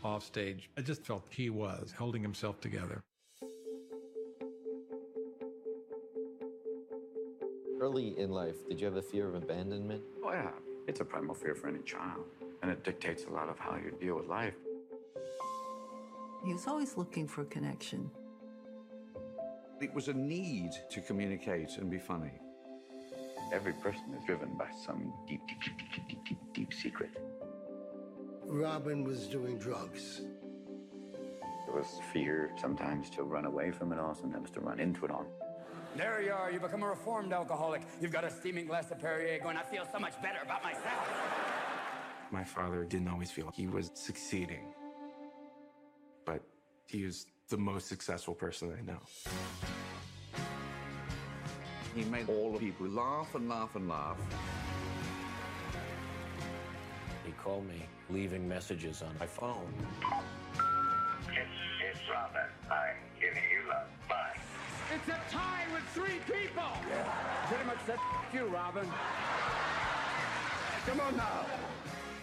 Off 0.03 0.23
stage, 0.23 0.69
I 0.77 0.81
just 0.81 1.03
felt 1.03 1.27
he 1.29 1.49
was 1.49 1.93
holding 1.97 2.21
himself 2.21 2.61
together. 2.61 3.03
Early 7.85 8.17
in 8.17 8.31
life, 8.31 8.67
did 8.67 8.81
you 8.81 8.87
have 8.87 8.95
a 8.95 9.01
fear 9.03 9.27
of 9.27 9.35
abandonment? 9.35 10.01
Oh, 10.23 10.31
yeah. 10.31 10.49
It's 10.87 11.01
a 11.01 11.05
primal 11.05 11.35
fear 11.35 11.53
for 11.53 11.67
any 11.67 11.83
child, 11.83 12.25
and 12.63 12.71
it 12.71 12.83
dictates 12.83 13.25
a 13.25 13.29
lot 13.29 13.47
of 13.47 13.59
how 13.59 13.75
you 13.75 13.95
deal 14.01 14.15
with 14.15 14.25
life. 14.25 14.55
He 16.43 16.51
was 16.51 16.65
always 16.65 16.97
looking 16.97 17.27
for 17.27 17.45
connection. 17.45 18.09
It 19.79 19.93
was 19.93 20.07
a 20.07 20.13
need 20.13 20.71
to 20.89 20.99
communicate 20.99 21.77
and 21.77 21.91
be 21.91 21.99
funny. 21.99 22.31
Every 23.53 23.73
person 23.73 24.15
is 24.17 24.25
driven 24.25 24.57
by 24.57 24.69
some 24.83 25.13
deep, 25.27 25.41
deep, 25.47 25.61
deep, 25.63 25.77
deep, 25.77 26.07
deep, 26.09 26.25
deep, 26.25 26.53
deep 26.55 26.73
secret. 26.73 27.11
Robin 28.47 29.03
was 29.03 29.27
doing 29.27 29.59
drugs. 29.59 30.21
There 31.67 31.75
was 31.75 31.99
fear 32.11 32.49
sometimes 32.59 33.11
to 33.11 33.21
run 33.21 33.45
away 33.45 33.69
from 33.69 33.93
it 33.93 33.99
all, 33.99 34.15
sometimes 34.15 34.49
to 34.51 34.59
run 34.59 34.79
into 34.79 35.05
it 35.05 35.11
all. 35.11 35.27
There 35.95 36.21
you 36.21 36.33
are, 36.33 36.51
you 36.51 36.59
become 36.59 36.83
a 36.83 36.89
reformed 36.89 37.31
alcoholic. 37.31 37.81
You've 38.01 38.11
got 38.11 38.25
a 38.25 38.29
steaming 38.29 38.67
glass 38.67 38.91
of 38.91 38.99
Perrier 38.99 39.39
going, 39.39 39.55
I 39.55 39.63
feel 39.63 39.87
so 39.89 39.97
much 39.97 40.21
better 40.21 40.39
about 40.43 40.61
myself. 40.61 41.07
My 42.31 42.43
father 42.43 42.83
didn't 42.83 43.07
always 43.07 43.31
feel 43.31 43.49
he 43.55 43.67
was 43.67 43.91
succeeding, 43.93 44.73
but 46.25 46.41
he 46.85 47.03
is 47.03 47.27
the 47.47 47.57
most 47.57 47.87
successful 47.87 48.33
person 48.33 48.75
I 48.77 48.81
know. 48.81 48.99
He 51.95 52.03
made 52.03 52.27
all 52.27 52.51
the 52.51 52.59
people 52.59 52.87
laugh 52.87 53.33
and 53.35 53.47
laugh 53.47 53.75
and 53.75 53.87
laugh. 53.87 54.17
He 57.25 57.31
called 57.31 57.65
me, 57.69 57.87
leaving 58.09 58.45
messages 58.49 59.01
on 59.01 59.15
my 59.17 59.27
phone. 59.27 59.73
It's, 61.29 61.49
it's 61.89 61.99
Robin. 62.11 62.41
I'm 62.69 62.97
giving 63.17 63.37
you 63.37 63.39
love. 63.39 63.53
Bye. 63.53 63.54
It's 64.95 65.09
a 65.09 65.19
tie 65.29 65.65
with 65.73 65.83
three 65.93 66.19
people! 66.25 66.63
Yeah, 66.89 67.47
Pretty 67.47 67.65
much 67.65 67.79
said 67.85 67.99
you, 68.33 68.45
Robin. 68.45 68.89
Come 70.85 70.99
on 71.01 71.17
now. 71.17 71.45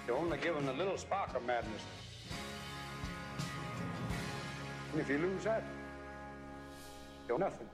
You're 0.06 0.16
only 0.16 0.38
given 0.38 0.66
a 0.66 0.72
little 0.72 0.96
spark 0.96 1.36
of 1.36 1.44
madness. 1.44 1.82
And 4.92 5.00
if 5.02 5.08
you 5.10 5.18
lose 5.18 5.44
that, 5.44 5.64
you're 7.28 7.38
nothing. 7.38 7.68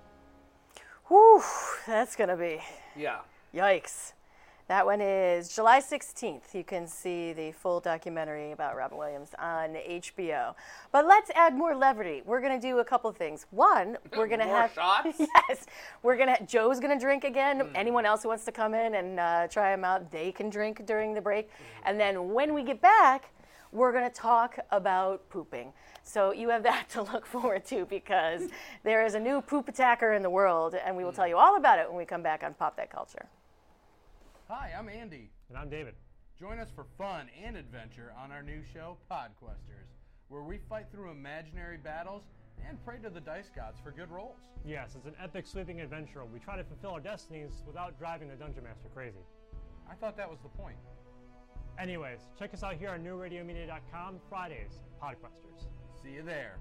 Whew, 1.06 1.42
that's 1.86 2.16
gonna 2.16 2.36
be. 2.36 2.60
Yeah. 2.96 3.20
Yikes. 3.54 4.14
That 4.68 4.84
one 4.84 5.00
is 5.00 5.48
July 5.48 5.80
16th. 5.80 6.52
You 6.52 6.62
can 6.62 6.86
see 6.86 7.32
the 7.32 7.52
full 7.52 7.80
documentary 7.80 8.52
about 8.52 8.76
Robin 8.76 8.98
Williams 8.98 9.30
on 9.38 9.70
HBO. 9.70 10.54
But 10.92 11.06
let's 11.06 11.30
add 11.34 11.56
more 11.56 11.74
levity. 11.74 12.20
We're 12.26 12.42
going 12.42 12.60
to 12.60 12.66
do 12.66 12.78
a 12.78 12.84
couple 12.84 13.10
things. 13.12 13.46
One, 13.50 13.96
we're 14.14 14.26
going 14.26 14.40
to 14.40 14.46
have 14.46 14.70
shots? 14.74 15.16
yes, 15.18 15.64
we're 16.02 16.18
going 16.18 16.36
to. 16.36 16.44
Joe's 16.44 16.80
going 16.80 16.96
to 16.96 17.02
drink 17.02 17.24
again. 17.24 17.60
Hmm. 17.60 17.72
Anyone 17.74 18.04
else 18.04 18.22
who 18.22 18.28
wants 18.28 18.44
to 18.44 18.52
come 18.52 18.74
in 18.74 18.96
and 18.96 19.18
uh, 19.18 19.48
try 19.48 19.70
them 19.74 19.86
out, 19.86 20.12
they 20.12 20.32
can 20.32 20.50
drink 20.50 20.84
during 20.84 21.14
the 21.14 21.22
break. 21.22 21.48
Hmm. 21.48 21.88
And 21.88 21.98
then 21.98 22.34
when 22.34 22.52
we 22.52 22.62
get 22.62 22.82
back, 22.82 23.32
we're 23.72 23.92
going 23.92 24.04
to 24.04 24.14
talk 24.14 24.58
about 24.70 25.26
pooping. 25.30 25.72
So 26.04 26.32
you 26.32 26.50
have 26.50 26.62
that 26.64 26.88
to 26.90 27.04
look 27.04 27.24
forward 27.24 27.64
to 27.68 27.86
because 27.86 28.42
there 28.84 29.06
is 29.06 29.14
a 29.14 29.20
new 29.20 29.40
poop 29.40 29.68
attacker 29.68 30.12
in 30.12 30.22
the 30.22 30.28
world, 30.28 30.74
and 30.74 30.94
we 30.94 31.04
will 31.04 31.12
tell 31.12 31.24
hmm. 31.24 31.30
you 31.30 31.38
all 31.38 31.56
about 31.56 31.78
it 31.78 31.88
when 31.88 31.96
we 31.96 32.04
come 32.04 32.22
back 32.22 32.42
on 32.42 32.52
Pop 32.52 32.76
That 32.76 32.90
Culture. 32.90 33.28
Hi, 34.50 34.72
I'm 34.78 34.88
Andy. 34.88 35.30
And 35.50 35.58
I'm 35.58 35.68
David. 35.68 35.92
Join 36.40 36.58
us 36.58 36.70
for 36.74 36.86
fun 36.96 37.26
and 37.44 37.54
adventure 37.54 38.14
on 38.18 38.32
our 38.32 38.42
new 38.42 38.62
show, 38.72 38.96
Podquesters, 39.10 39.92
where 40.28 40.40
we 40.40 40.58
fight 40.70 40.86
through 40.90 41.10
imaginary 41.10 41.76
battles 41.76 42.22
and 42.66 42.82
pray 42.82 42.96
to 43.00 43.10
the 43.10 43.20
dice 43.20 43.50
gods 43.54 43.76
for 43.84 43.90
good 43.90 44.10
rolls. 44.10 44.38
Yes, 44.64 44.94
it's 44.96 45.04
an 45.04 45.12
epic 45.22 45.46
sweeping 45.46 45.82
adventure. 45.82 46.24
We 46.24 46.38
try 46.38 46.56
to 46.56 46.64
fulfill 46.64 46.92
our 46.92 47.00
destinies 47.00 47.62
without 47.66 47.98
driving 47.98 48.28
the 48.28 48.36
dungeon 48.36 48.64
master 48.64 48.88
crazy. 48.94 49.20
I 49.86 49.94
thought 49.96 50.16
that 50.16 50.30
was 50.30 50.38
the 50.40 50.48
point. 50.48 50.78
Anyways, 51.78 52.20
check 52.38 52.54
us 52.54 52.62
out 52.62 52.76
here 52.76 52.88
on 52.88 53.04
newradiomedia.com 53.04 54.18
Fridays, 54.30 54.80
Podquesters. 54.98 55.66
See 56.02 56.12
you 56.12 56.22
there. 56.22 56.56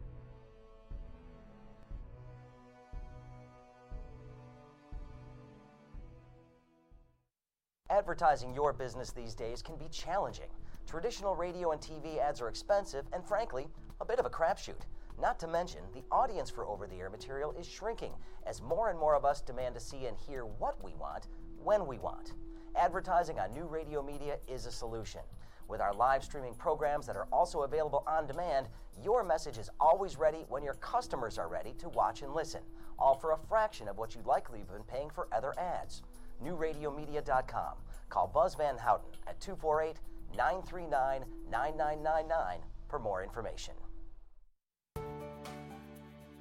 Advertising 7.89 8.54
your 8.54 8.73
business 8.73 9.12
these 9.12 9.34
days 9.34 9.62
can 9.62 9.78
be 9.78 9.88
challenging. 9.88 10.50
Traditional 10.86 11.36
radio 11.38 11.71
and 11.71 11.80
TV 11.80 12.19
ads 12.19 12.41
are 12.41 12.50
expensive 12.50 13.06
and, 13.13 13.23
frankly, 13.23 13.69
a 14.02 14.06
bit 14.06 14.19
of 14.19 14.26
a 14.26 14.30
crapshoot. 14.30 14.82
Not 15.21 15.39
to 15.39 15.47
mention, 15.47 15.80
the 15.93 16.04
audience 16.12 16.50
for 16.50 16.65
over 16.67 16.86
the 16.86 16.97
air 16.97 17.10
material 17.10 17.54
is 17.54 17.65
shrinking 17.65 18.12
as 18.45 18.62
more 18.62 18.89
and 18.89 19.00
more 19.00 19.15
of 19.15 19.23
us 19.23 19.39
demand 19.39 19.73
to 19.76 19.80
see 19.80 20.06
and 20.06 20.17
hear 20.17 20.43
what 20.45 20.84
we 20.84 20.95
want 20.95 21.28
when 21.63 21.88
we 21.88 21.97
want. 21.97 22.34
Advertising 22.76 23.39
on 23.39 23.54
new 23.54 23.65
radio 23.65 24.04
media 24.04 24.38
is 24.50 24.65
a 24.65 24.71
solution. 24.71 25.21
With 25.69 25.80
our 25.80 25.93
live 25.93 26.26
streaming 26.26 26.56
programs 26.56 27.08
that 27.08 27.15
are 27.15 27.28
also 27.32 27.62
available 27.62 28.04
on 28.06 28.28
demand, 28.28 28.67
your 29.02 29.23
message 29.23 29.58
is 29.58 29.69
always 29.80 30.17
ready 30.17 30.45
when 30.50 30.62
your 30.62 30.76
customers 30.76 31.38
are 31.38 31.47
ready 31.47 31.73
to 31.80 31.88
watch 31.89 32.21
and 32.21 32.34
listen, 32.34 32.62
all 33.00 33.15
for 33.15 33.32
a 33.32 33.38
fraction 33.47 33.88
of 33.88 33.97
what 33.97 34.13
you'd 34.13 34.26
likely 34.26 34.60
have 34.60 34.67
been 34.67 34.84
paying 34.84 35.10
for 35.10 35.30
other 35.32 35.53
ads. 35.57 36.03
NewRadioMedia.com. 36.43 37.73
Call 38.09 38.27
Buzz 38.27 38.55
Van 38.55 38.77
Houten 38.77 39.09
at 39.27 39.39
248 39.39 39.97
939 40.35 41.25
9999 41.49 42.59
for 42.88 42.99
more 42.99 43.23
information. 43.23 43.73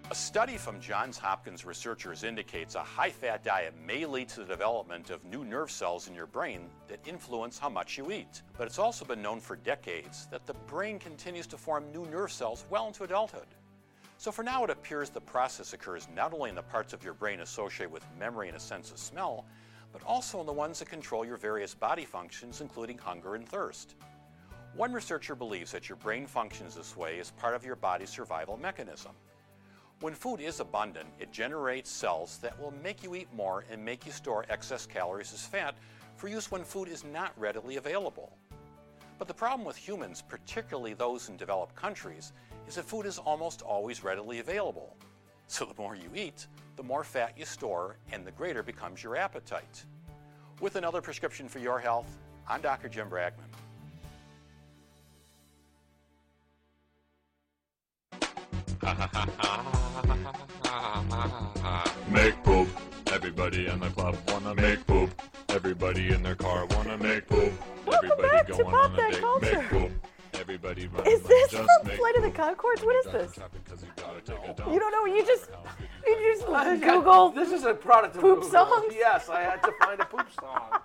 A 0.08 0.14
study 0.14 0.56
from 0.56 0.80
Johns 0.80 1.18
Hopkins 1.18 1.64
researchers 1.64 2.22
indicates 2.22 2.76
a 2.76 2.80
high 2.80 3.10
fat 3.10 3.42
diet 3.42 3.74
may 3.84 4.06
lead 4.06 4.28
to 4.28 4.40
the 4.40 4.46
development 4.46 5.10
of 5.10 5.24
new 5.24 5.44
nerve 5.44 5.68
cells 5.68 6.06
in 6.06 6.14
your 6.14 6.28
brain 6.28 6.70
that 6.86 7.00
influence 7.04 7.58
how 7.58 7.68
much 7.68 7.98
you 7.98 8.12
eat. 8.12 8.42
But 8.56 8.68
it's 8.68 8.78
also 8.78 9.04
been 9.04 9.20
known 9.20 9.40
for 9.40 9.56
decades 9.56 10.28
that 10.30 10.46
the 10.46 10.54
brain 10.54 11.00
continues 11.00 11.48
to 11.48 11.56
form 11.56 11.90
new 11.92 12.06
nerve 12.06 12.30
cells 12.30 12.66
well 12.70 12.86
into 12.86 13.02
adulthood. 13.02 13.48
So 14.16 14.30
for 14.30 14.44
now, 14.44 14.62
it 14.62 14.70
appears 14.70 15.10
the 15.10 15.20
process 15.20 15.72
occurs 15.72 16.06
not 16.14 16.32
only 16.32 16.50
in 16.50 16.56
the 16.56 16.62
parts 16.62 16.92
of 16.92 17.02
your 17.02 17.14
brain 17.14 17.40
associated 17.40 17.92
with 17.92 18.04
memory 18.16 18.46
and 18.46 18.56
a 18.56 18.60
sense 18.60 18.92
of 18.92 18.98
smell, 18.98 19.44
but 19.96 20.06
also 20.06 20.40
in 20.40 20.46
the 20.46 20.52
ones 20.52 20.78
that 20.78 20.90
control 20.90 21.24
your 21.24 21.38
various 21.38 21.74
body 21.74 22.04
functions, 22.04 22.60
including 22.60 22.98
hunger 22.98 23.34
and 23.34 23.48
thirst. 23.48 23.94
One 24.74 24.92
researcher 24.92 25.34
believes 25.34 25.72
that 25.72 25.88
your 25.88 25.96
brain 25.96 26.26
functions 26.26 26.74
this 26.74 26.94
way 26.94 27.18
as 27.18 27.30
part 27.30 27.54
of 27.54 27.64
your 27.64 27.76
body's 27.76 28.10
survival 28.10 28.58
mechanism. 28.58 29.12
When 30.00 30.12
food 30.12 30.42
is 30.42 30.60
abundant, 30.60 31.08
it 31.18 31.32
generates 31.32 31.88
cells 31.88 32.36
that 32.42 32.60
will 32.60 32.74
make 32.82 33.02
you 33.02 33.14
eat 33.14 33.32
more 33.34 33.64
and 33.70 33.82
make 33.82 34.04
you 34.04 34.12
store 34.12 34.44
excess 34.50 34.84
calories 34.84 35.32
as 35.32 35.46
fat 35.46 35.74
for 36.16 36.28
use 36.28 36.50
when 36.50 36.62
food 36.62 36.88
is 36.88 37.02
not 37.02 37.32
readily 37.38 37.76
available. 37.76 38.36
But 39.18 39.28
the 39.28 39.34
problem 39.34 39.64
with 39.64 39.78
humans, 39.78 40.22
particularly 40.28 40.92
those 40.92 41.30
in 41.30 41.38
developed 41.38 41.74
countries, 41.74 42.34
is 42.68 42.74
that 42.74 42.84
food 42.84 43.06
is 43.06 43.16
almost 43.16 43.62
always 43.62 44.04
readily 44.04 44.40
available. 44.40 44.94
So 45.48 45.64
the 45.64 45.80
more 45.80 45.94
you 45.94 46.10
eat, 46.14 46.46
the 46.76 46.82
more 46.82 47.04
fat 47.04 47.32
you 47.36 47.44
store 47.44 47.96
and 48.12 48.26
the 48.26 48.32
greater 48.32 48.62
becomes 48.62 49.02
your 49.02 49.16
appetite. 49.16 49.84
With 50.60 50.76
another 50.76 51.00
prescription 51.00 51.48
for 51.48 51.58
your 51.58 51.78
health, 51.78 52.18
I'm 52.48 52.60
Dr. 52.60 52.88
Jim 52.88 53.08
Bragman. 53.08 53.44
Make 62.10 62.42
poop. 62.44 62.68
Everybody 63.12 63.66
in 63.66 63.80
the 63.80 63.88
club 63.88 64.16
wanna 64.28 64.54
make 64.54 64.86
poop. 64.86 65.10
Everybody 65.48 66.12
in 66.12 66.22
their 66.22 66.34
car 66.34 66.66
wanna 66.66 66.96
make 66.98 67.26
poop. 67.26 67.52
Everybody 67.86 68.22
back 68.22 68.46
to 68.46 68.52
going 68.52 68.64
Pop 68.66 68.90
on 68.90 68.92
a 68.92 68.96
That 68.96 69.10
date, 69.10 69.20
Culture. 69.20 69.58
make 69.58 69.68
poop. 69.68 69.90
Everybody 70.40 70.86
running, 70.88 71.12
Is 71.12 71.22
this 71.22 71.50
just 71.50 71.64
from 71.82 71.90
Flight 71.96 72.16
of 72.16 72.22
the 72.22 72.30
poop. 72.30 72.58
Conchords? 72.58 72.84
What 72.84 73.06
is 73.06 73.12
this? 73.12 73.36
You 73.36 73.88
gotta 73.96 74.20
take 74.20 74.38
a 74.48 74.54
dump. 74.54 74.72
You 74.72 74.78
don't 74.78 74.92
know? 74.92 75.04
You 75.14 75.24
just 75.24 75.48
you 76.06 76.34
just 76.36 76.48
I- 76.48 76.76
Google. 76.92 77.30
This 77.30 77.52
is 77.52 77.64
a 77.64 77.74
product 77.74 78.16
of 78.16 78.20
poop 78.22 78.42
Google. 78.42 78.50
songs? 78.50 78.92
Yes, 78.94 79.28
I 79.28 79.42
had 79.42 79.62
to 79.62 79.72
find 79.82 80.00
a 80.00 80.04
poop 80.04 80.26
song. 80.38 80.60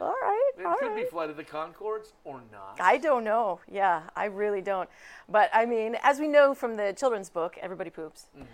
All 0.00 0.08
right, 0.20 0.50
It 0.58 0.66
all 0.66 0.74
could 0.80 0.96
be. 0.96 1.04
Flight 1.04 1.30
of 1.30 1.36
the 1.36 1.44
Conchords 1.44 2.12
or 2.24 2.40
not. 2.50 2.76
I 2.80 2.98
don't 2.98 3.22
know. 3.22 3.60
Yeah, 3.70 4.02
I 4.16 4.24
really 4.24 4.60
don't. 4.60 4.88
But 5.28 5.48
I 5.54 5.64
mean, 5.64 5.96
as 6.02 6.18
we 6.18 6.26
know 6.26 6.54
from 6.54 6.76
the 6.76 6.92
children's 6.98 7.30
book, 7.30 7.56
everybody 7.62 7.88
poops. 7.90 8.26
Mm-hmm. 8.36 8.46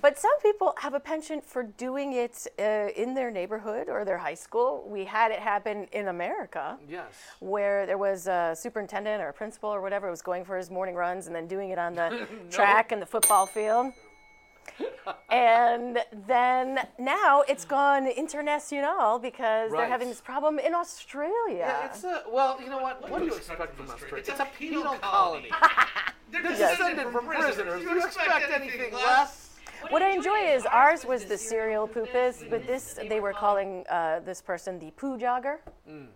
But 0.00 0.18
some 0.18 0.38
people 0.40 0.74
have 0.78 0.92
a 0.94 1.00
penchant 1.00 1.44
for 1.44 1.62
doing 1.62 2.12
it 2.12 2.46
uh, 2.58 2.88
in 2.94 3.14
their 3.14 3.30
neighborhood 3.30 3.88
or 3.88 4.04
their 4.04 4.18
high 4.18 4.34
school. 4.34 4.86
We 4.86 5.04
had 5.04 5.30
it 5.30 5.38
happen 5.38 5.86
in 5.92 6.08
America. 6.08 6.76
Yes. 6.88 7.06
Where 7.40 7.86
there 7.86 7.96
was 7.98 8.26
a 8.26 8.54
superintendent 8.54 9.22
or 9.22 9.28
a 9.28 9.32
principal 9.32 9.70
or 9.70 9.80
whatever 9.80 10.10
was 10.10 10.20
going 10.20 10.44
for 10.44 10.58
his 10.58 10.70
morning 10.70 10.94
runs 10.94 11.26
and 11.26 11.34
then 11.34 11.46
doing 11.46 11.70
it 11.70 11.78
on 11.78 11.94
the 11.94 12.10
No. 12.10 12.26
track 12.50 12.92
and 12.92 13.00
the 13.00 13.06
football 13.06 13.46
field. 13.46 13.92
and 15.30 15.98
then 16.26 16.80
now 16.98 17.42
it's 17.48 17.64
gone 17.64 18.06
international 18.06 19.18
because 19.18 19.70
they're 19.70 19.86
having 19.86 20.08
this 20.08 20.20
problem 20.20 20.58
in 20.58 20.74
Australia. 20.74 21.56
Yeah, 21.58 21.86
it's 21.86 22.02
a 22.02 22.22
well. 22.32 22.58
You 22.60 22.70
know 22.70 22.78
what? 22.78 23.08
What, 23.10 23.20
do 23.20 23.26
you 23.26 23.34
expect 23.34 23.76
from 23.76 23.90
Australia? 23.90 24.24
It's, 24.26 24.40
a 24.40 24.48
penal 24.58 24.94
colony. 24.96 25.50
They're 26.32 26.42
Yes. 26.50 26.78
descended 26.78 27.12
from 27.12 27.26
prisoners. 27.26 27.82
Do 27.82 27.88
you 27.90 28.04
expect 28.04 28.50
anything 28.50 28.92
less? 28.94 29.43
What 29.90 30.02
I 30.02 30.10
enjoy 30.10 30.38
is 30.38 30.64
ours 30.66 31.04
was 31.04 31.24
the 31.24 31.36
serial 31.36 31.86
poopist, 31.86 32.48
but 32.48 32.66
this 32.66 32.98
they 33.08 33.20
were 33.20 33.32
calling 33.32 33.84
uh, 33.88 34.20
this 34.24 34.40
person 34.40 34.78
the 34.78 34.90
poo 34.92 35.18
jogger. 35.18 35.58
Mm. 35.88 36.06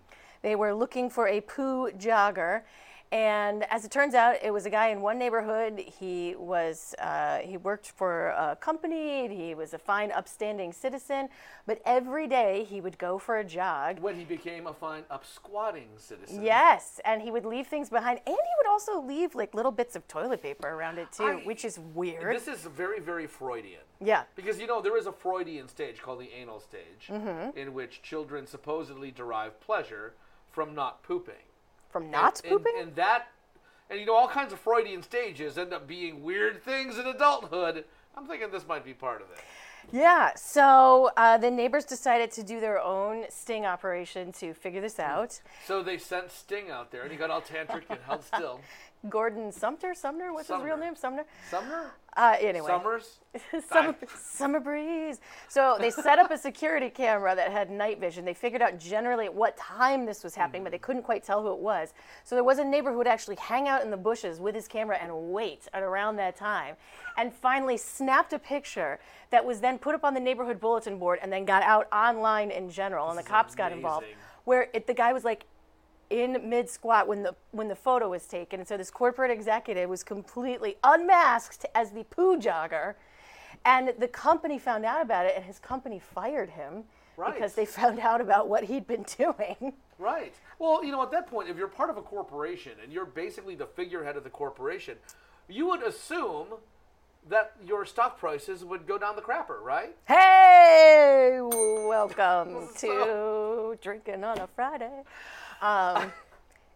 They 0.43 0.57
were 0.57 0.75
looking 0.75 1.11
for 1.11 1.29
a 1.29 1.41
poo 1.41 1.91
jogger, 1.93 2.63
and 3.11 3.65
as 3.71 3.85
it 3.85 3.91
turns 3.91 4.15
out, 4.15 4.37
it 4.43 4.53
was 4.53 4.67
a 4.67 4.71
guy 4.71 4.89
in 4.89 5.01
one 5.01 5.19
neighborhood. 5.19 5.79
He 5.79 6.35
was 6.39 6.95
uh, 6.99 7.39
he 7.39 7.57
worked 7.57 7.91
for 7.97 8.29
a 8.29 8.57
company. 8.61 9.29
He 9.35 9.55
was 9.55 9.73
a 9.75 9.79
fine, 9.79 10.13
upstanding 10.13 10.73
citizen, 10.73 11.29
but 11.67 11.81
every 11.85 12.27
day 12.27 12.65
he 12.69 12.81
would 12.81 12.99
go 12.99 13.19
for 13.19 13.39
a 13.39 13.45
jog. 13.45 14.01
When 14.01 14.17
he 14.17 14.25
became 14.25 14.67
a 14.67 14.75
fine 14.75 15.05
upsquatting 15.11 15.89
citizen. 15.99 16.43
Yes, 16.43 17.01
and 17.05 17.23
he 17.23 17.31
would 17.31 17.45
leave 17.47 17.67
things 17.67 17.89
behind, 17.91 18.21
and 18.27 18.35
he 18.35 18.53
would 18.59 18.71
also 18.71 19.01
leave 19.01 19.35
like 19.35 19.55
little 19.55 19.73
bits 19.73 19.97
of 19.97 20.07
toilet 20.09 20.43
paper 20.43 20.69
around 20.69 20.99
it 20.99 21.11
too, 21.13 21.25
I- 21.25 21.35
which 21.47 21.65
is 21.65 21.79
weird. 21.79 22.35
This 22.37 22.49
is 22.49 22.61
very, 22.67 23.01
very 23.01 23.27
Freudian. 23.27 23.81
Yeah. 24.01 24.25
Because 24.37 24.61
you 24.61 24.67
know 24.67 24.81
there 24.83 24.97
is 24.97 25.07
a 25.07 25.13
Freudian 25.13 25.69
stage 25.69 26.01
called 26.03 26.21
the 26.21 26.31
anal 26.33 26.61
stage, 26.61 27.09
Mhm. 27.11 27.57
in 27.57 27.73
which 27.75 28.03
children 28.03 28.47
supposedly 28.47 29.11
derive 29.11 29.59
pleasure 29.61 30.15
from 30.51 30.75
not 30.75 31.03
pooping. 31.03 31.35
From 31.89 32.11
not 32.11 32.41
And- 32.43 32.53
and- 32.53 32.65
pooping? 32.65 32.81
And, 32.81 32.95
that, 32.97 33.29
and 33.91 33.99
you 34.01 34.07
know, 34.07 34.15
all 34.15 34.29
kinds 34.29 34.53
of 34.53 34.61
Freudian 34.61 35.03
stages 35.03 35.57
end 35.59 35.73
up 35.73 35.87
being 35.87 36.23
weird 36.23 36.63
things 36.63 36.99
in 36.99 37.07
adulthood. 37.07 37.85
I'm 38.17 38.27
thinking 38.27 38.51
this 38.51 38.67
might 38.67 38.85
be 38.85 38.95
part 38.95 39.23
of 39.23 39.31
it. 39.31 39.39
Yeah, 39.91 40.35
so 40.35 41.11
uh, 41.17 41.39
the 41.39 41.51
neighbors 41.51 41.87
decided 41.87 42.31
to 42.33 42.43
do 42.43 42.61
their 42.61 42.79
own 42.79 43.25
sting 43.31 43.65
operation 43.65 44.33
to 44.33 44.53
figure 44.53 44.83
this 44.83 44.99
out. 44.99 45.41
So 45.67 45.83
they 45.83 45.97
sent 45.97 46.31
Sting 46.31 46.69
out 46.71 46.91
there, 46.91 47.03
and 47.05 47.11
he 47.11 47.17
got 47.17 47.31
all 47.31 47.41
tantric 47.41 47.85
and 47.89 47.99
held 48.07 48.23
still. 48.25 48.61
Gordon 49.09 49.53
Sumter, 49.53 49.95
Sumner, 49.95 50.33
what's 50.33 50.49
his 50.49 50.61
real 50.61 50.77
name? 50.77 50.97
Sumner. 50.97 51.25
Sumner? 51.51 51.93
Uh, 52.17 52.35
anyway. 52.41 52.67
Summers? 52.67 53.21
summer, 53.69 53.95
summer 54.19 54.59
breeze. 54.59 55.21
So 55.47 55.77
they 55.79 55.91
set 55.91 56.19
up 56.19 56.33
a 56.33 56.39
security 56.39 56.91
camera 56.91 57.37
that 57.37 57.53
had 57.53 57.71
night 57.71 58.01
vision. 58.01 58.25
They 58.25 58.35
figured 58.35 58.61
out 58.61 58.77
generally 58.81 59.27
at 59.27 59.35
what 59.35 59.57
time 59.57 60.05
this 60.05 60.25
was 60.25 60.35
happening, 60.35 60.65
but 60.65 60.73
they 60.73 60.79
couldn't 60.79 61.05
quite 61.05 61.23
tell 61.23 61.43
who 61.43 61.53
it 61.53 61.61
was. 61.61 61.95
So 62.25 62.35
there 62.35 62.43
was 62.43 62.59
a 62.59 62.65
neighbor 62.65 62.91
who 62.91 62.99
would 62.99 63.07
actually 63.07 63.37
hang 63.37 63.69
out 63.69 63.83
in 63.85 63.91
the 63.93 63.97
bushes 63.97 64.41
with 64.41 64.57
his 64.57 64.67
camera 64.67 64.99
and 65.01 65.13
wait 65.31 65.69
at 65.73 65.85
around 65.85 66.17
that 66.17 66.37
time, 66.37 66.75
and 67.17 67.33
finally 67.33 67.77
snapped 67.77 68.33
a 68.33 68.39
picture 68.39 68.99
that 69.31 69.45
was 69.45 69.61
then 69.61 69.79
put 69.79 69.95
up 69.95 70.03
on 70.03 70.13
the 70.13 70.21
neighborhood 70.21 70.59
bulletin 70.59 70.99
board 70.99 71.21
and 71.23 71.33
then 71.33 71.45
got 71.45 71.63
out 71.63 71.87
online 71.93 72.51
in 72.51 72.69
general, 72.69 73.11
and 73.11 73.19
the 73.19 73.23
cops 73.23 73.55
got 73.55 73.71
involved. 73.71 74.07
Where 74.43 74.69
it, 74.75 74.89
the 74.89 74.95
guy 74.95 75.13
was 75.13 75.25
like 75.25 75.45
in 76.11 76.49
mid 76.49 76.69
squat 76.69 77.07
when 77.07 77.23
the 77.23 77.35
when 77.53 77.69
the 77.69 77.75
photo 77.77 78.09
was 78.09 78.27
taken. 78.27 78.61
And 78.61 78.69
so 78.69 78.77
this 78.77 78.91
corporate 78.91 79.31
executive 79.31 79.89
was 79.89 80.03
completely 80.03 80.77
unmasked 80.85 81.67
as 81.75 81.91
the 81.93 82.05
poo 82.05 82.39
jogger. 82.39 82.95
And 83.65 83.93
the 83.99 84.09
company 84.09 84.59
found 84.59 84.85
out 84.85 85.03
about 85.03 85.27
it 85.27 85.35
and 85.37 85.45
his 85.45 85.59
company 85.59 85.99
fired 85.99 86.51
him 86.51 86.85
Right. 87.17 87.35
because 87.35 87.55
they 87.55 87.67
found 87.67 87.99
out 87.99 88.21
about 88.21 88.49
what 88.49 88.65
he'd 88.65 88.87
been 88.87 89.05
doing. 89.19 89.73
Right. 89.99 90.35
Well, 90.61 90.85
you 90.85 90.93
know, 90.93 91.03
at 91.03 91.11
that 91.11 91.27
point, 91.27 91.49
if 91.49 91.57
you're 91.57 91.67
part 91.67 91.91
of 91.91 91.97
a 91.97 92.03
corporation 92.03 92.73
and 92.83 92.93
you're 92.93 93.05
basically 93.05 93.57
the 93.57 93.67
figurehead 93.67 94.17
of 94.17 94.23
the 94.23 94.31
corporation, 94.31 94.97
you 95.49 95.67
would 95.67 95.83
assume 95.83 96.47
that 97.29 97.55
your 97.67 97.85
stock 97.85 98.19
prices 98.19 98.65
would 98.65 98.87
go 98.87 98.97
down 98.97 99.17
the 99.17 99.23
crapper, 99.23 99.61
right? 99.61 99.97
Hey, 100.07 101.39
welcome 101.43 102.69
to 102.77 103.77
Drinking 103.83 104.23
on 104.23 104.39
a 104.39 104.47
Friday. 104.47 105.03
Um, 105.61 106.13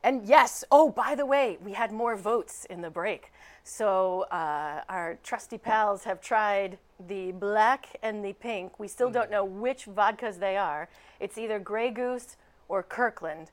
and 0.05 0.27
yes, 0.27 0.65
oh, 0.73 0.91
by 0.91 1.15
the 1.15 1.25
way, 1.27 1.59
we 1.65 1.73
had 1.73 1.93
more 1.93 2.17
votes 2.17 2.65
in 2.69 2.81
the 2.81 2.91
break. 2.91 3.33
So 3.65 4.23
uh, 4.33 4.81
our 4.89 5.19
trusty 5.23 5.59
pals 5.59 6.03
have 6.05 6.21
tried 6.21 6.79
the 7.07 7.31
black 7.33 7.87
and 8.03 8.25
the 8.25 8.33
pink. 8.33 8.79
We 8.81 8.89
still 8.89 9.11
don't 9.11 9.31
know 9.31 9.45
which 9.45 9.87
vodkas 9.87 10.39
they 10.41 10.57
are. 10.57 10.89
It's 11.21 11.39
either 11.39 11.59
Grey 11.61 11.91
Goose 11.91 12.37
or 12.69 12.83
Kirkland. 12.83 13.51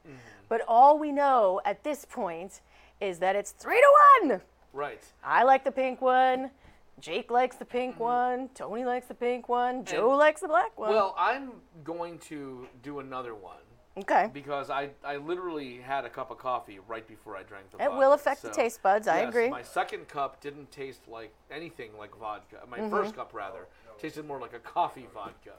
But 0.48 0.62
all 0.68 0.98
we 0.98 1.12
know 1.12 1.62
at 1.66 1.84
this 1.84 2.06
point 2.06 2.62
is 3.00 3.20
that 3.20 3.36
it's 3.36 3.52
three 3.52 3.80
to 3.80 4.28
one. 4.28 4.42
Right. 4.74 5.04
I 5.24 5.44
like 5.44 5.64
the 5.64 5.72
pink 5.72 6.02
one. 6.02 6.50
Jake 7.00 7.32
likes 7.32 7.56
the 7.56 7.66
pink 7.66 8.00
one. 8.00 8.50
Tony 8.56 8.84
likes 8.84 9.08
the 9.08 9.14
pink 9.14 9.48
one. 9.48 9.86
Joe 9.86 10.10
And- 10.10 10.20
likes 10.20 10.42
the 10.42 10.48
black 10.48 10.78
one. 10.78 10.90
Well, 10.90 11.16
I'm 11.18 11.52
going 11.84 12.18
to 12.30 12.68
do 12.84 13.00
another 13.00 13.36
one. 13.36 13.58
Okay. 14.00 14.30
Because 14.34 14.70
I, 14.70 14.90
I 15.04 15.18
literally 15.18 15.78
had 15.78 16.06
a 16.06 16.10
cup 16.10 16.32
of 16.32 16.38
coffee 16.38 16.80
right 16.88 17.08
before 17.08 17.36
I 17.36 17.44
drank 17.44 17.72
the 17.72 17.78
vodka. 17.78 17.84
It 17.86 17.88
vodka. 17.90 18.00
will 18.00 18.14
affect 18.14 18.42
the 18.42 18.48
So, 18.50 18.54
taste 18.62 18.82
buds, 18.82 19.08
I 19.08 19.22
yes, 19.22 19.30
agree. 19.30 19.50
My 19.50 19.62
second 19.64 20.08
cup 20.08 20.42
didn't 20.42 20.72
taste 20.72 21.08
like 21.08 21.34
anything 21.52 21.92
like 21.98 22.16
vodka. 22.18 22.58
My 22.68 22.80
Mhm. 22.80 22.90
first 22.90 23.16
cup, 23.16 23.34
rather, 23.34 23.68
tasted 24.00 24.26
more 24.26 24.40
like 24.40 24.54
a 24.54 24.60
coffee 24.60 25.08
vodka. 25.14 25.54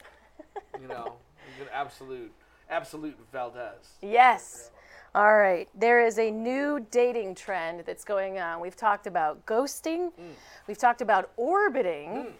you 0.80 0.88
know, 0.88 1.16
an 1.60 1.68
absolute, 1.72 2.32
absolute 2.70 3.16
Valdez. 3.32 3.98
Yes. 4.00 4.70
All 5.14 5.36
right. 5.36 5.68
There 5.74 6.04
is 6.06 6.18
a 6.18 6.30
new 6.30 6.86
dating 6.90 7.34
trend 7.34 7.80
that's 7.84 8.04
going 8.04 8.38
on. 8.38 8.60
We've 8.60 8.76
talked 8.76 9.06
about 9.08 9.44
ghosting. 9.44 10.12
We've 10.68 10.78
talked 10.78 11.02
about 11.02 11.30
orbiting. 11.36 12.32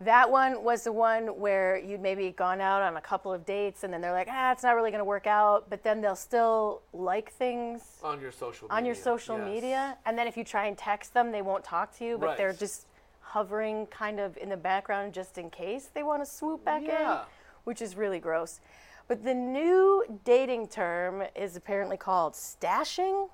That 0.00 0.30
one 0.30 0.62
was 0.62 0.84
the 0.84 0.92
one 0.92 1.28
where 1.38 1.78
you'd 1.78 2.02
maybe 2.02 2.30
gone 2.30 2.60
out 2.60 2.82
on 2.82 2.98
a 2.98 3.00
couple 3.00 3.32
of 3.32 3.46
dates 3.46 3.82
and 3.82 3.92
then 3.92 4.02
they're 4.02 4.12
like, 4.12 4.28
ah, 4.30 4.52
it's 4.52 4.62
not 4.62 4.76
really 4.76 4.90
going 4.90 5.00
to 5.00 5.04
work 5.06 5.26
out, 5.26 5.70
but 5.70 5.82
then 5.82 6.02
they'll 6.02 6.14
still 6.14 6.82
like 6.92 7.32
things 7.32 7.98
On 8.04 8.20
your 8.20 8.30
social 8.30 8.68
on 8.70 8.84
your 8.84 8.94
media, 8.94 9.02
social 9.02 9.38
yes. 9.38 9.46
media. 9.46 9.98
And 10.04 10.18
then 10.18 10.26
if 10.26 10.36
you 10.36 10.44
try 10.44 10.66
and 10.66 10.76
text 10.76 11.14
them, 11.14 11.32
they 11.32 11.40
won't 11.40 11.64
talk 11.64 11.96
to 11.98 12.04
you, 12.04 12.18
but 12.18 12.36
they're 12.36 12.52
just 12.52 12.86
hovering 13.20 13.86
kind 13.86 14.20
of 14.20 14.36
in 14.36 14.50
the 14.50 14.56
background 14.56 15.14
just 15.14 15.38
in 15.38 15.48
case 15.50 15.88
they 15.94 16.02
want 16.02 16.22
to 16.22 16.30
swoop 16.30 16.62
back 16.64 16.82
Yeah. 16.84 17.20
in, 17.22 17.26
which 17.64 17.80
is 17.80 17.96
really 17.96 18.18
gross. 18.18 18.60
But 19.08 19.24
the 19.24 19.34
new 19.34 20.04
dating 20.24 20.68
term 20.68 21.22
is 21.34 21.56
apparently 21.56 21.96
called 21.96 22.34
stashing. 22.34 23.30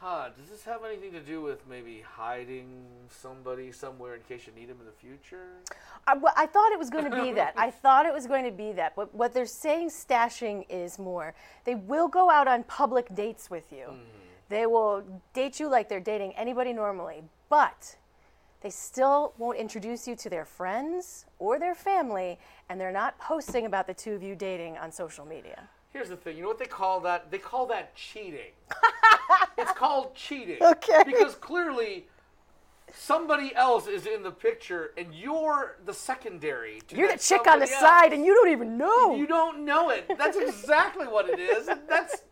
Huh, 0.00 0.28
does 0.38 0.48
this 0.48 0.62
have 0.62 0.84
anything 0.84 1.10
to 1.10 1.20
do 1.20 1.42
with 1.42 1.66
maybe 1.68 2.04
hiding 2.08 2.86
somebody 3.10 3.72
somewhere 3.72 4.14
in 4.14 4.20
case 4.22 4.46
you 4.46 4.52
need 4.52 4.68
them 4.68 4.76
in 4.78 4.86
the 4.86 4.92
future? 4.92 5.56
I, 6.06 6.16
well, 6.16 6.32
I 6.36 6.46
thought 6.46 6.70
it 6.70 6.78
was 6.78 6.88
going 6.88 7.10
to 7.10 7.24
be 7.24 7.32
that. 7.32 7.54
I 7.56 7.72
thought 7.72 8.06
it 8.06 8.12
was 8.12 8.28
going 8.28 8.44
to 8.44 8.52
be 8.52 8.70
that. 8.72 8.94
But 8.94 9.12
what 9.12 9.34
they're 9.34 9.44
saying 9.44 9.90
stashing 9.90 10.66
is 10.68 11.00
more. 11.00 11.34
They 11.64 11.74
will 11.74 12.06
go 12.06 12.30
out 12.30 12.46
on 12.46 12.62
public 12.62 13.12
dates 13.12 13.50
with 13.50 13.72
you. 13.72 13.86
Hmm. 13.86 13.98
They 14.48 14.66
will 14.66 15.02
date 15.34 15.58
you 15.58 15.68
like 15.68 15.88
they're 15.88 15.98
dating 15.98 16.32
anybody 16.36 16.72
normally, 16.72 17.24
but 17.50 17.96
they 18.60 18.70
still 18.70 19.34
won't 19.36 19.58
introduce 19.58 20.06
you 20.06 20.14
to 20.14 20.30
their 20.30 20.44
friends 20.44 21.26
or 21.40 21.58
their 21.58 21.74
family, 21.74 22.38
and 22.68 22.80
they're 22.80 22.92
not 22.92 23.18
posting 23.18 23.66
about 23.66 23.88
the 23.88 23.94
two 23.94 24.12
of 24.12 24.22
you 24.22 24.36
dating 24.36 24.78
on 24.78 24.92
social 24.92 25.26
media. 25.26 25.68
Here's 25.92 26.08
the 26.08 26.16
thing. 26.16 26.36
You 26.36 26.42
know 26.42 26.48
what 26.48 26.58
they 26.58 26.66
call 26.66 27.00
that? 27.00 27.30
They 27.30 27.38
call 27.38 27.66
that 27.66 27.94
cheating. 27.94 28.52
it's 29.58 29.72
called 29.72 30.14
cheating. 30.14 30.58
Okay. 30.62 31.02
Because 31.06 31.34
clearly 31.34 32.06
somebody 32.92 33.54
else 33.54 33.86
is 33.86 34.06
in 34.06 34.22
the 34.22 34.30
picture 34.30 34.92
and 34.96 35.14
you're 35.14 35.76
the 35.84 35.92
secondary 35.94 36.80
to 36.88 36.96
You're 36.96 37.12
the 37.12 37.18
chick 37.18 37.46
on 37.46 37.60
the 37.60 37.66
somebody 37.66 37.86
side, 37.86 38.12
and 38.12 38.24
you 38.24 38.34
don't 38.34 38.50
even 38.50 38.76
know. 38.76 39.16
You 39.16 39.26
don't 39.26 39.64
know 39.64 39.90
it. 39.90 40.10
That's 40.18 40.36
exactly 40.36 41.06
what 41.06 41.28
it 41.28 41.38
is. 41.38 41.66
That's 41.88 42.22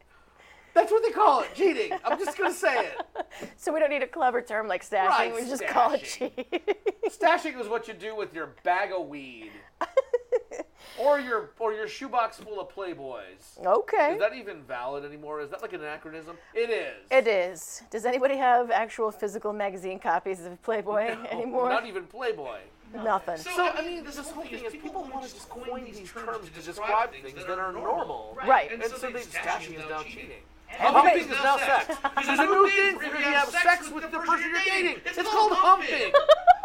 that's 0.76 0.92
what 0.92 1.02
they 1.02 1.10
call 1.10 1.40
it, 1.40 1.54
cheating. 1.54 1.98
I'm 2.04 2.18
just 2.18 2.36
gonna 2.36 2.52
say 2.52 2.86
it. 2.86 3.02
So 3.56 3.72
we 3.72 3.80
don't 3.80 3.90
need 3.90 4.02
a 4.02 4.06
clever 4.06 4.40
term 4.40 4.66
like 4.68 4.88
stashing. 4.88 5.08
Right, 5.08 5.34
we 5.34 5.40
just 5.42 5.66
call 5.66 5.92
it 5.92 6.02
stashing. 6.02 6.36
cheating. 6.36 6.60
Stashing 7.08 7.60
is 7.60 7.68
what 7.68 7.86
you 7.86 7.94
do 7.94 8.14
with 8.16 8.34
your 8.34 8.54
bag 8.62 8.92
of 8.92 9.08
weed. 9.08 9.50
or 10.98 11.20
your 11.20 11.50
or 11.58 11.72
your 11.72 11.86
shoebox 11.86 12.38
full 12.38 12.60
of 12.60 12.68
Playboys. 12.74 13.58
Okay. 13.64 14.14
Is 14.14 14.20
that 14.20 14.34
even 14.34 14.62
valid 14.62 15.04
anymore? 15.04 15.40
Is 15.40 15.50
that 15.50 15.60
like 15.62 15.72
an 15.72 15.80
anachronism? 15.80 16.36
It 16.54 16.70
is. 16.70 17.06
It 17.10 17.26
is. 17.26 17.82
Does 17.90 18.06
anybody 18.06 18.36
have 18.36 18.70
actual 18.70 19.10
physical 19.10 19.52
magazine 19.52 19.98
copies 19.98 20.44
of 20.44 20.62
Playboy 20.62 21.16
anymore? 21.30 21.68
Not 21.68 21.86
even 21.86 22.04
Playboy. 22.04 22.58
Nothing. 22.94 23.36
So, 23.38 23.68
I 23.74 23.82
mean, 23.82 24.04
this 24.04 24.16
whole 24.16 24.44
thing 24.44 24.64
is 24.64 24.72
people 24.72 25.02
want 25.12 25.26
to 25.26 25.32
just 25.32 25.48
coin 25.48 25.84
these 25.84 26.10
terms 26.10 26.48
to 26.48 26.62
describe 26.62 27.12
things 27.12 27.44
that 27.46 27.58
are 27.58 27.72
normal. 27.72 28.38
Right. 28.46 28.72
And 28.72 28.82
so 28.84 29.10
they 29.10 29.20
stashing 29.20 29.78
is 29.78 29.88
now 29.88 30.02
cheating. 30.02 30.30
And 30.30 30.55
Humping 30.68 31.02
humping 31.02 31.22
is 31.24 31.42
now 31.42 31.56
sex. 31.56 31.86
There's 32.26 32.38
a 32.38 32.44
new 32.44 32.68
thing 32.70 32.98
for 32.98 33.04
you 33.04 33.10
to 33.12 33.16
have 33.22 33.48
sex 33.48 33.90
with 33.90 34.10
the 34.10 34.18
person 34.18 34.50
you're 34.50 34.60
dating. 34.64 35.00
It's 35.04 35.16
called 35.28 35.52
humping. 35.52 36.12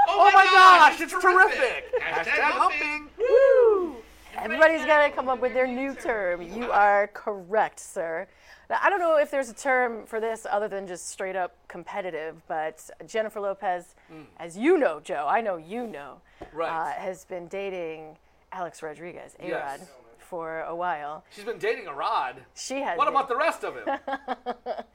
Oh 0.10 0.30
my 0.34 0.43
gosh, 0.45 0.99
it's 0.99 1.14
terrific. 1.14 1.93
Hashtag 2.02 2.41
humping. 2.41 3.08
Woo! 3.18 3.95
Everybody's 4.38 4.86
got 4.86 5.06
to 5.06 5.12
come 5.12 5.30
up 5.30 5.39
with 5.41 5.54
their 5.54 5.68
new 5.68 5.93
term. 5.93 6.41
You 6.41 6.72
are 6.72 7.08
correct, 7.14 7.80
sir. 7.80 8.28
Now, 8.70 8.80
I 8.82 8.89
don't 8.89 8.99
know 8.99 9.18
if 9.18 9.30
there's 9.30 9.49
a 9.49 9.54
term 9.54 10.06
for 10.06 10.20
this 10.20 10.47
other 10.49 10.68
than 10.68 10.88
just 10.88 11.10
straight 11.10 11.36
up 11.36 11.56
competitive, 11.68 12.41
but 12.47 12.89
Jennifer 13.06 13.39
Lopez, 13.39 13.95
Mm. 14.12 14.26
as 14.39 14.58
you 14.58 14.78
know, 14.78 14.99
Joe, 15.02 15.28
I 15.30 15.41
know 15.41 15.58
you 15.58 15.86
know, 15.88 16.22
Right. 16.54 16.70
uh, 16.70 16.91
has 16.93 17.26
been 17.26 17.47
dating 17.47 18.18
Alex 18.54 18.82
Rodriguez, 18.82 19.36
A 19.39 19.43
Rod, 19.52 19.80
Yes. 19.80 19.89
For 20.32 20.62
a 20.62 20.74
while. 20.74 21.26
She's 21.36 21.44
been 21.44 21.58
dating 21.60 21.88
a 21.88 21.94
rod. 21.94 22.38
She 22.56 22.80
has. 22.80 22.98
What 22.98 23.06
been. 23.06 23.14
about 23.14 23.28
the 23.28 23.36
rest 23.36 23.64
of 23.66 23.76
him? 23.76 23.86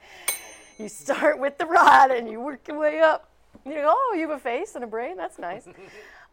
You 0.79 0.89
start 0.89 1.39
with 1.39 1.57
the 1.57 1.65
rod 1.65 2.11
and 2.11 2.29
you 2.29 2.39
work 2.39 2.67
your 2.67 2.77
way 2.77 2.99
up. 2.99 3.31
You 3.65 3.73
know, 3.73 3.95
oh, 3.97 4.13
you 4.15 4.29
have 4.29 4.37
a 4.37 4.39
face 4.39 4.75
and 4.75 4.83
a 4.83 4.87
brain. 4.87 5.17
That's 5.17 5.39
nice. 5.39 5.67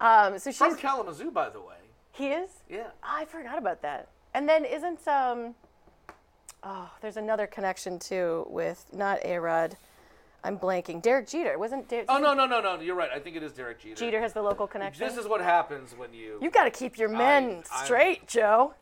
Um, 0.00 0.40
so 0.40 0.50
she's 0.50 0.58
From 0.58 0.76
Kalamazoo, 0.76 1.30
by 1.30 1.48
the 1.48 1.60
way. 1.60 1.76
He 2.10 2.26
is? 2.26 2.50
Yeah. 2.68 2.88
I 3.00 3.24
forgot 3.26 3.58
about 3.58 3.80
that. 3.82 4.08
And 4.34 4.46
then 4.48 4.64
isn't 4.64 5.06
um 5.06 5.54
oh, 6.64 6.90
there's 7.00 7.16
another 7.16 7.46
connection 7.46 8.00
too 8.00 8.44
with 8.50 8.84
not 8.92 9.24
A 9.24 9.38
Rod. 9.38 9.76
I'm 10.44 10.58
blanking. 10.58 11.00
Derek 11.00 11.26
Jeter. 11.26 11.58
Wasn't 11.58 11.88
Derek 11.88 12.06
Oh 12.08 12.18
no 12.18 12.34
no 12.34 12.44
no 12.46 12.60
no! 12.60 12.78
You're 12.78 12.94
right. 12.94 13.10
I 13.10 13.18
think 13.18 13.34
it 13.34 13.42
is 13.42 13.52
Derek 13.52 13.80
Jeter. 13.80 13.96
Jeter 13.96 14.20
has 14.20 14.34
the 14.34 14.42
local 14.42 14.66
connection? 14.66 15.06
This 15.06 15.16
is 15.16 15.26
what 15.26 15.40
happens 15.40 15.94
when 15.96 16.12
you. 16.12 16.38
You 16.42 16.50
gotta 16.50 16.70
keep 16.70 16.98
your 16.98 17.08
men 17.08 17.64
I- 17.72 17.84
straight, 17.84 18.28
Joe. 18.28 18.74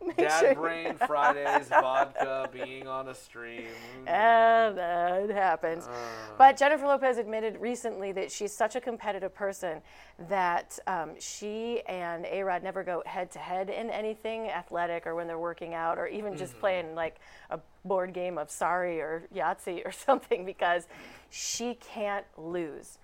Make 0.06 0.16
Dad 0.16 0.40
sure- 0.40 0.54
brain 0.54 0.94
Fridays, 1.06 1.68
vodka, 1.68 2.48
being 2.52 2.86
on 2.88 3.08
a 3.08 3.14
stream. 3.14 3.66
And 4.06 4.76
that 4.78 5.28
happens. 5.30 5.86
Uh. 5.86 5.92
but 6.38 6.56
Jennifer 6.56 6.86
Lopez 6.86 7.18
admitted 7.18 7.60
recently 7.60 8.10
that 8.12 8.32
she's 8.32 8.52
such 8.52 8.76
a 8.76 8.80
competitive 8.80 9.34
person 9.34 9.82
that 10.28 10.78
um, 10.86 11.10
she 11.18 11.82
and 11.86 12.24
A 12.26 12.42
Rod 12.42 12.62
never 12.62 12.82
go 12.82 13.02
head 13.06 13.30
to 13.32 13.38
head 13.38 13.68
in 13.68 13.90
anything 13.90 14.48
athletic 14.48 15.06
or 15.06 15.14
when 15.14 15.26
they're 15.26 15.38
working 15.38 15.74
out 15.74 15.98
or 15.98 16.06
even 16.06 16.36
just 16.36 16.52
Mm-hmm. 16.52 16.60
playing 16.60 16.94
like 16.94 17.16
a 17.50 17.60
board 17.84 18.12
game 18.12 18.38
of 18.38 18.50
Sorry 18.50 19.00
or 19.00 19.24
Yahtzee 19.34 19.84
or 19.86 19.92
something 20.06 20.44
because 20.44 20.88
she 21.30 21.74
can't 21.74 22.24
lose. 22.38 22.98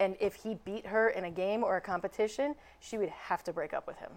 And 0.00 0.16
if 0.18 0.34
he 0.34 0.54
beat 0.64 0.86
her 0.86 1.10
in 1.10 1.24
a 1.24 1.30
game 1.30 1.62
or 1.62 1.76
a 1.76 1.80
competition, 1.80 2.54
she 2.80 2.98
would 2.98 3.10
have 3.10 3.44
to 3.44 3.52
break 3.52 3.72
up 3.74 3.86
with 3.86 3.98
him. 3.98 4.10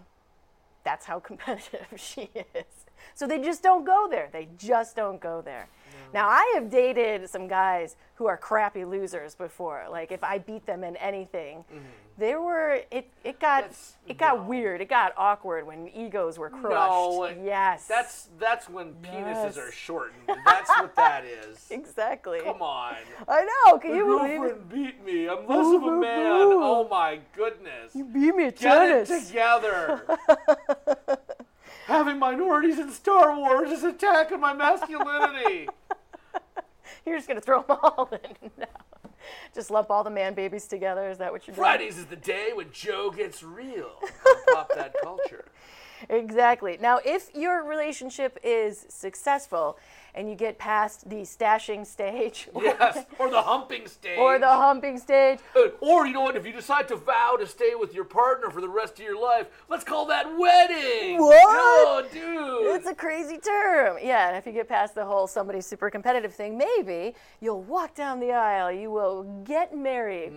That's 0.83 1.05
how 1.05 1.19
competitive 1.19 1.87
she 1.95 2.29
is. 2.35 2.85
So 3.15 3.27
they 3.27 3.39
just 3.39 3.63
don't 3.63 3.85
go 3.85 4.07
there. 4.09 4.29
They 4.31 4.49
just 4.57 4.95
don't 4.95 5.19
go 5.19 5.41
there. 5.41 5.67
Now, 6.13 6.29
I 6.29 6.51
have 6.53 6.69
dated 6.69 7.27
some 7.27 7.47
guys 7.47 7.95
who 8.15 8.27
are 8.27 8.37
crappy 8.37 8.85
losers 8.85 9.33
before. 9.33 9.85
Like 9.89 10.11
if 10.11 10.23
I 10.23 10.37
beat 10.37 10.65
them 10.65 10.83
in 10.83 10.95
anything, 10.97 11.65
mm-hmm. 11.73 11.79
there 12.19 12.39
were 12.39 12.81
it 12.91 13.09
it 13.23 13.39
got 13.39 13.71
it 14.07 14.19
got 14.19 14.45
weird. 14.45 14.79
It 14.79 14.89
got 14.89 15.13
awkward 15.17 15.65
when 15.65 15.89
egos 15.89 16.37
were 16.37 16.51
crushed. 16.51 16.69
No. 16.69 17.33
Yes. 17.43 17.87
That's 17.87 18.29
that's 18.39 18.69
when 18.69 18.93
penises 19.01 19.57
are 19.57 19.71
shortened. 19.71 20.21
That's 20.45 20.69
what 20.69 20.95
that 20.95 21.25
is. 21.25 21.57
Exactly. 21.73 22.39
Come 22.43 22.61
on. 22.61 22.95
I 23.27 23.47
know. 23.65 23.77
Can 23.79 23.91
My 23.91 23.97
you 23.97 24.05
believe 24.05 24.43
it? 24.43 24.69
beat 24.69 25.03
me. 25.03 25.27
I'm 25.27 25.47
less 25.47 25.75
of 25.75 25.83
a 25.83 25.99
man. 25.99 26.21
Oh 26.25 26.87
my 26.89 27.19
goodness. 27.35 27.95
You 27.95 28.05
beat 28.05 28.35
me 28.35 28.45
at 28.45 28.57
Get 28.57 29.07
tennis. 29.07 29.09
it 29.09 29.27
together. 29.27 30.03
Having 31.85 32.19
minorities 32.19 32.79
in 32.79 32.91
Star 32.91 33.35
Wars 33.37 33.71
is 33.71 33.83
attacking 33.83 34.39
my 34.39 34.53
masculinity. 34.53 35.67
You're 37.05 37.17
just 37.17 37.27
gonna 37.27 37.41
throw 37.41 37.63
them 37.63 37.77
all 37.81 38.09
in. 38.11 38.49
No. 38.57 38.65
Just 39.53 39.71
lump 39.71 39.89
all 39.89 40.03
the 40.03 40.09
man 40.09 40.33
babies 40.33 40.67
together. 40.67 41.09
Is 41.09 41.17
that 41.19 41.31
what 41.31 41.47
you're 41.47 41.55
doing? 41.55 41.63
Fridays 41.63 41.97
is 41.97 42.05
the 42.05 42.15
day 42.15 42.49
when 42.53 42.71
Joe 42.71 43.09
gets 43.09 43.43
real. 43.43 43.91
Pop 44.51 44.71
that 44.75 44.93
culture. 45.01 45.45
Exactly. 46.09 46.77
Now, 46.81 46.99
if 47.05 47.29
your 47.35 47.63
relationship 47.63 48.37
is 48.43 48.85
successful 48.89 49.77
and 50.15 50.29
you 50.29 50.35
get 50.35 50.59
past 50.59 51.09
the 51.09 51.17
stashing 51.23 51.85
stage, 51.87 52.47
or, 52.53 52.63
Yes, 52.65 53.05
or 53.17 53.31
the 53.31 53.41
humping 53.41 53.87
stage. 53.87 54.19
or 54.19 54.37
the 54.37 54.47
humping 54.47 54.99
stage, 54.99 55.39
Uh, 55.55 55.69
or 55.81 56.05
you 56.05 56.13
know 56.13 56.21
what? 56.21 56.35
If 56.35 56.45
you 56.45 56.53
decide 56.53 56.87
to 56.89 56.95
vow 56.95 57.35
to 57.39 57.47
stay 57.47 57.73
with 57.73 57.95
your 57.95 58.03
partner 58.03 58.51
for 58.51 58.61
the 58.61 58.69
rest 58.69 58.99
of 58.99 59.05
your 59.05 59.19
life, 59.19 59.47
let's 59.69 59.83
call 59.83 60.05
that 60.07 60.25
wedding. 60.37 61.19
What? 61.19 61.43
Oh, 61.47 62.03
dude. 62.11 62.75
it's 62.75 62.85
a 62.87 62.93
crazy 62.93 63.39
term. 63.39 63.97
Yeah, 64.03 64.27
and 64.29 64.37
if 64.37 64.45
you 64.45 64.51
get 64.51 64.69
past 64.69 64.93
the 64.93 65.03
whole 65.05 65.25
somebody's 65.25 65.65
super 65.65 65.89
competitive 65.89 66.33
thing, 66.35 66.57
maybe 66.59 67.15
you'll 67.41 67.63
walk 67.63 67.95
down 67.95 68.19
the 68.19 68.33
aisle, 68.33 68.71
you 68.71 68.91
will 68.91 69.23
get 69.43 69.75
married. 69.75 70.33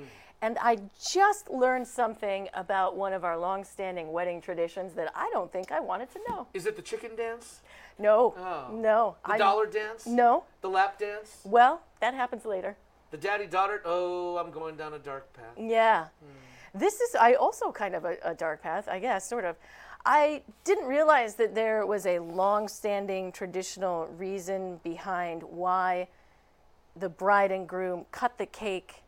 And 0.46 0.56
I 0.60 0.78
just 1.12 1.50
learned 1.50 1.88
something 1.88 2.48
about 2.54 2.96
one 2.96 3.12
of 3.12 3.24
our 3.24 3.36
long-standing 3.36 4.12
wedding 4.12 4.40
traditions 4.40 4.92
that 4.92 5.10
I 5.12 5.28
don't 5.32 5.50
think 5.50 5.72
I 5.72 5.80
wanted 5.80 6.08
to 6.12 6.20
know. 6.28 6.46
Is 6.54 6.66
it 6.66 6.76
the 6.76 6.82
chicken 6.82 7.16
dance? 7.16 7.62
No, 7.98 8.32
Oh. 8.38 8.72
no. 8.72 9.16
The 9.26 9.32
I- 9.32 9.38
dollar 9.38 9.66
dance? 9.66 10.06
No. 10.06 10.44
The 10.60 10.68
lap 10.68 11.00
dance? 11.00 11.40
Well, 11.44 11.80
that 11.98 12.14
happens 12.14 12.44
later. 12.44 12.76
The 13.10 13.16
daddy 13.16 13.46
daughter? 13.48 13.82
Oh, 13.84 14.36
I'm 14.36 14.52
going 14.52 14.76
down 14.76 14.94
a 14.94 15.00
dark 15.00 15.32
path. 15.32 15.58
Yeah. 15.58 16.04
Hmm. 16.20 16.78
This 16.78 17.00
is 17.00 17.16
I 17.16 17.34
also 17.34 17.72
kind 17.72 17.96
of 17.96 18.04
a, 18.04 18.16
a 18.22 18.32
dark 18.34 18.62
path, 18.62 18.86
I 18.86 19.00
guess, 19.00 19.28
sort 19.28 19.44
of. 19.44 19.56
I 20.04 20.44
didn't 20.62 20.86
realize 20.86 21.34
that 21.36 21.56
there 21.56 21.84
was 21.86 22.06
a 22.06 22.20
long-standing 22.20 23.32
traditional 23.32 24.06
reason 24.06 24.78
behind 24.84 25.42
why 25.42 26.06
the 26.94 27.08
bride 27.08 27.50
and 27.50 27.68
groom 27.68 28.06
cut 28.12 28.38
the 28.38 28.46
cake 28.46 29.02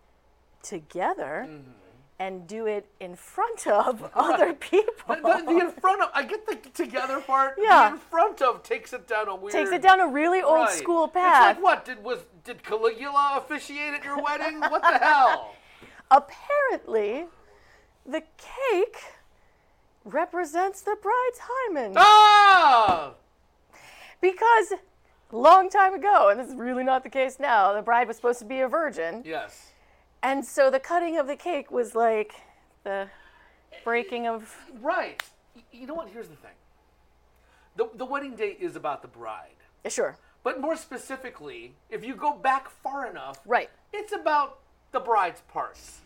together 0.62 1.48
and 2.20 2.46
do 2.48 2.66
it 2.66 2.86
in 2.98 3.14
front 3.14 3.66
of 3.66 4.10
other 4.14 4.52
people. 4.52 5.14
The, 5.14 5.42
the- 5.46 5.58
in 5.66 5.70
front 5.70 6.02
of, 6.02 6.10
I 6.14 6.24
get 6.24 6.46
the 6.46 6.56
together 6.70 7.20
part. 7.20 7.54
Yeah. 7.58 7.88
The 7.90 7.94
in 7.94 8.00
front 8.00 8.42
of 8.42 8.62
takes 8.62 8.92
it 8.92 9.06
down 9.06 9.28
a 9.28 9.36
weird. 9.36 9.52
Takes 9.52 9.70
it 9.70 9.82
down 9.82 10.00
a 10.00 10.06
really 10.08 10.42
old 10.42 10.66
Right. 10.66 10.70
school 10.70 11.04
It's 11.04 11.14
path. 11.14 11.56
like 11.56 11.62
what? 11.62 11.84
Did 11.84 12.02
was 12.02 12.20
did 12.44 12.62
Caligula 12.64 13.34
officiate 13.38 13.94
at 13.94 14.04
your 14.04 14.20
wedding? 14.22 14.60
What 14.60 14.82
the 14.82 14.98
hell? 14.98 15.54
Apparently, 16.10 17.26
the 18.06 18.22
cake 18.38 18.96
represents 20.04 20.80
the 20.80 20.96
bride's 21.00 21.38
hymen. 21.42 21.92
Ah! 21.96 23.12
Because 24.20 24.72
long 25.30 25.68
time 25.70 25.94
ago, 25.94 26.30
and 26.30 26.40
this 26.40 26.48
is 26.48 26.54
really 26.54 26.82
not 26.84 27.02
the 27.04 27.10
case 27.10 27.38
now, 27.38 27.72
the 27.74 27.82
bride 27.82 28.08
was 28.08 28.16
supposed 28.16 28.38
to 28.40 28.44
be 28.44 28.60
a 28.60 28.68
virgin. 28.68 29.22
Yes. 29.24 29.67
And 30.22 30.44
so 30.44 30.70
the 30.70 30.80
cutting 30.80 31.18
of 31.18 31.26
the 31.26 31.36
cake 31.36 31.70
was 31.70 31.94
like 31.94 32.34
the 32.84 33.08
breaking 33.84 34.26
of. 34.26 34.54
Right. 34.80 35.22
You 35.72 35.86
know 35.86 35.94
what? 35.94 36.08
Here's 36.08 36.28
the 36.28 36.36
thing. 36.36 36.50
The 37.76 37.88
the 37.94 38.04
wedding 38.04 38.34
day 38.34 38.56
is 38.58 38.76
about 38.76 39.02
the 39.02 39.08
bride. 39.08 39.50
Sure. 39.88 40.16
But 40.42 40.60
more 40.60 40.76
specifically, 40.76 41.74
if 41.90 42.04
you 42.04 42.14
go 42.14 42.32
back 42.32 42.70
far 42.70 43.06
enough, 43.06 43.38
Right. 43.44 43.70
it's 43.92 44.12
about 44.12 44.60
the 44.92 45.00
bride's 45.00 45.40
parts. 45.52 46.00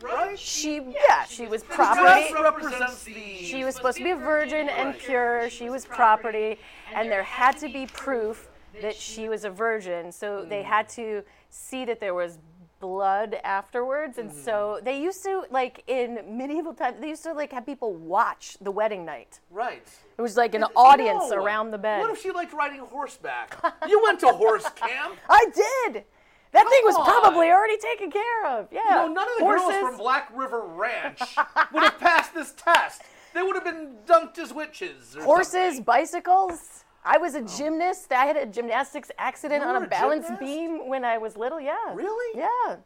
Right? 0.00 0.38
She, 0.38 0.76
yeah, 0.76 1.24
she 1.24 1.46
was 1.46 1.62
The 1.62 1.68
property. 1.70 2.02
dress 2.02 2.32
represents 2.32 3.04
the. 3.04 3.36
She 3.42 3.64
was 3.64 3.74
supposed 3.74 3.96
to 3.96 4.04
be 4.04 4.10
a 4.10 4.16
virgin 4.16 4.68
and 4.68 4.96
pure. 4.98 5.48
She 5.48 5.70
was 5.70 5.86
property, 5.86 6.58
and 6.94 7.10
there 7.10 7.22
had 7.22 7.56
to 7.58 7.72
be 7.72 7.86
proof 7.86 8.48
that 8.82 8.94
she 8.94 9.30
was 9.30 9.44
a 9.44 9.50
virgin. 9.50 10.12
So 10.12 10.44
they 10.44 10.62
had 10.62 10.86
mm. 10.88 10.94
to 10.96 11.22
see 11.48 11.86
that 11.86 11.98
there 11.98 12.12
was 12.12 12.38
blood 12.86 13.36
afterwards, 13.42 14.18
and 14.18 14.32
so 14.32 14.52
mm-hmm. 14.76 14.84
they 14.84 15.02
used 15.02 15.22
to 15.24 15.44
like 15.50 15.82
in 15.88 16.20
medieval 16.30 16.72
times. 16.72 16.98
They 17.00 17.08
used 17.08 17.24
to 17.24 17.32
like 17.32 17.52
have 17.52 17.66
people 17.66 17.94
watch 17.94 18.56
the 18.60 18.70
wedding 18.70 19.04
night. 19.04 19.40
Right. 19.50 19.86
It 20.16 20.22
was 20.22 20.36
like 20.36 20.54
an 20.54 20.62
You 20.62 20.68
audience 20.76 21.30
know, 21.30 21.42
around 21.42 21.72
the 21.72 21.78
bed. 21.78 22.00
What 22.00 22.10
if 22.10 22.22
she 22.22 22.30
liked 22.30 22.52
riding 22.52 22.80
horseback? 22.80 23.58
you 23.88 24.00
went 24.04 24.20
to 24.20 24.28
horse 24.28 24.68
camp. 24.76 25.16
I 25.28 25.46
did. 25.54 26.04
That 26.52 26.68
thing 26.68 26.80
was 26.84 26.94
Come 26.94 27.04
probably 27.04 27.48
already 27.48 27.76
taken 27.76 28.10
care 28.10 28.46
of. 28.46 28.68
Yeah. 28.70 28.80
You 28.84 28.90
know, 28.90 29.08
none 29.08 29.28
of 29.28 29.38
the 29.38 29.44
Horses. 29.44 29.66
girls 29.68 29.88
from 29.88 29.96
Black 29.98 30.30
River 30.34 30.62
Ranch 30.64 31.20
would 31.72 31.82
have 31.82 31.98
passed 31.98 32.34
this 32.34 32.52
test. 32.52 33.02
They 33.34 33.42
would 33.42 33.56
have 33.56 33.64
been 33.64 33.96
dunked 34.06 34.38
as 34.38 34.54
witches. 34.54 35.16
Or 35.16 35.22
Horses, 35.22 35.52
something. 35.52 35.82
bicycles. 35.82 36.75
I 37.06 37.18
was 37.18 37.34
a 37.36 37.42
gymnast. 37.42 38.10
I 38.12 38.26
had 38.26 38.36
a 38.36 38.46
gymnastics 38.46 39.10
accident 39.16 39.62
You 39.62 39.68
on 39.68 39.84
a 39.84 39.86
balance 39.86 40.26
gymnast? 40.26 40.40
beam 40.40 40.88
when 40.88 41.04
I 41.04 41.18
was 41.18 41.36
little. 41.36 41.60
Yeah. 41.60 41.76
Really? 41.94 42.38
Yeah. 42.38 42.76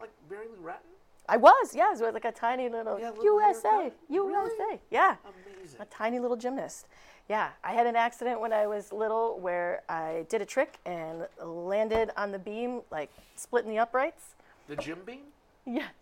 Like 0.00 0.10
Lee 0.30 0.36
Ratton? 0.60 0.88
I 1.28 1.36
was. 1.36 1.74
Yeah. 1.74 1.88
I 1.88 1.90
was 1.90 2.00
like 2.00 2.24
a 2.24 2.32
tiny 2.32 2.68
little 2.68 2.94
little 2.94 3.22
USA. 3.22 3.92
USA. 4.08 4.80
Yeah. 4.90 5.16
Amazing. 5.24 5.80
A 5.80 5.84
tiny 5.84 6.18
little 6.18 6.36
gymnast. 6.36 6.88
Yeah. 7.28 7.50
I 7.62 7.72
had 7.72 7.86
an 7.86 7.94
accident 7.94 8.40
when 8.40 8.52
I 8.52 8.66
was 8.66 8.90
little 8.90 9.38
where 9.38 9.82
I 9.88 10.24
did 10.30 10.40
a 10.40 10.46
trick 10.46 10.78
and 10.86 11.26
landed 11.44 12.10
on 12.16 12.32
the 12.32 12.38
beam, 12.38 12.80
like 12.90 13.10
splitting 13.36 13.70
the 13.70 13.78
uprights. 13.78 14.34
The 14.66 14.76
gym 14.76 15.00
beam? 15.04 15.20
Yes. 15.66 15.92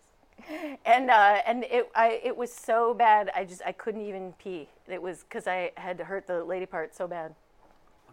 And 0.85 1.09
uh, 1.09 1.41
and 1.45 1.63
it 1.65 1.89
I 1.95 2.19
it 2.23 2.35
was 2.35 2.53
so 2.53 2.93
bad 2.93 3.29
I 3.35 3.45
just 3.45 3.61
I 3.65 3.71
couldn't 3.71 4.01
even 4.01 4.33
pee. 4.33 4.67
It 4.87 5.01
was 5.01 5.23
because 5.23 5.47
I 5.47 5.71
had 5.77 5.97
to 5.99 6.03
hurt 6.03 6.27
the 6.27 6.43
lady 6.43 6.65
part 6.65 6.95
so 6.95 7.07
bad. 7.07 7.35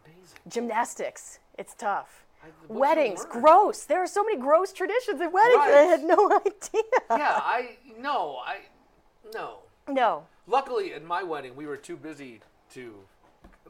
Amazing. 0.04 0.38
Gymnastics, 0.48 1.38
it's 1.58 1.74
tough. 1.74 2.24
what'd 2.68 2.96
Weddings, 2.98 3.24
gross. 3.24 3.84
There 3.84 4.02
are 4.02 4.06
so 4.06 4.22
many 4.24 4.38
gross 4.38 4.72
traditions 4.72 5.20
in 5.20 5.32
weddings. 5.32 5.60
I 5.60 5.68
had 5.88 6.02
no 6.04 6.30
idea. 6.46 6.82
yeah, 7.10 7.40
I 7.42 7.76
no, 7.98 8.38
I 8.44 8.58
no. 9.34 9.58
No. 9.88 10.26
Luckily, 10.46 10.92
at 10.94 11.02
my 11.04 11.22
wedding, 11.22 11.56
we 11.56 11.66
were 11.66 11.76
too 11.76 11.96
busy 11.96 12.40
to, 12.74 12.94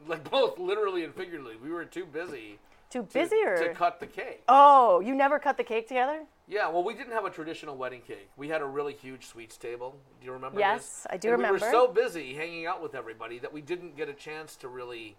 like 0.07 0.29
both 0.31 0.57
literally 0.59 1.03
and 1.03 1.13
figuratively, 1.15 1.55
we 1.63 1.71
were 1.71 1.85
too 1.85 2.05
busy. 2.05 2.59
Too 2.89 3.03
to- 3.03 3.13
busy 3.13 3.41
or 3.45 3.57
to 3.67 3.73
cut 3.73 3.99
the 3.99 4.07
cake? 4.07 4.43
Oh, 4.49 4.99
you 4.99 5.13
never 5.15 5.39
cut 5.39 5.57
the 5.57 5.63
cake 5.63 5.87
together? 5.87 6.21
Yeah, 6.49 6.67
well, 6.67 6.83
we 6.83 6.95
didn't 6.95 7.13
have 7.13 7.25
a 7.25 7.29
traditional 7.29 7.77
wedding 7.77 8.01
cake. 8.01 8.31
We 8.35 8.49
had 8.49 8.61
a 8.61 8.65
really 8.65 8.93
huge 8.93 9.27
sweets 9.27 9.55
table. 9.55 9.95
Do 10.19 10.25
you 10.25 10.33
remember 10.33 10.59
Yes, 10.59 10.81
this? 10.81 11.07
I 11.11 11.17
do 11.17 11.33
And 11.33 11.43
We 11.43 11.51
were 11.51 11.59
so 11.59 11.87
busy 11.87 12.33
hanging 12.33 12.65
out 12.65 12.81
with 12.81 12.95
everybody 12.95 13.37
that 13.37 13.53
we 13.53 13.61
didn't 13.61 13.95
get 13.95 14.09
a 14.09 14.13
chance 14.13 14.55
to 14.57 14.67
really 14.67 15.15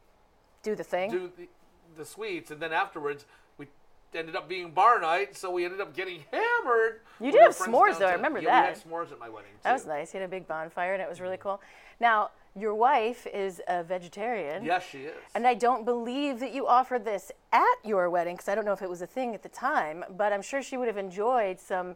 Do 0.65 0.75
the 0.75 0.83
thing. 0.83 1.09
do 1.09 1.31
the, 1.37 1.49
the 1.97 2.05
sweets. 2.05 2.51
And 2.51 2.61
then 2.61 2.73
afterwards, 2.73 3.27
we 3.59 3.69
ended 4.13 4.35
up 4.35 4.49
being 4.49 4.73
bar 4.73 5.01
night, 5.01 5.37
so 5.37 5.53
we 5.53 5.65
ended 5.65 5.81
up 5.81 5.95
getting 5.95 6.25
hammered. 6.33 7.03
You 7.21 7.31
did 7.31 7.43
have 7.43 7.57
s'mores, 7.57 8.01
though. 8.01 8.07
I 8.07 8.15
remember 8.15 8.41
yeah, 8.41 8.63
that. 8.63 8.63
we 8.63 8.81
had 8.81 8.85
s'mores 8.85 9.13
at 9.13 9.21
my 9.21 9.29
wedding. 9.29 9.53
that 9.63 9.73
was 9.73 9.87
nice. 9.87 10.13
You 10.13 10.19
had 10.19 10.29
a 10.29 10.31
big 10.31 10.49
bonfire 10.49 10.95
and 10.95 11.03
it 11.03 11.09
was 11.09 11.21
really 11.21 11.37
mm-hmm. 11.37 11.49
cool. 11.49 11.63
Now, 12.01 12.31
your 12.57 12.75
wife 12.75 13.27
is 13.33 13.61
a 13.69 13.83
vegetarian. 13.83 14.65
Yes, 14.65 14.85
she 14.91 15.03
is. 15.05 15.15
And 15.35 15.47
I 15.47 15.55
don't 15.55 15.85
believe 15.85 16.41
that 16.41 16.53
you 16.53 16.67
offered 16.67 17.05
this 17.05 17.31
at 17.53 17.77
your 17.85 18.11
wedding 18.11 18.35
because 18.37 18.49
I 18.49 18.55
don't 18.55 18.65
know 18.65 18.73
if 18.73 18.83
it 18.83 18.91
was 18.91 19.03
a 19.03 19.07
thing 19.07 19.35
at 19.35 19.43
the 19.43 19.49
time, 19.49 20.05
but 20.17 20.33
I'm 20.33 20.43
sure 20.43 20.63
she 20.63 20.77
would 20.77 20.89
have 20.89 20.97
enjoyed 20.97 21.61
some 21.61 21.95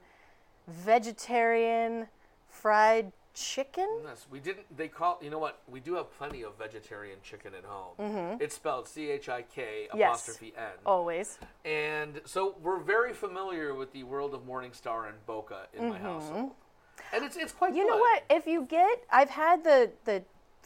vegetarian 0.68 2.06
fried 2.48 3.12
chicken. 3.34 3.88
Yes, 4.04 4.26
we 4.30 4.38
didn't. 4.38 4.64
They 4.76 4.86
call. 4.86 5.18
You 5.20 5.28
know 5.30 5.40
what? 5.40 5.58
We 5.68 5.80
do 5.80 5.94
have 5.96 6.16
plenty 6.16 6.42
of 6.44 6.56
vegetarian 6.56 7.18
chicken 7.22 7.52
at 7.58 7.64
home. 7.64 7.94
Mhm. 7.98 8.40
It's 8.40 8.54
spelled 8.54 8.86
C 8.86 9.10
H 9.10 9.28
I 9.28 9.42
K 9.42 9.88
Yes. 9.92 10.20
apostrophe 10.28 10.54
N. 10.56 10.70
Always. 10.86 11.38
And 11.64 12.20
so 12.24 12.54
we're 12.62 12.78
very 12.78 13.12
familiar 13.12 13.74
with 13.74 13.92
the 13.92 14.04
world 14.04 14.34
of 14.34 14.42
Morningstar 14.42 15.08
and 15.08 15.26
Boca 15.26 15.66
in 15.72 15.88
my 15.88 15.98
Mhm. 15.98 16.02
household. 16.02 16.52
And 17.12 17.24
it's 17.24 17.36
it's 17.36 17.52
quite. 17.52 17.74
You 17.74 17.86
know 17.86 17.96
what? 17.98 18.22
If 18.30 18.46
you 18.46 18.62
get, 18.62 19.04
I've 19.10 19.30
had 19.30 19.64
the 19.64 19.90
the 20.04 20.22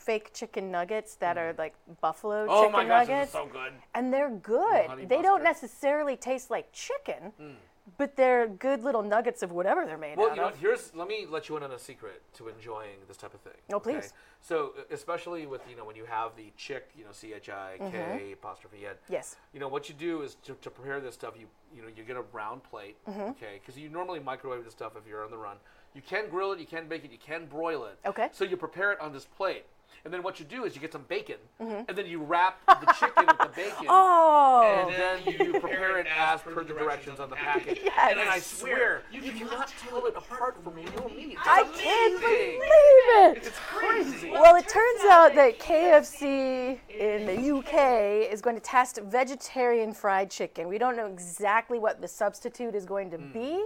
fake 0.08 0.32
chicken 0.32 0.70
nuggets 0.70 1.16
that 1.16 1.36
are 1.36 1.54
like 1.58 1.74
buffalo 2.00 2.46
Oh 2.48 2.60
chicken 2.62 2.72
my 2.72 2.84
gosh, 2.86 3.08
those 3.08 3.10
are 3.10 3.16
nuggets, 3.18 3.32
so 3.32 3.46
good. 3.52 3.72
and 3.94 4.10
they're 4.10 4.30
good. 4.30 4.86
honey 4.86 5.04
they 5.04 5.20
don't 5.20 5.42
necessarily 5.42 6.16
taste 6.16 6.48
like 6.50 6.72
chicken, 6.72 7.30
Mm. 7.38 7.56
but 7.98 8.16
they're 8.16 8.46
good 8.48 8.82
little 8.84 9.02
nuggets 9.02 9.42
of 9.42 9.52
whatever 9.52 9.84
they're 9.84 9.98
made 9.98 10.16
Well, 10.16 10.30
out 10.30 10.36
you 10.36 10.40
know, 10.40 10.48
of. 10.48 10.58
here's 10.58 10.94
let 10.94 11.08
me 11.08 11.26
let 11.28 11.50
you 11.50 11.58
in 11.58 11.62
on 11.62 11.72
a 11.72 11.78
secret 11.78 12.22
to 12.38 12.48
enjoying 12.48 12.96
this 13.06 13.18
type 13.18 13.34
of 13.34 13.40
thing. 13.40 13.60
Oh, 13.70 13.80
please. 13.80 14.14
So, 14.40 14.72
uh, 14.78 14.82
especially 14.90 15.44
with 15.44 15.60
you 15.68 15.76
know 15.76 15.84
when 15.84 15.94
you 15.96 16.06
have 16.06 16.34
the 16.36 16.52
chick, 16.56 16.84
you 16.96 17.04
know, 17.04 17.12
C 17.12 17.34
H 17.34 17.50
I 17.50 17.76
K 17.78 17.84
Mhm. 17.84 18.32
apostrophe 18.32 18.86
N. 18.86 18.94
Yes. 19.10 19.36
You 19.52 19.60
know 19.60 19.68
what 19.68 19.90
you 19.90 19.94
do 19.94 20.22
is 20.22 20.36
to, 20.46 20.54
to 20.54 20.70
prepare 20.70 21.00
this 21.00 21.14
stuff. 21.20 21.34
You 21.38 21.48
you 21.74 21.82
know 21.82 21.88
you 21.94 22.02
get 22.02 22.16
a 22.16 22.24
round 22.40 22.62
plate, 22.70 22.96
Mhm. 23.06 23.30
okay? 23.32 23.54
Because 23.60 23.76
you 23.78 23.90
normally 23.90 24.20
microwave 24.20 24.64
this 24.64 24.72
stuff 24.72 24.92
if 24.96 25.06
you're 25.06 25.22
on 25.22 25.30
the 25.30 25.36
run. 25.48 25.58
You 25.94 26.02
can 26.02 26.28
grill 26.30 26.52
it, 26.52 26.58
you 26.60 26.66
can 26.66 26.88
bake 26.88 27.04
it, 27.04 27.10
you 27.10 27.18
can 27.18 27.44
broil 27.46 27.84
it. 27.84 27.98
Okay. 28.06 28.28
So 28.32 28.44
you 28.44 28.56
prepare 28.56 28.90
it 28.92 29.00
on 29.00 29.12
this 29.12 29.24
plate. 29.26 29.64
And 30.04 30.14
then 30.14 30.22
what 30.22 30.38
you 30.38 30.44
do 30.46 30.64
is 30.64 30.74
you 30.74 30.80
get 30.80 30.92
some 30.92 31.04
bacon, 31.08 31.36
Mhm. 31.60 31.88
and 31.88 31.98
then 31.98 32.06
you 32.06 32.22
wrap 32.22 32.58
the 32.66 32.86
chicken 32.98 33.26
with 33.26 33.38
the 33.38 33.48
bacon. 33.54 33.86
Oh. 33.88 34.86
And 34.88 34.92
then 34.94 35.34
you 35.52 35.52
prepare 35.60 35.98
it 35.98 36.06
as 36.16 36.40
per 36.40 36.54
the 36.64 36.72
directions 36.72 37.20
on 37.20 37.30
the 37.30 37.36
package. 37.36 37.80
Yes. 37.82 38.10
And 38.12 38.20
I 38.28 38.38
swear, 38.38 39.02
you 39.10 39.20
cannot 39.20 39.72
tell 39.88 40.06
it 40.06 40.14
apart 40.16 40.62
from 40.62 40.74
real 40.74 41.10
meat. 41.14 41.32
It's 41.32 41.40
I 41.46 41.62
can't 41.74 42.20
believe 42.20 43.36
it. 43.36 43.46
It's 43.46 43.58
crazy. 43.58 44.30
Well, 44.30 44.54
it 44.56 44.68
turns 44.68 45.00
out 45.10 45.34
that 45.34 45.58
KFC 45.58 46.80
in 46.88 47.26
the 47.26 47.56
UK 47.58 48.30
is 48.32 48.40
going 48.40 48.56
to 48.56 48.62
test 48.62 48.98
vegetarian 49.04 49.92
fried 49.92 50.30
chicken. 50.30 50.68
We 50.68 50.78
don't 50.78 50.96
know 50.96 51.06
exactly 51.06 51.78
what 51.78 52.00
the 52.00 52.08
substitute 52.08 52.74
is 52.74 52.84
going 52.86 53.10
to 53.10 53.18
be, 53.18 53.64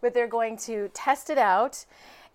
but 0.00 0.12
they're 0.14 0.28
going 0.28 0.56
to 0.58 0.88
test 0.94 1.30
it 1.30 1.38
out. 1.38 1.84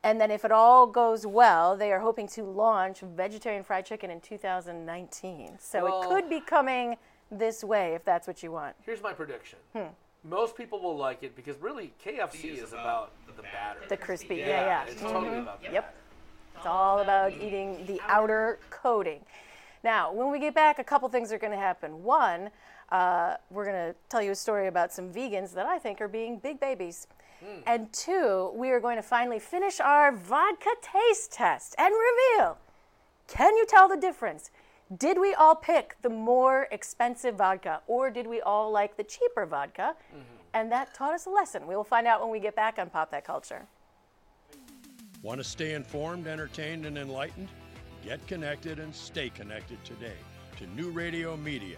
And 0.04 0.20
then, 0.20 0.32
if 0.32 0.46
it 0.46 0.52
all 0.52 0.88
goes 0.88 1.26
well, 1.26 1.76
they 1.76 1.92
are 1.92 2.00
hoping 2.00 2.28
to 2.30 2.44
launch 2.44 3.02
vegetarian 3.02 3.64
fried 3.64 3.86
chicken 3.86 4.10
in 4.10 4.22
2019. 4.22 5.58
So 5.60 5.84
Well- 5.84 6.02
it 6.04 6.08
could 6.08 6.30
be 6.30 6.40
coming 6.40 6.98
this 7.30 7.64
way 7.64 7.94
if 7.96 8.06
that's 8.06 8.26
what 8.26 8.42
you 8.42 8.52
want. 8.52 8.76
Here's 8.86 9.04
my 9.04 9.12
prediction. 9.14 9.60
Hmm. 9.74 9.88
Most 10.24 10.56
people 10.56 10.80
will 10.80 10.98
like 10.98 11.24
it 11.24 11.36
because 11.36 11.58
really 11.58 11.94
KFC 12.04 12.58
is 12.58 12.72
about 12.74 13.12
the 13.36 13.42
batter. 13.44 13.82
The 13.88 13.98
crispy, 13.98 14.38
yeah, 14.38 14.48
yeah. 14.48 14.84
It's 14.86 15.02
totally 15.02 15.28
Mhm. 15.30 15.42
about 15.44 15.62
that. 15.64 15.72
Yep. 15.74 15.94
It's 16.58 16.66
all 16.66 17.00
about 17.00 17.34
eating 17.34 17.86
the 17.86 18.02
outer 18.06 18.60
coating. 18.70 19.26
Now, 19.84 20.12
when 20.12 20.30
we 20.30 20.40
get 20.40 20.54
back, 20.54 20.78
a 20.80 20.84
couple 20.84 21.08
things 21.08 21.32
are 21.32 21.38
going 21.38 21.54
to 21.54 21.58
happen. 21.58 22.04
One, 22.04 22.52
uh, 22.90 23.38
we're 23.50 23.64
going 23.64 23.94
to 23.94 23.96
tell 24.10 24.22
you 24.22 24.32
a 24.32 24.36
story 24.36 24.68
about 24.68 24.92
some 24.92 25.14
vegans 25.14 25.54
that 25.54 25.66
I 25.66 25.80
think 25.80 26.02
are 26.02 26.10
being 26.10 26.38
big 26.38 26.60
babies. 26.60 27.08
Hmm. 27.40 27.62
And 27.66 27.94
two, 27.94 28.52
we 28.56 28.70
are 28.72 28.80
going 28.80 28.98
to 28.98 29.04
finally 29.04 29.40
finish 29.40 29.80
our 29.80 30.12
vodka 30.12 30.72
taste 30.82 31.32
test 31.32 31.76
and 31.78 31.94
reveal 31.94 32.58
can 33.30 33.56
you 33.56 33.66
tell 33.68 33.88
the 33.88 33.96
difference? 33.96 34.50
Did 34.98 35.20
we 35.20 35.36
all 35.36 35.54
pick 35.54 35.96
the 36.02 36.10
more 36.10 36.68
expensive 36.72 37.36
vodka 37.36 37.82
or 37.86 38.10
did 38.10 38.26
we 38.26 38.42
all 38.42 38.72
like 38.72 38.98
the 38.98 39.04
cheaper 39.04 39.46
vodka? 39.46 39.96
Mm-hmm. 40.10 40.20
And 40.56 40.72
that 40.72 40.96
taught 40.96 41.14
us 41.14 41.28
a 41.28 41.30
lesson. 41.30 41.68
We 41.68 41.76
will 41.76 41.84
find 41.84 42.08
out 42.08 42.22
when 42.22 42.32
we 42.32 42.40
get 42.40 42.56
back 42.56 42.80
on 42.80 42.90
Pop 42.90 43.12
That 43.12 43.24
Culture. 43.24 43.68
Want 45.22 45.38
to 45.40 45.44
stay 45.44 45.76
informed, 45.76 46.26
entertained, 46.26 46.88
and 46.88 46.98
enlightened? 46.98 47.50
Get 48.04 48.26
connected 48.26 48.80
and 48.80 48.96
stay 48.96 49.30
connected 49.30 49.84
today 49.86 50.18
to 50.58 50.66
New 50.68 50.90
Radio 50.90 51.38
Media. 51.38 51.78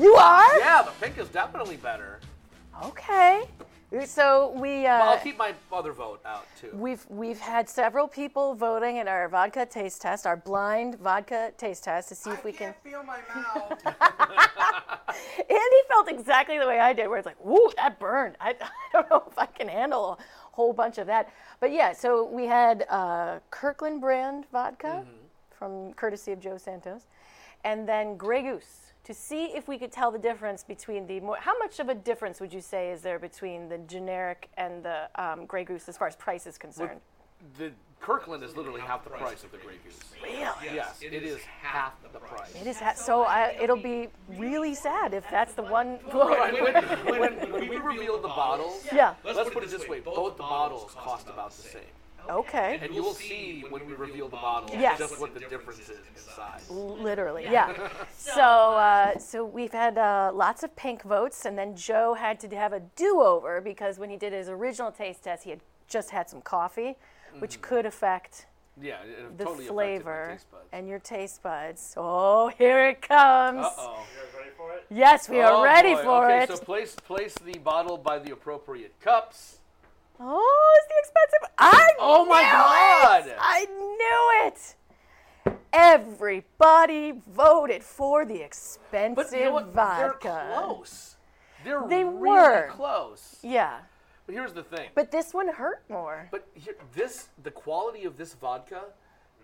You 0.00 0.14
are? 0.14 0.58
Yeah, 0.58 0.82
the 0.82 0.92
pink 1.04 1.18
is 1.18 1.28
definitely 1.28 1.76
better. 1.76 2.20
Okay. 2.84 3.44
So 4.06 4.52
we. 4.56 4.86
Uh, 4.86 4.98
Well, 5.00 5.08
I'll 5.10 5.18
keep 5.18 5.36
my 5.36 5.52
other 5.72 5.92
vote 5.92 6.20
out 6.24 6.46
too. 6.60 6.70
We've 6.72 7.04
we've 7.10 7.40
had 7.40 7.68
several 7.68 8.06
people 8.08 8.54
voting 8.54 8.96
in 8.98 9.08
our 9.08 9.28
vodka 9.28 9.66
taste 9.66 10.00
test, 10.00 10.26
our 10.26 10.36
blind 10.36 10.98
vodka 11.00 11.52
taste 11.58 11.84
test, 11.84 12.08
to 12.10 12.14
see 12.14 12.30
if 12.30 12.44
we 12.44 12.52
can. 12.52 12.72
feel 12.84 13.02
my 13.02 13.18
mouth. 13.34 13.78
Andy 15.38 15.80
felt 15.88 16.08
exactly 16.08 16.58
the 16.58 16.66
way 16.66 16.78
I 16.78 16.92
did, 16.92 17.08
where 17.08 17.18
it's 17.18 17.26
like, 17.26 17.44
"Ooh, 17.44 17.70
that 17.76 17.98
burned." 17.98 18.36
I, 18.40 18.50
I 18.60 18.68
don't 18.92 19.10
know 19.10 19.24
if 19.30 19.36
I 19.36 19.46
can 19.46 19.68
handle 19.68 20.12
a 20.12 20.24
whole 20.52 20.72
bunch 20.72 20.98
of 20.98 21.06
that. 21.08 21.30
But 21.58 21.72
yeah, 21.72 21.92
so 21.92 22.24
we 22.24 22.46
had 22.46 22.86
uh, 22.88 23.40
Kirkland 23.50 24.00
brand 24.00 24.44
vodka 24.52 25.04
from 25.50 25.92
courtesy 25.94 26.30
of 26.32 26.40
Joe 26.40 26.56
Santos, 26.58 27.06
and 27.64 27.86
then 27.88 28.16
Grey 28.16 28.42
Goose 28.42 28.89
to 29.10 29.14
see 29.14 29.46
if 29.46 29.66
we 29.66 29.76
could 29.76 29.90
tell 29.90 30.12
the 30.12 30.18
difference 30.20 30.62
between 30.62 31.04
the 31.04 31.18
more. 31.18 31.36
How 31.36 31.58
much 31.58 31.80
of 31.80 31.88
a 31.88 31.96
difference 31.96 32.40
would 32.40 32.52
you 32.52 32.60
say 32.60 32.92
is 32.92 33.00
there 33.02 33.18
between 33.18 33.68
the 33.68 33.78
generic 33.78 34.48
and 34.56 34.84
the 34.84 35.08
um, 35.16 35.46
Grey 35.46 35.64
Goose 35.64 35.88
as 35.88 35.98
far 35.98 36.06
as 36.06 36.14
price 36.14 36.46
is 36.46 36.56
concerned? 36.56 37.00
The 37.58 37.72
Kirkland 38.00 38.44
is 38.44 38.56
literally 38.56 38.80
half 38.80 39.02
the 39.02 39.10
price 39.10 39.42
of 39.42 39.50
the 39.50 39.58
Grey 39.58 39.74
Goose. 39.84 39.98
Really? 40.22 40.76
Yes, 40.76 41.00
it 41.02 41.12
is 41.12 41.40
half 41.60 41.94
the 42.12 42.20
price. 42.20 42.54
It 42.54 42.68
is 42.68 42.78
ha- 42.78 42.94
so. 42.94 43.22
I, 43.24 43.56
it'll 43.60 43.82
be 43.82 44.08
really 44.28 44.76
sad 44.76 45.12
if 45.12 45.28
that's 45.28 45.54
the 45.54 45.62
one. 45.62 45.98
Right, 46.14 46.62
when, 46.62 47.20
when, 47.20 47.52
when 47.52 47.68
we 47.68 47.78
revealed 47.78 48.22
the 48.22 48.28
bottles, 48.28 48.86
Yeah. 48.92 49.14
let's, 49.24 49.50
put 49.50 49.64
it 49.64 49.70
this 49.70 49.88
way: 49.88 49.98
both 49.98 50.36
the 50.36 50.44
bottles 50.44 50.94
cost 50.96 51.28
about 51.28 51.50
the 51.50 51.62
same. 51.62 51.82
Okay. 52.28 52.78
And 52.82 52.94
you 52.94 53.02
will 53.02 53.14
see 53.14 53.64
when 53.70 53.86
we 53.86 53.94
reveal 53.94 54.28
the 54.28 54.36
bottles 54.36 54.72
Yes. 54.78 54.98
just 54.98 55.20
what 55.20 55.34
the 55.34 55.40
difference 55.40 55.80
is 55.80 55.90
in 55.90 56.16
size. 56.16 56.68
Literally, 56.70 57.44
yeah. 57.44 57.88
so, 58.16 58.40
uh, 58.42 59.18
so 59.18 59.44
we've 59.44 59.72
had 59.72 59.98
uh, 59.98 60.30
lots 60.34 60.62
of 60.62 60.74
pink 60.76 61.02
votes, 61.02 61.44
and 61.46 61.56
then 61.58 61.74
Joe 61.76 62.14
had 62.14 62.38
to 62.40 62.48
have 62.56 62.72
a 62.72 62.80
do-over 62.96 63.60
because 63.60 63.98
when 63.98 64.10
he 64.10 64.16
did 64.16 64.32
his 64.32 64.48
original 64.48 64.90
taste 64.92 65.24
test, 65.24 65.44
he 65.44 65.50
had 65.50 65.60
just 65.88 66.10
had 66.10 66.28
some 66.30 66.40
coffee, 66.42 66.96
which 67.38 67.58
Mhm. 67.58 67.62
could 67.62 67.86
affect 67.86 68.46
Yeah, 68.80 69.02
it 69.02 69.36
the 69.38 69.44
totally 69.44 69.66
flavor 69.66 70.28
taste 70.32 70.50
buds. 70.50 70.68
and 70.72 70.88
your 70.88 70.98
taste 71.00 71.42
buds. 71.42 71.94
Oh, 71.96 72.48
here 72.48 72.88
it 72.88 73.02
comes. 73.02 73.64
Uh-oh. 73.66 73.98
You 74.14 74.22
guys 74.24 74.34
ready 74.38 74.50
for 74.56 74.72
it? 74.74 74.86
Yes, 74.90 75.28
we 75.28 75.40
are 75.40 75.52
Oh, 75.52 75.62
ready 75.64 75.94
boy. 75.94 76.02
for 76.02 76.24
okay, 76.30 76.44
it. 76.44 76.48
so 76.48 76.56
place 76.58 76.94
place 76.94 77.34
the 77.34 77.58
bottle 77.58 77.98
by 77.98 78.18
the 78.18 78.32
appropriate 78.32 78.98
cups. 79.00 79.58
Oh, 80.22 80.78
it's 80.78 80.88
the 80.88 80.94
expensive. 80.98 81.54
I 81.58 81.88
Oh 81.98 82.24
my 82.26 82.40
knew 82.42 82.46
it! 82.46 83.36
God! 83.36 83.36
I 83.40 83.64
knew 83.64 84.48
it. 84.48 84.76
Everybody 85.72 87.14
voted 87.28 87.82
for 87.82 88.24
the 88.24 88.42
expensive 88.42 89.16
But 89.16 89.32
you 89.32 89.44
know 89.46 89.52
what? 89.52 89.72
vodka. 89.72 90.46
They're 90.48 90.60
close. 90.62 91.16
They're 91.64 91.82
They 91.88 92.04
really 92.04 92.18
were. 92.18 92.68
close. 92.70 93.38
Yeah, 93.42 93.78
But 94.26 94.34
here's 94.34 94.52
the 94.52 94.62
thing. 94.62 94.90
but 94.94 95.10
this 95.10 95.32
one 95.32 95.48
hurt 95.48 95.82
more. 95.88 96.28
But 96.30 96.46
here, 96.54 96.74
this 96.94 97.28
the 97.42 97.50
quality 97.50 98.04
of 98.04 98.16
this 98.16 98.34
vodka 98.34 98.82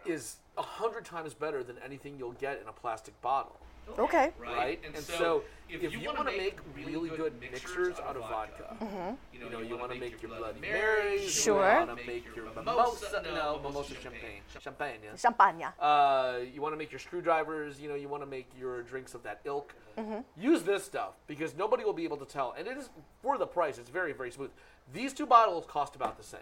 is 0.04 0.36
a 0.58 0.62
hundred 0.62 1.04
times 1.04 1.34
better 1.34 1.62
than 1.64 1.76
anything 1.84 2.16
you'll 2.18 2.32
get 2.32 2.60
in 2.60 2.68
a 2.68 2.72
plastic 2.72 3.20
bottle. 3.22 3.56
Okay. 3.98 4.32
Right? 4.38 4.80
And, 4.84 4.96
so, 5.04 5.42
if, 5.68 5.92
you, 5.92 6.00
want 6.06 6.18
to 6.28 6.36
make 6.36 6.58
really 6.84 7.08
good 7.10 7.40
mixers 7.40 7.98
out 8.00 8.16
of 8.16 8.22
vodka, 8.22 8.76
Mhm. 8.80 9.16
you 9.32 9.48
know, 9.50 9.60
you 9.60 9.76
want 9.76 9.92
to 9.92 9.98
make 9.98 10.20
your 10.22 10.36
Bloody 10.36 10.60
Marys, 10.60 11.30
Sure. 11.32 11.54
you 11.80 11.86
want 11.86 11.98
to 11.98 12.06
make 12.06 12.36
your 12.36 12.46
mimosa, 12.52 13.22
no, 13.24 13.58
mimosa 13.62 13.94
champagne, 13.94 14.42
champagne, 14.60 15.00
yeah. 15.02 15.16
Champagne. 15.16 15.64
Uh, 15.80 16.40
you 16.52 16.60
want 16.60 16.72
to 16.72 16.76
make 16.76 16.92
your 16.92 16.98
screwdrivers, 17.00 17.80
you 17.80 17.88
know, 17.88 17.94
you 17.94 18.08
want 18.08 18.22
to 18.22 18.26
make 18.28 18.48
your 18.58 18.82
drinks 18.82 19.14
of 19.14 19.22
that 19.22 19.40
ilk. 19.44 19.74
Mhm. 19.96 20.24
Use 20.36 20.62
this 20.62 20.84
stuff 20.84 21.14
because 21.26 21.54
nobody 21.56 21.84
will 21.84 21.94
be 21.94 22.04
able 22.04 22.18
to 22.18 22.26
tell, 22.26 22.52
and 22.52 22.68
it 22.68 22.76
is 22.76 22.90
for 23.22 23.38
the 23.38 23.46
price. 23.46 23.78
It's 23.78 23.90
very, 23.90 24.12
very 24.12 24.30
smooth. 24.30 24.50
These 24.92 25.14
two 25.14 25.26
bottles 25.26 25.64
cost 25.66 25.96
about 25.96 26.16
the 26.16 26.22
same. 26.22 26.40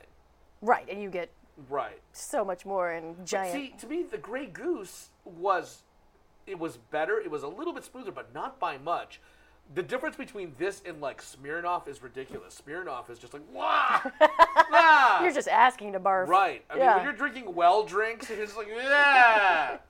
Right, 0.60 0.88
and 0.88 1.00
you 1.00 1.08
get 1.08 1.30
Right. 1.68 2.00
so 2.12 2.44
much 2.44 2.66
more 2.66 2.90
in 2.92 3.14
But 3.14 3.24
giant. 3.26 3.52
see, 3.52 3.68
to 3.78 3.86
me, 3.86 4.02
the 4.02 4.18
Grey 4.18 4.46
Goose 4.46 5.10
was, 5.24 5.83
it 6.46 6.58
was 6.58 6.76
better. 6.76 7.18
It 7.18 7.30
was 7.30 7.42
a 7.42 7.48
little 7.48 7.72
bit 7.72 7.84
smoother, 7.84 8.10
but 8.12 8.34
not 8.34 8.58
by 8.58 8.78
much. 8.78 9.20
The 9.74 9.82
difference 9.82 10.16
between 10.16 10.54
this 10.58 10.82
and 10.84 11.00
like 11.00 11.22
Smirnoff 11.22 11.88
is 11.88 12.02
ridiculous. 12.02 12.60
Smirnoff 12.66 13.08
is 13.08 13.18
just 13.18 13.32
like 13.32 13.42
wah, 13.52 14.00
ah. 14.20 15.22
You're 15.22 15.32
just 15.32 15.48
asking 15.48 15.92
to 15.94 16.00
barf. 16.00 16.26
right. 16.26 16.62
I 16.68 16.76
mean, 16.76 16.86
when 16.86 17.04
you're 17.04 17.12
drinking 17.14 17.54
well 17.54 17.82
drinks, 17.84 18.28
it's 18.30 18.40
just 18.40 18.56
like 18.58 18.68
yeah. 18.68 19.78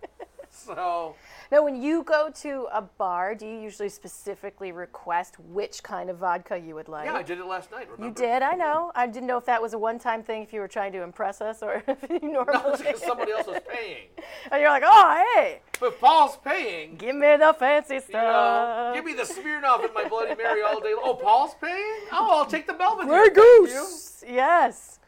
so 0.67 1.15
Now, 1.51 1.65
when 1.65 1.81
you 1.83 2.03
go 2.03 2.31
to 2.43 2.69
a 2.73 2.83
bar, 2.83 3.35
do 3.35 3.47
you 3.47 3.59
usually 3.59 3.89
specifically 3.89 4.73
request 4.73 5.39
which 5.41 5.83
kind 5.83 6.11
of 6.11 6.19
vodka 6.19 6.57
you 6.59 6.75
would 6.75 6.89
like? 6.89 7.07
yeah, 7.07 7.15
I 7.15 7.23
did 7.23 7.39
it 7.39 7.47
last 7.47 7.71
night. 7.71 7.89
You 7.99 8.11
did, 8.11 8.43
I 8.43 8.51
mm-hmm. 8.51 8.59
know. 8.59 8.93
I 8.95 9.07
didn't 9.07 9.27
know 9.27 9.39
if 9.39 9.47
that 9.47 9.61
was 9.61 9.75
a 9.75 9.79
one-time 9.79 10.23
thing, 10.23 10.43
if 10.43 10.53
you 10.53 10.61
were 10.61 10.69
trying 10.69 10.93
to 10.93 11.03
impress 11.03 11.41
us, 11.41 11.63
or 11.63 11.83
if 11.89 12.05
you 12.09 12.21
normally. 12.21 12.59
No, 12.63 12.77
because 12.77 13.03
somebody 13.03 13.33
else 13.33 13.47
was 13.47 13.61
paying. 13.69 14.09
and 14.53 14.61
you're 14.61 14.71
like, 14.71 14.85
oh, 14.87 15.25
hey, 15.37 15.61
But 15.81 16.01
Paul's 16.01 16.39
paying. 16.45 16.97
give 16.97 17.17
me 17.17 17.37
the 17.37 17.55
fancy 17.59 17.95
You 17.95 18.01
stuff. 18.01 18.13
know, 18.13 18.93
give 18.95 19.05
me 19.05 19.15
the 19.15 19.23
Smirnoff 19.23 19.85
and 19.85 19.95
my 19.95 20.09
Bloody 20.09 20.35
Mary 20.35 20.63
all 20.63 20.81
day. 20.81 20.95
Oh, 20.97 21.15
Paul's 21.15 21.55
paying? 21.61 22.09
Oh, 22.13 22.39
I'll 22.39 22.47
take 22.47 22.67
the 22.67 22.75
Belvedere. 22.75 23.31
Grey 23.31 23.45
you. 23.45 23.67
Goose. 23.67 24.25
Yes. 24.27 24.99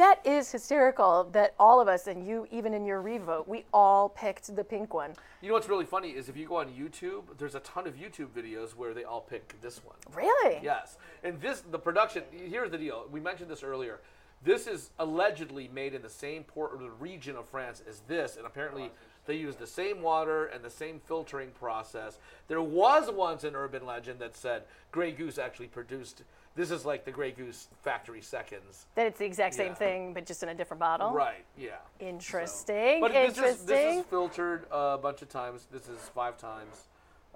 That 0.00 0.20
is 0.24 0.50
hysterical 0.50 1.28
that 1.32 1.52
all 1.58 1.78
of 1.78 1.86
us, 1.86 2.06
and 2.06 2.26
you, 2.26 2.46
even 2.50 2.72
in 2.72 2.86
your 2.86 3.02
revote, 3.02 3.46
we 3.46 3.66
all 3.70 4.08
picked 4.08 4.56
the 4.56 4.64
pink 4.64 4.94
one. 4.94 5.12
You 5.42 5.48
know 5.48 5.54
what's 5.54 5.68
really 5.68 5.84
funny 5.84 6.08
is 6.08 6.30
if 6.30 6.38
you 6.38 6.48
go 6.48 6.56
on 6.56 6.68
YouTube, 6.68 7.24
there's 7.36 7.54
a 7.54 7.60
ton 7.60 7.86
of 7.86 7.96
YouTube 7.96 8.28
videos 8.28 8.70
where 8.70 8.94
they 8.94 9.04
all 9.04 9.20
pick 9.20 9.60
this 9.60 9.84
one. 9.84 9.96
Really? 10.14 10.58
Yes. 10.62 10.96
And 11.22 11.38
this, 11.42 11.60
the 11.70 11.78
production, 11.78 12.22
here's 12.32 12.70
the 12.70 12.78
deal. 12.78 13.04
We 13.12 13.20
mentioned 13.20 13.50
this 13.50 13.62
earlier. 13.62 14.00
This 14.42 14.66
is 14.66 14.88
allegedly 14.98 15.68
made 15.68 15.92
in 15.92 16.00
the 16.00 16.08
same 16.08 16.44
port 16.44 16.72
or 16.72 16.78
the 16.78 16.88
region 16.92 17.36
of 17.36 17.46
France 17.46 17.82
as 17.86 18.00
this, 18.08 18.38
and 18.38 18.46
apparently 18.46 18.90
They 19.26 19.36
use 19.36 19.56
the 19.56 19.66
same 19.66 20.02
water 20.02 20.46
and 20.46 20.64
the 20.64 20.70
same 20.70 21.00
filtering 21.06 21.50
process. 21.50 22.18
There 22.48 22.62
was 22.62 23.10
once 23.10 23.44
an 23.44 23.54
urban 23.54 23.86
legend 23.86 24.18
that 24.20 24.34
said 24.34 24.62
Grey 24.90 25.12
Goose 25.12 25.38
actually 25.38 25.68
produced. 25.68 26.22
This 26.56 26.70
is 26.70 26.84
like 26.84 27.04
the 27.04 27.12
Grey 27.12 27.30
Goose 27.30 27.68
factory 27.82 28.20
seconds. 28.20 28.86
That 28.96 29.06
it's 29.06 29.18
the 29.18 29.24
exact 29.24 29.54
same 29.54 29.68
Yeah. 29.68 29.74
thing, 29.74 30.14
but 30.14 30.26
just 30.26 30.42
in 30.42 30.48
a 30.48 30.54
different 30.54 30.80
bottle. 30.80 31.12
Right. 31.12 31.44
Yeah. 31.56 31.76
Interesting. 32.00 33.00
But 33.00 33.12
this 33.12 33.38
interesting. 33.38 33.60
is 33.60 33.64
this 33.64 33.96
is 34.00 34.04
filtered 34.06 34.66
a 34.70 34.98
bunch 34.98 35.22
of 35.22 35.28
times. 35.28 35.66
This 35.70 35.88
is 35.88 36.00
five 36.14 36.36
times. 36.36 36.88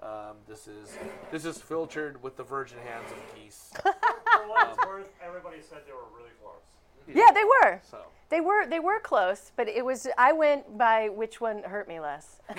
Um, 0.03 0.35
this 0.47 0.67
is 0.67 0.97
this 1.31 1.45
is 1.45 1.57
filtered 1.57 2.21
with 2.21 2.35
the 2.35 2.43
virgin 2.43 2.77
hands 2.79 3.09
of 3.11 3.17
geese. 3.35 3.71
For 3.81 4.49
what 4.49 4.69
it's 4.69 4.85
worth, 4.85 5.09
everybody 5.25 5.61
said 5.61 5.79
they 5.87 5.93
were 5.93 5.99
really 6.15 6.29
close. 6.31 6.34
Yeah, 7.13 7.31
they 7.33 7.43
were. 7.43 7.81
So. 7.89 7.99
They 8.29 8.41
were 8.41 8.65
they 8.65 8.79
were 8.79 8.99
close, 8.99 9.51
but 9.55 9.67
it 9.67 9.85
was 9.85 10.07
I 10.17 10.33
went 10.33 10.77
by 10.79 11.09
which 11.09 11.39
one 11.39 11.61
hurt 11.61 11.87
me 11.87 11.99
less. 11.99 12.39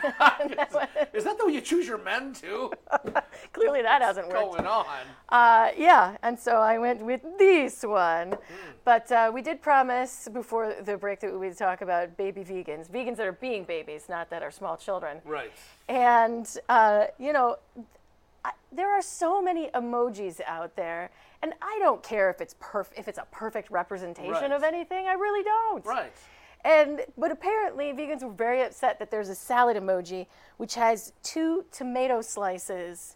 Is 1.12 1.24
that 1.24 1.36
the 1.38 1.44
way 1.44 1.55
you 1.55 1.61
choose 1.61 1.88
your 1.88 1.99
men 1.99 2.32
too? 2.32 2.72
Clearly 3.53 3.82
that 3.82 4.01
hasn't 4.01 4.28
worked. 4.28 4.53
going 4.53 4.66
on? 4.66 4.86
Uh, 5.28 5.70
yeah, 5.76 6.16
and 6.22 6.38
so 6.38 6.53
I 6.53 6.78
went 6.78 7.05
with 7.05 7.20
this 7.36 7.82
one. 7.82 8.32
Hmm. 8.32 8.70
But 8.84 9.11
uh, 9.11 9.32
we 9.34 9.42
did 9.42 9.61
promise 9.61 10.28
before 10.32 10.72
the 10.84 10.97
break 10.97 11.18
that 11.20 11.32
we 11.32 11.49
would 11.49 11.59
talk 11.59 11.80
about 11.80 12.16
baby 12.16 12.44
vegans, 12.44 12.88
vegans 12.88 13.16
that 13.16 13.26
are 13.26 13.32
being 13.32 13.64
babies, 13.64 14.05
not 14.09 14.30
that 14.30 14.44
are 14.44 14.53
small 14.53 14.76
children. 14.76 15.20
Right. 15.24 15.51
And 15.88 16.49
uh, 16.68 17.07
you 17.18 17.32
know, 17.32 17.57
I, 18.44 18.53
there 18.70 18.92
are 18.92 19.03
so 19.03 19.42
many 19.42 19.68
emojis 19.74 20.40
out 20.47 20.76
there, 20.76 21.11
and 21.47 21.55
I 21.62 21.78
don't 21.80 22.03
care 22.03 22.28
if 22.28 22.40
it's 22.40 22.55
perf- 22.55 22.90
if 22.97 23.07
it's 23.07 23.18
a 23.18 23.26
perfect 23.30 23.70
representation 23.70 24.32
Right. 24.32 24.51
of 24.53 24.64
anything. 24.64 25.07
I 25.07 25.12
really 25.12 25.44
don't. 25.44 25.86
Right. 25.86 26.12
And 26.64 27.03
but 27.16 27.30
apparently 27.30 27.92
vegans 27.92 28.24
were 28.24 28.32
very 28.32 28.62
upset 28.62 28.99
that 28.99 29.12
there's 29.12 29.28
a 29.28 29.34
salad 29.36 29.76
emoji 29.76 30.26
which 30.57 30.74
has 30.74 31.12
two 31.22 31.64
tomato 31.70 32.20
slices 32.20 33.14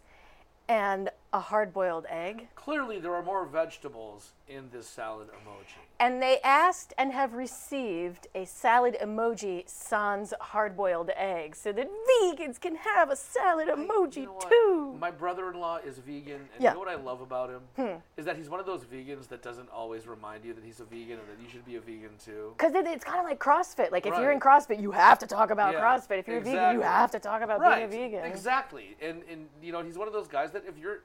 and 0.69 1.09
a 1.33 1.39
hard-boiled 1.39 2.05
egg. 2.09 2.47
Clearly, 2.55 2.99
there 2.99 3.15
are 3.15 3.23
more 3.23 3.45
vegetables 3.45 4.31
in 4.49 4.69
this 4.71 4.85
salad 4.85 5.29
emoji. 5.29 5.79
And 5.97 6.21
they 6.21 6.39
asked 6.43 6.93
and 6.97 7.13
have 7.13 7.33
received 7.33 8.27
a 8.35 8.43
salad 8.45 8.97
emoji 9.01 9.63
sans 9.69 10.33
hard-boiled 10.41 11.09
egg 11.15 11.55
so 11.55 11.71
that 11.71 11.87
vegans 12.21 12.59
can 12.59 12.75
have 12.75 13.09
a 13.09 13.15
salad 13.15 13.69
emoji 13.69 14.27
too. 14.49 14.97
My 14.99 15.09
brother-in-law 15.11 15.77
is 15.85 15.99
vegan, 15.99 16.49
and 16.53 16.61
Yeah. 16.61 16.71
you 16.71 16.73
know 16.73 16.79
what 16.79 16.89
I 16.89 16.95
love 16.95 17.21
about 17.21 17.49
him 17.49 17.61
Hmm. 17.77 17.99
is 18.17 18.25
that 18.25 18.35
he's 18.35 18.49
one 18.49 18.59
of 18.59 18.65
those 18.65 18.83
vegans 18.83 19.29
that 19.29 19.41
doesn't 19.41 19.69
always 19.69 20.07
remind 20.07 20.43
you 20.43 20.53
that 20.53 20.63
he's 20.65 20.81
a 20.81 20.85
vegan 20.85 21.17
and 21.19 21.27
that 21.29 21.41
you 21.41 21.47
should 21.49 21.65
be 21.65 21.77
a 21.77 21.81
vegan 21.81 22.17
too. 22.17 22.53
Because 22.57 22.73
it, 22.73 22.85
it's 22.87 23.05
kind 23.05 23.19
of 23.19 23.25
like 23.25 23.39
CrossFit. 23.39 23.91
Like 23.91 24.05
if 24.05 24.17
you're 24.17 24.31
in 24.33 24.39
CrossFit, 24.41 24.81
you 24.81 24.91
have 24.91 25.17
to 25.19 25.27
talk 25.27 25.49
about 25.49 25.73
Yeah, 25.73 25.81
CrossFit. 25.81 26.19
If 26.19 26.27
you're 26.27 26.39
a 26.39 26.41
vegan, 26.41 26.73
you 26.75 26.81
have 26.81 27.11
to 27.11 27.19
talk 27.19 27.41
about 27.41 27.61
right. 27.61 27.89
being 27.89 28.03
a 28.03 28.09
vegan. 28.17 28.25
Exactly, 28.29 28.97
and 29.01 29.23
and 29.31 29.47
you 29.61 29.71
know 29.71 29.81
he's 29.81 29.97
one 29.97 30.07
of 30.07 30.13
those 30.13 30.27
guys 30.27 30.51
that 30.51 30.65
if 30.67 30.77
you're 30.77 30.99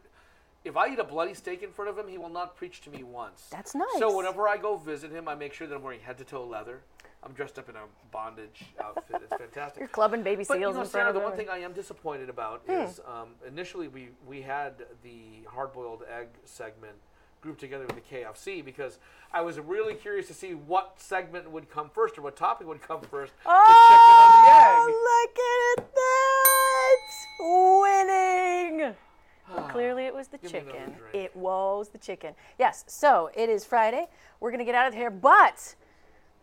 if 0.67 0.77
I 0.77 0.89
eat 0.93 0.99
a 0.99 1.05
bloody 1.05 1.35
steak 1.35 1.63
in 1.63 1.71
front 1.71 1.89
of 1.91 1.97
him, 1.99 2.09
he 2.09 2.19
will 2.19 2.29
not 2.29 2.57
preach 2.57 2.81
to 2.83 2.91
me 2.91 3.03
once. 3.03 3.47
That's 3.51 3.75
nice. 3.75 3.87
So 3.99 4.17
whenever 4.17 4.49
I 4.49 4.57
go 4.57 4.77
visit 4.77 5.11
him, 5.13 5.29
I 5.29 5.35
make 5.35 5.53
sure 5.55 5.67
that 5.67 5.75
I'm 5.75 5.83
wearing 5.83 6.01
head 6.01 6.19
to 6.19 6.25
toe 6.25 6.45
leather. 6.45 6.81
I'm 7.23 7.33
dressed 7.33 7.59
up 7.59 7.69
in 7.69 7.75
a 7.77 7.81
bondage 8.13 8.65
outfit. 8.83 9.23
It's 9.25 9.35
fantastic. 9.37 9.81
You're 9.81 9.89
clubbing 9.89 10.23
baby 10.23 10.45
But, 10.47 10.59
seals 10.59 10.59
you 10.59 10.61
know, 10.61 10.69
in 10.69 10.75
front 10.75 10.91
Sarah, 10.91 11.09
of 11.09 11.15
the 11.15 11.21
one 11.21 11.37
thing 11.37 11.49
I 11.49 11.59
am 11.59 11.73
disappointed 11.73 12.29
about 12.29 12.63
Hmm. 12.67 12.73
is 12.73 13.01
um, 13.07 13.31
initially 13.47 13.89
we 13.89 14.11
we 14.27 14.43
had 14.43 14.75
the 15.03 15.43
hard-boiled 15.49 16.03
egg 16.09 16.29
segment 16.45 16.95
grouped 17.41 17.61
together 17.61 17.87
with 17.87 17.97
the 17.97 18.03
KFC 18.17 18.65
because 18.65 18.99
I 19.33 19.41
was 19.41 19.59
really 19.59 19.95
curious 19.95 20.27
to 20.29 20.35
see 20.35 20.55
what 20.55 20.95
segment 21.01 21.51
would 21.51 21.69
come 21.71 21.91
first 21.91 22.17
or 22.19 22.23
what 22.23 22.37
topic 22.37 22.67
would 22.69 22.81
come 22.83 23.01
first. 23.03 23.33
Oh, 23.45 24.87
look 24.89 25.39
at 25.79 25.95
that! 25.95 27.03
Winning! 27.41 28.95
Well, 29.55 29.69
clearly 29.71 30.05
it 30.05 30.15
was 30.15 30.29
the 30.29 30.39
Give 30.39 30.53
me 30.53 30.59
another 30.59 30.73
chicken. 30.73 30.95
drink. 30.99 31.15
It 31.15 31.37
was 31.37 31.89
the 31.89 31.99
chicken. 31.99 32.35
Yes, 32.59 32.85
so 32.87 33.31
it 33.35 33.49
is 33.49 33.65
Friday. 33.65 34.07
We're 34.41 34.51
going 34.51 34.59
to 34.61 34.65
get 34.65 34.75
out 34.75 34.89
of 34.89 34.95
here, 34.95 35.11
but 35.11 35.75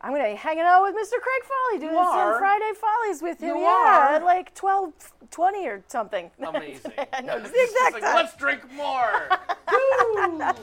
I'm 0.01 0.11
going 0.11 0.23
to 0.23 0.31
be 0.31 0.35
hanging 0.35 0.63
out 0.63 0.81
with 0.83 0.95
Mr. 0.95 1.19
Craig 1.21 1.43
Folly, 1.43 1.79
doing 1.79 1.93
some 1.95 2.05
are? 2.17 2.37
Friday 2.37 2.71
Follies 2.75 3.21
with 3.21 3.39
him. 3.39 3.55
You 3.55 3.61
yeah, 3.61 4.09
are? 4.09 4.15
at 4.15 4.23
like 4.23 4.53
12, 4.53 4.93
20 5.31 5.67
or 5.67 5.83
something. 5.87 6.29
Amazing. 6.45 6.91
I 7.13 7.21
know 7.21 7.37
it's 7.37 7.51
the 7.51 7.63
exact 7.63 7.93
like, 7.93 8.03
time. 8.03 8.15
Let's 8.15 8.35
drink 8.35 8.61
more. 8.73 9.29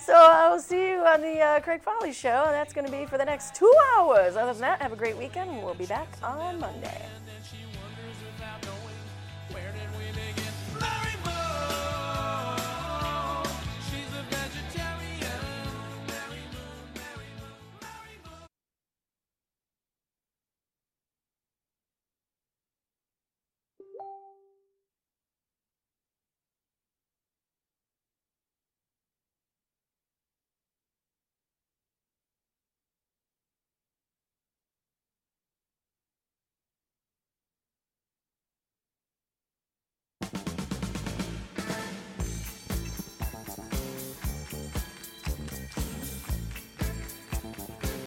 So 0.00 0.14
I 0.14 0.48
will 0.48 0.60
see 0.60 0.90
you 0.90 0.98
on 0.98 1.20
the 1.20 1.40
uh, 1.40 1.60
Craig 1.60 1.82
Folly 1.82 2.12
show, 2.12 2.44
and 2.46 2.54
that's 2.54 2.72
going 2.72 2.86
to 2.86 2.92
be 2.92 3.04
for 3.04 3.18
the 3.18 3.24
next 3.24 3.54
two 3.54 3.72
hours. 3.96 4.36
Other 4.36 4.52
than 4.52 4.60
that, 4.60 4.80
have 4.80 4.92
a 4.92 4.96
great 4.96 5.16
weekend. 5.16 5.50
and 5.50 5.62
We'll 5.62 5.74
be 5.74 5.86
back 5.86 6.08
on 6.22 6.60
Monday. 6.60 7.04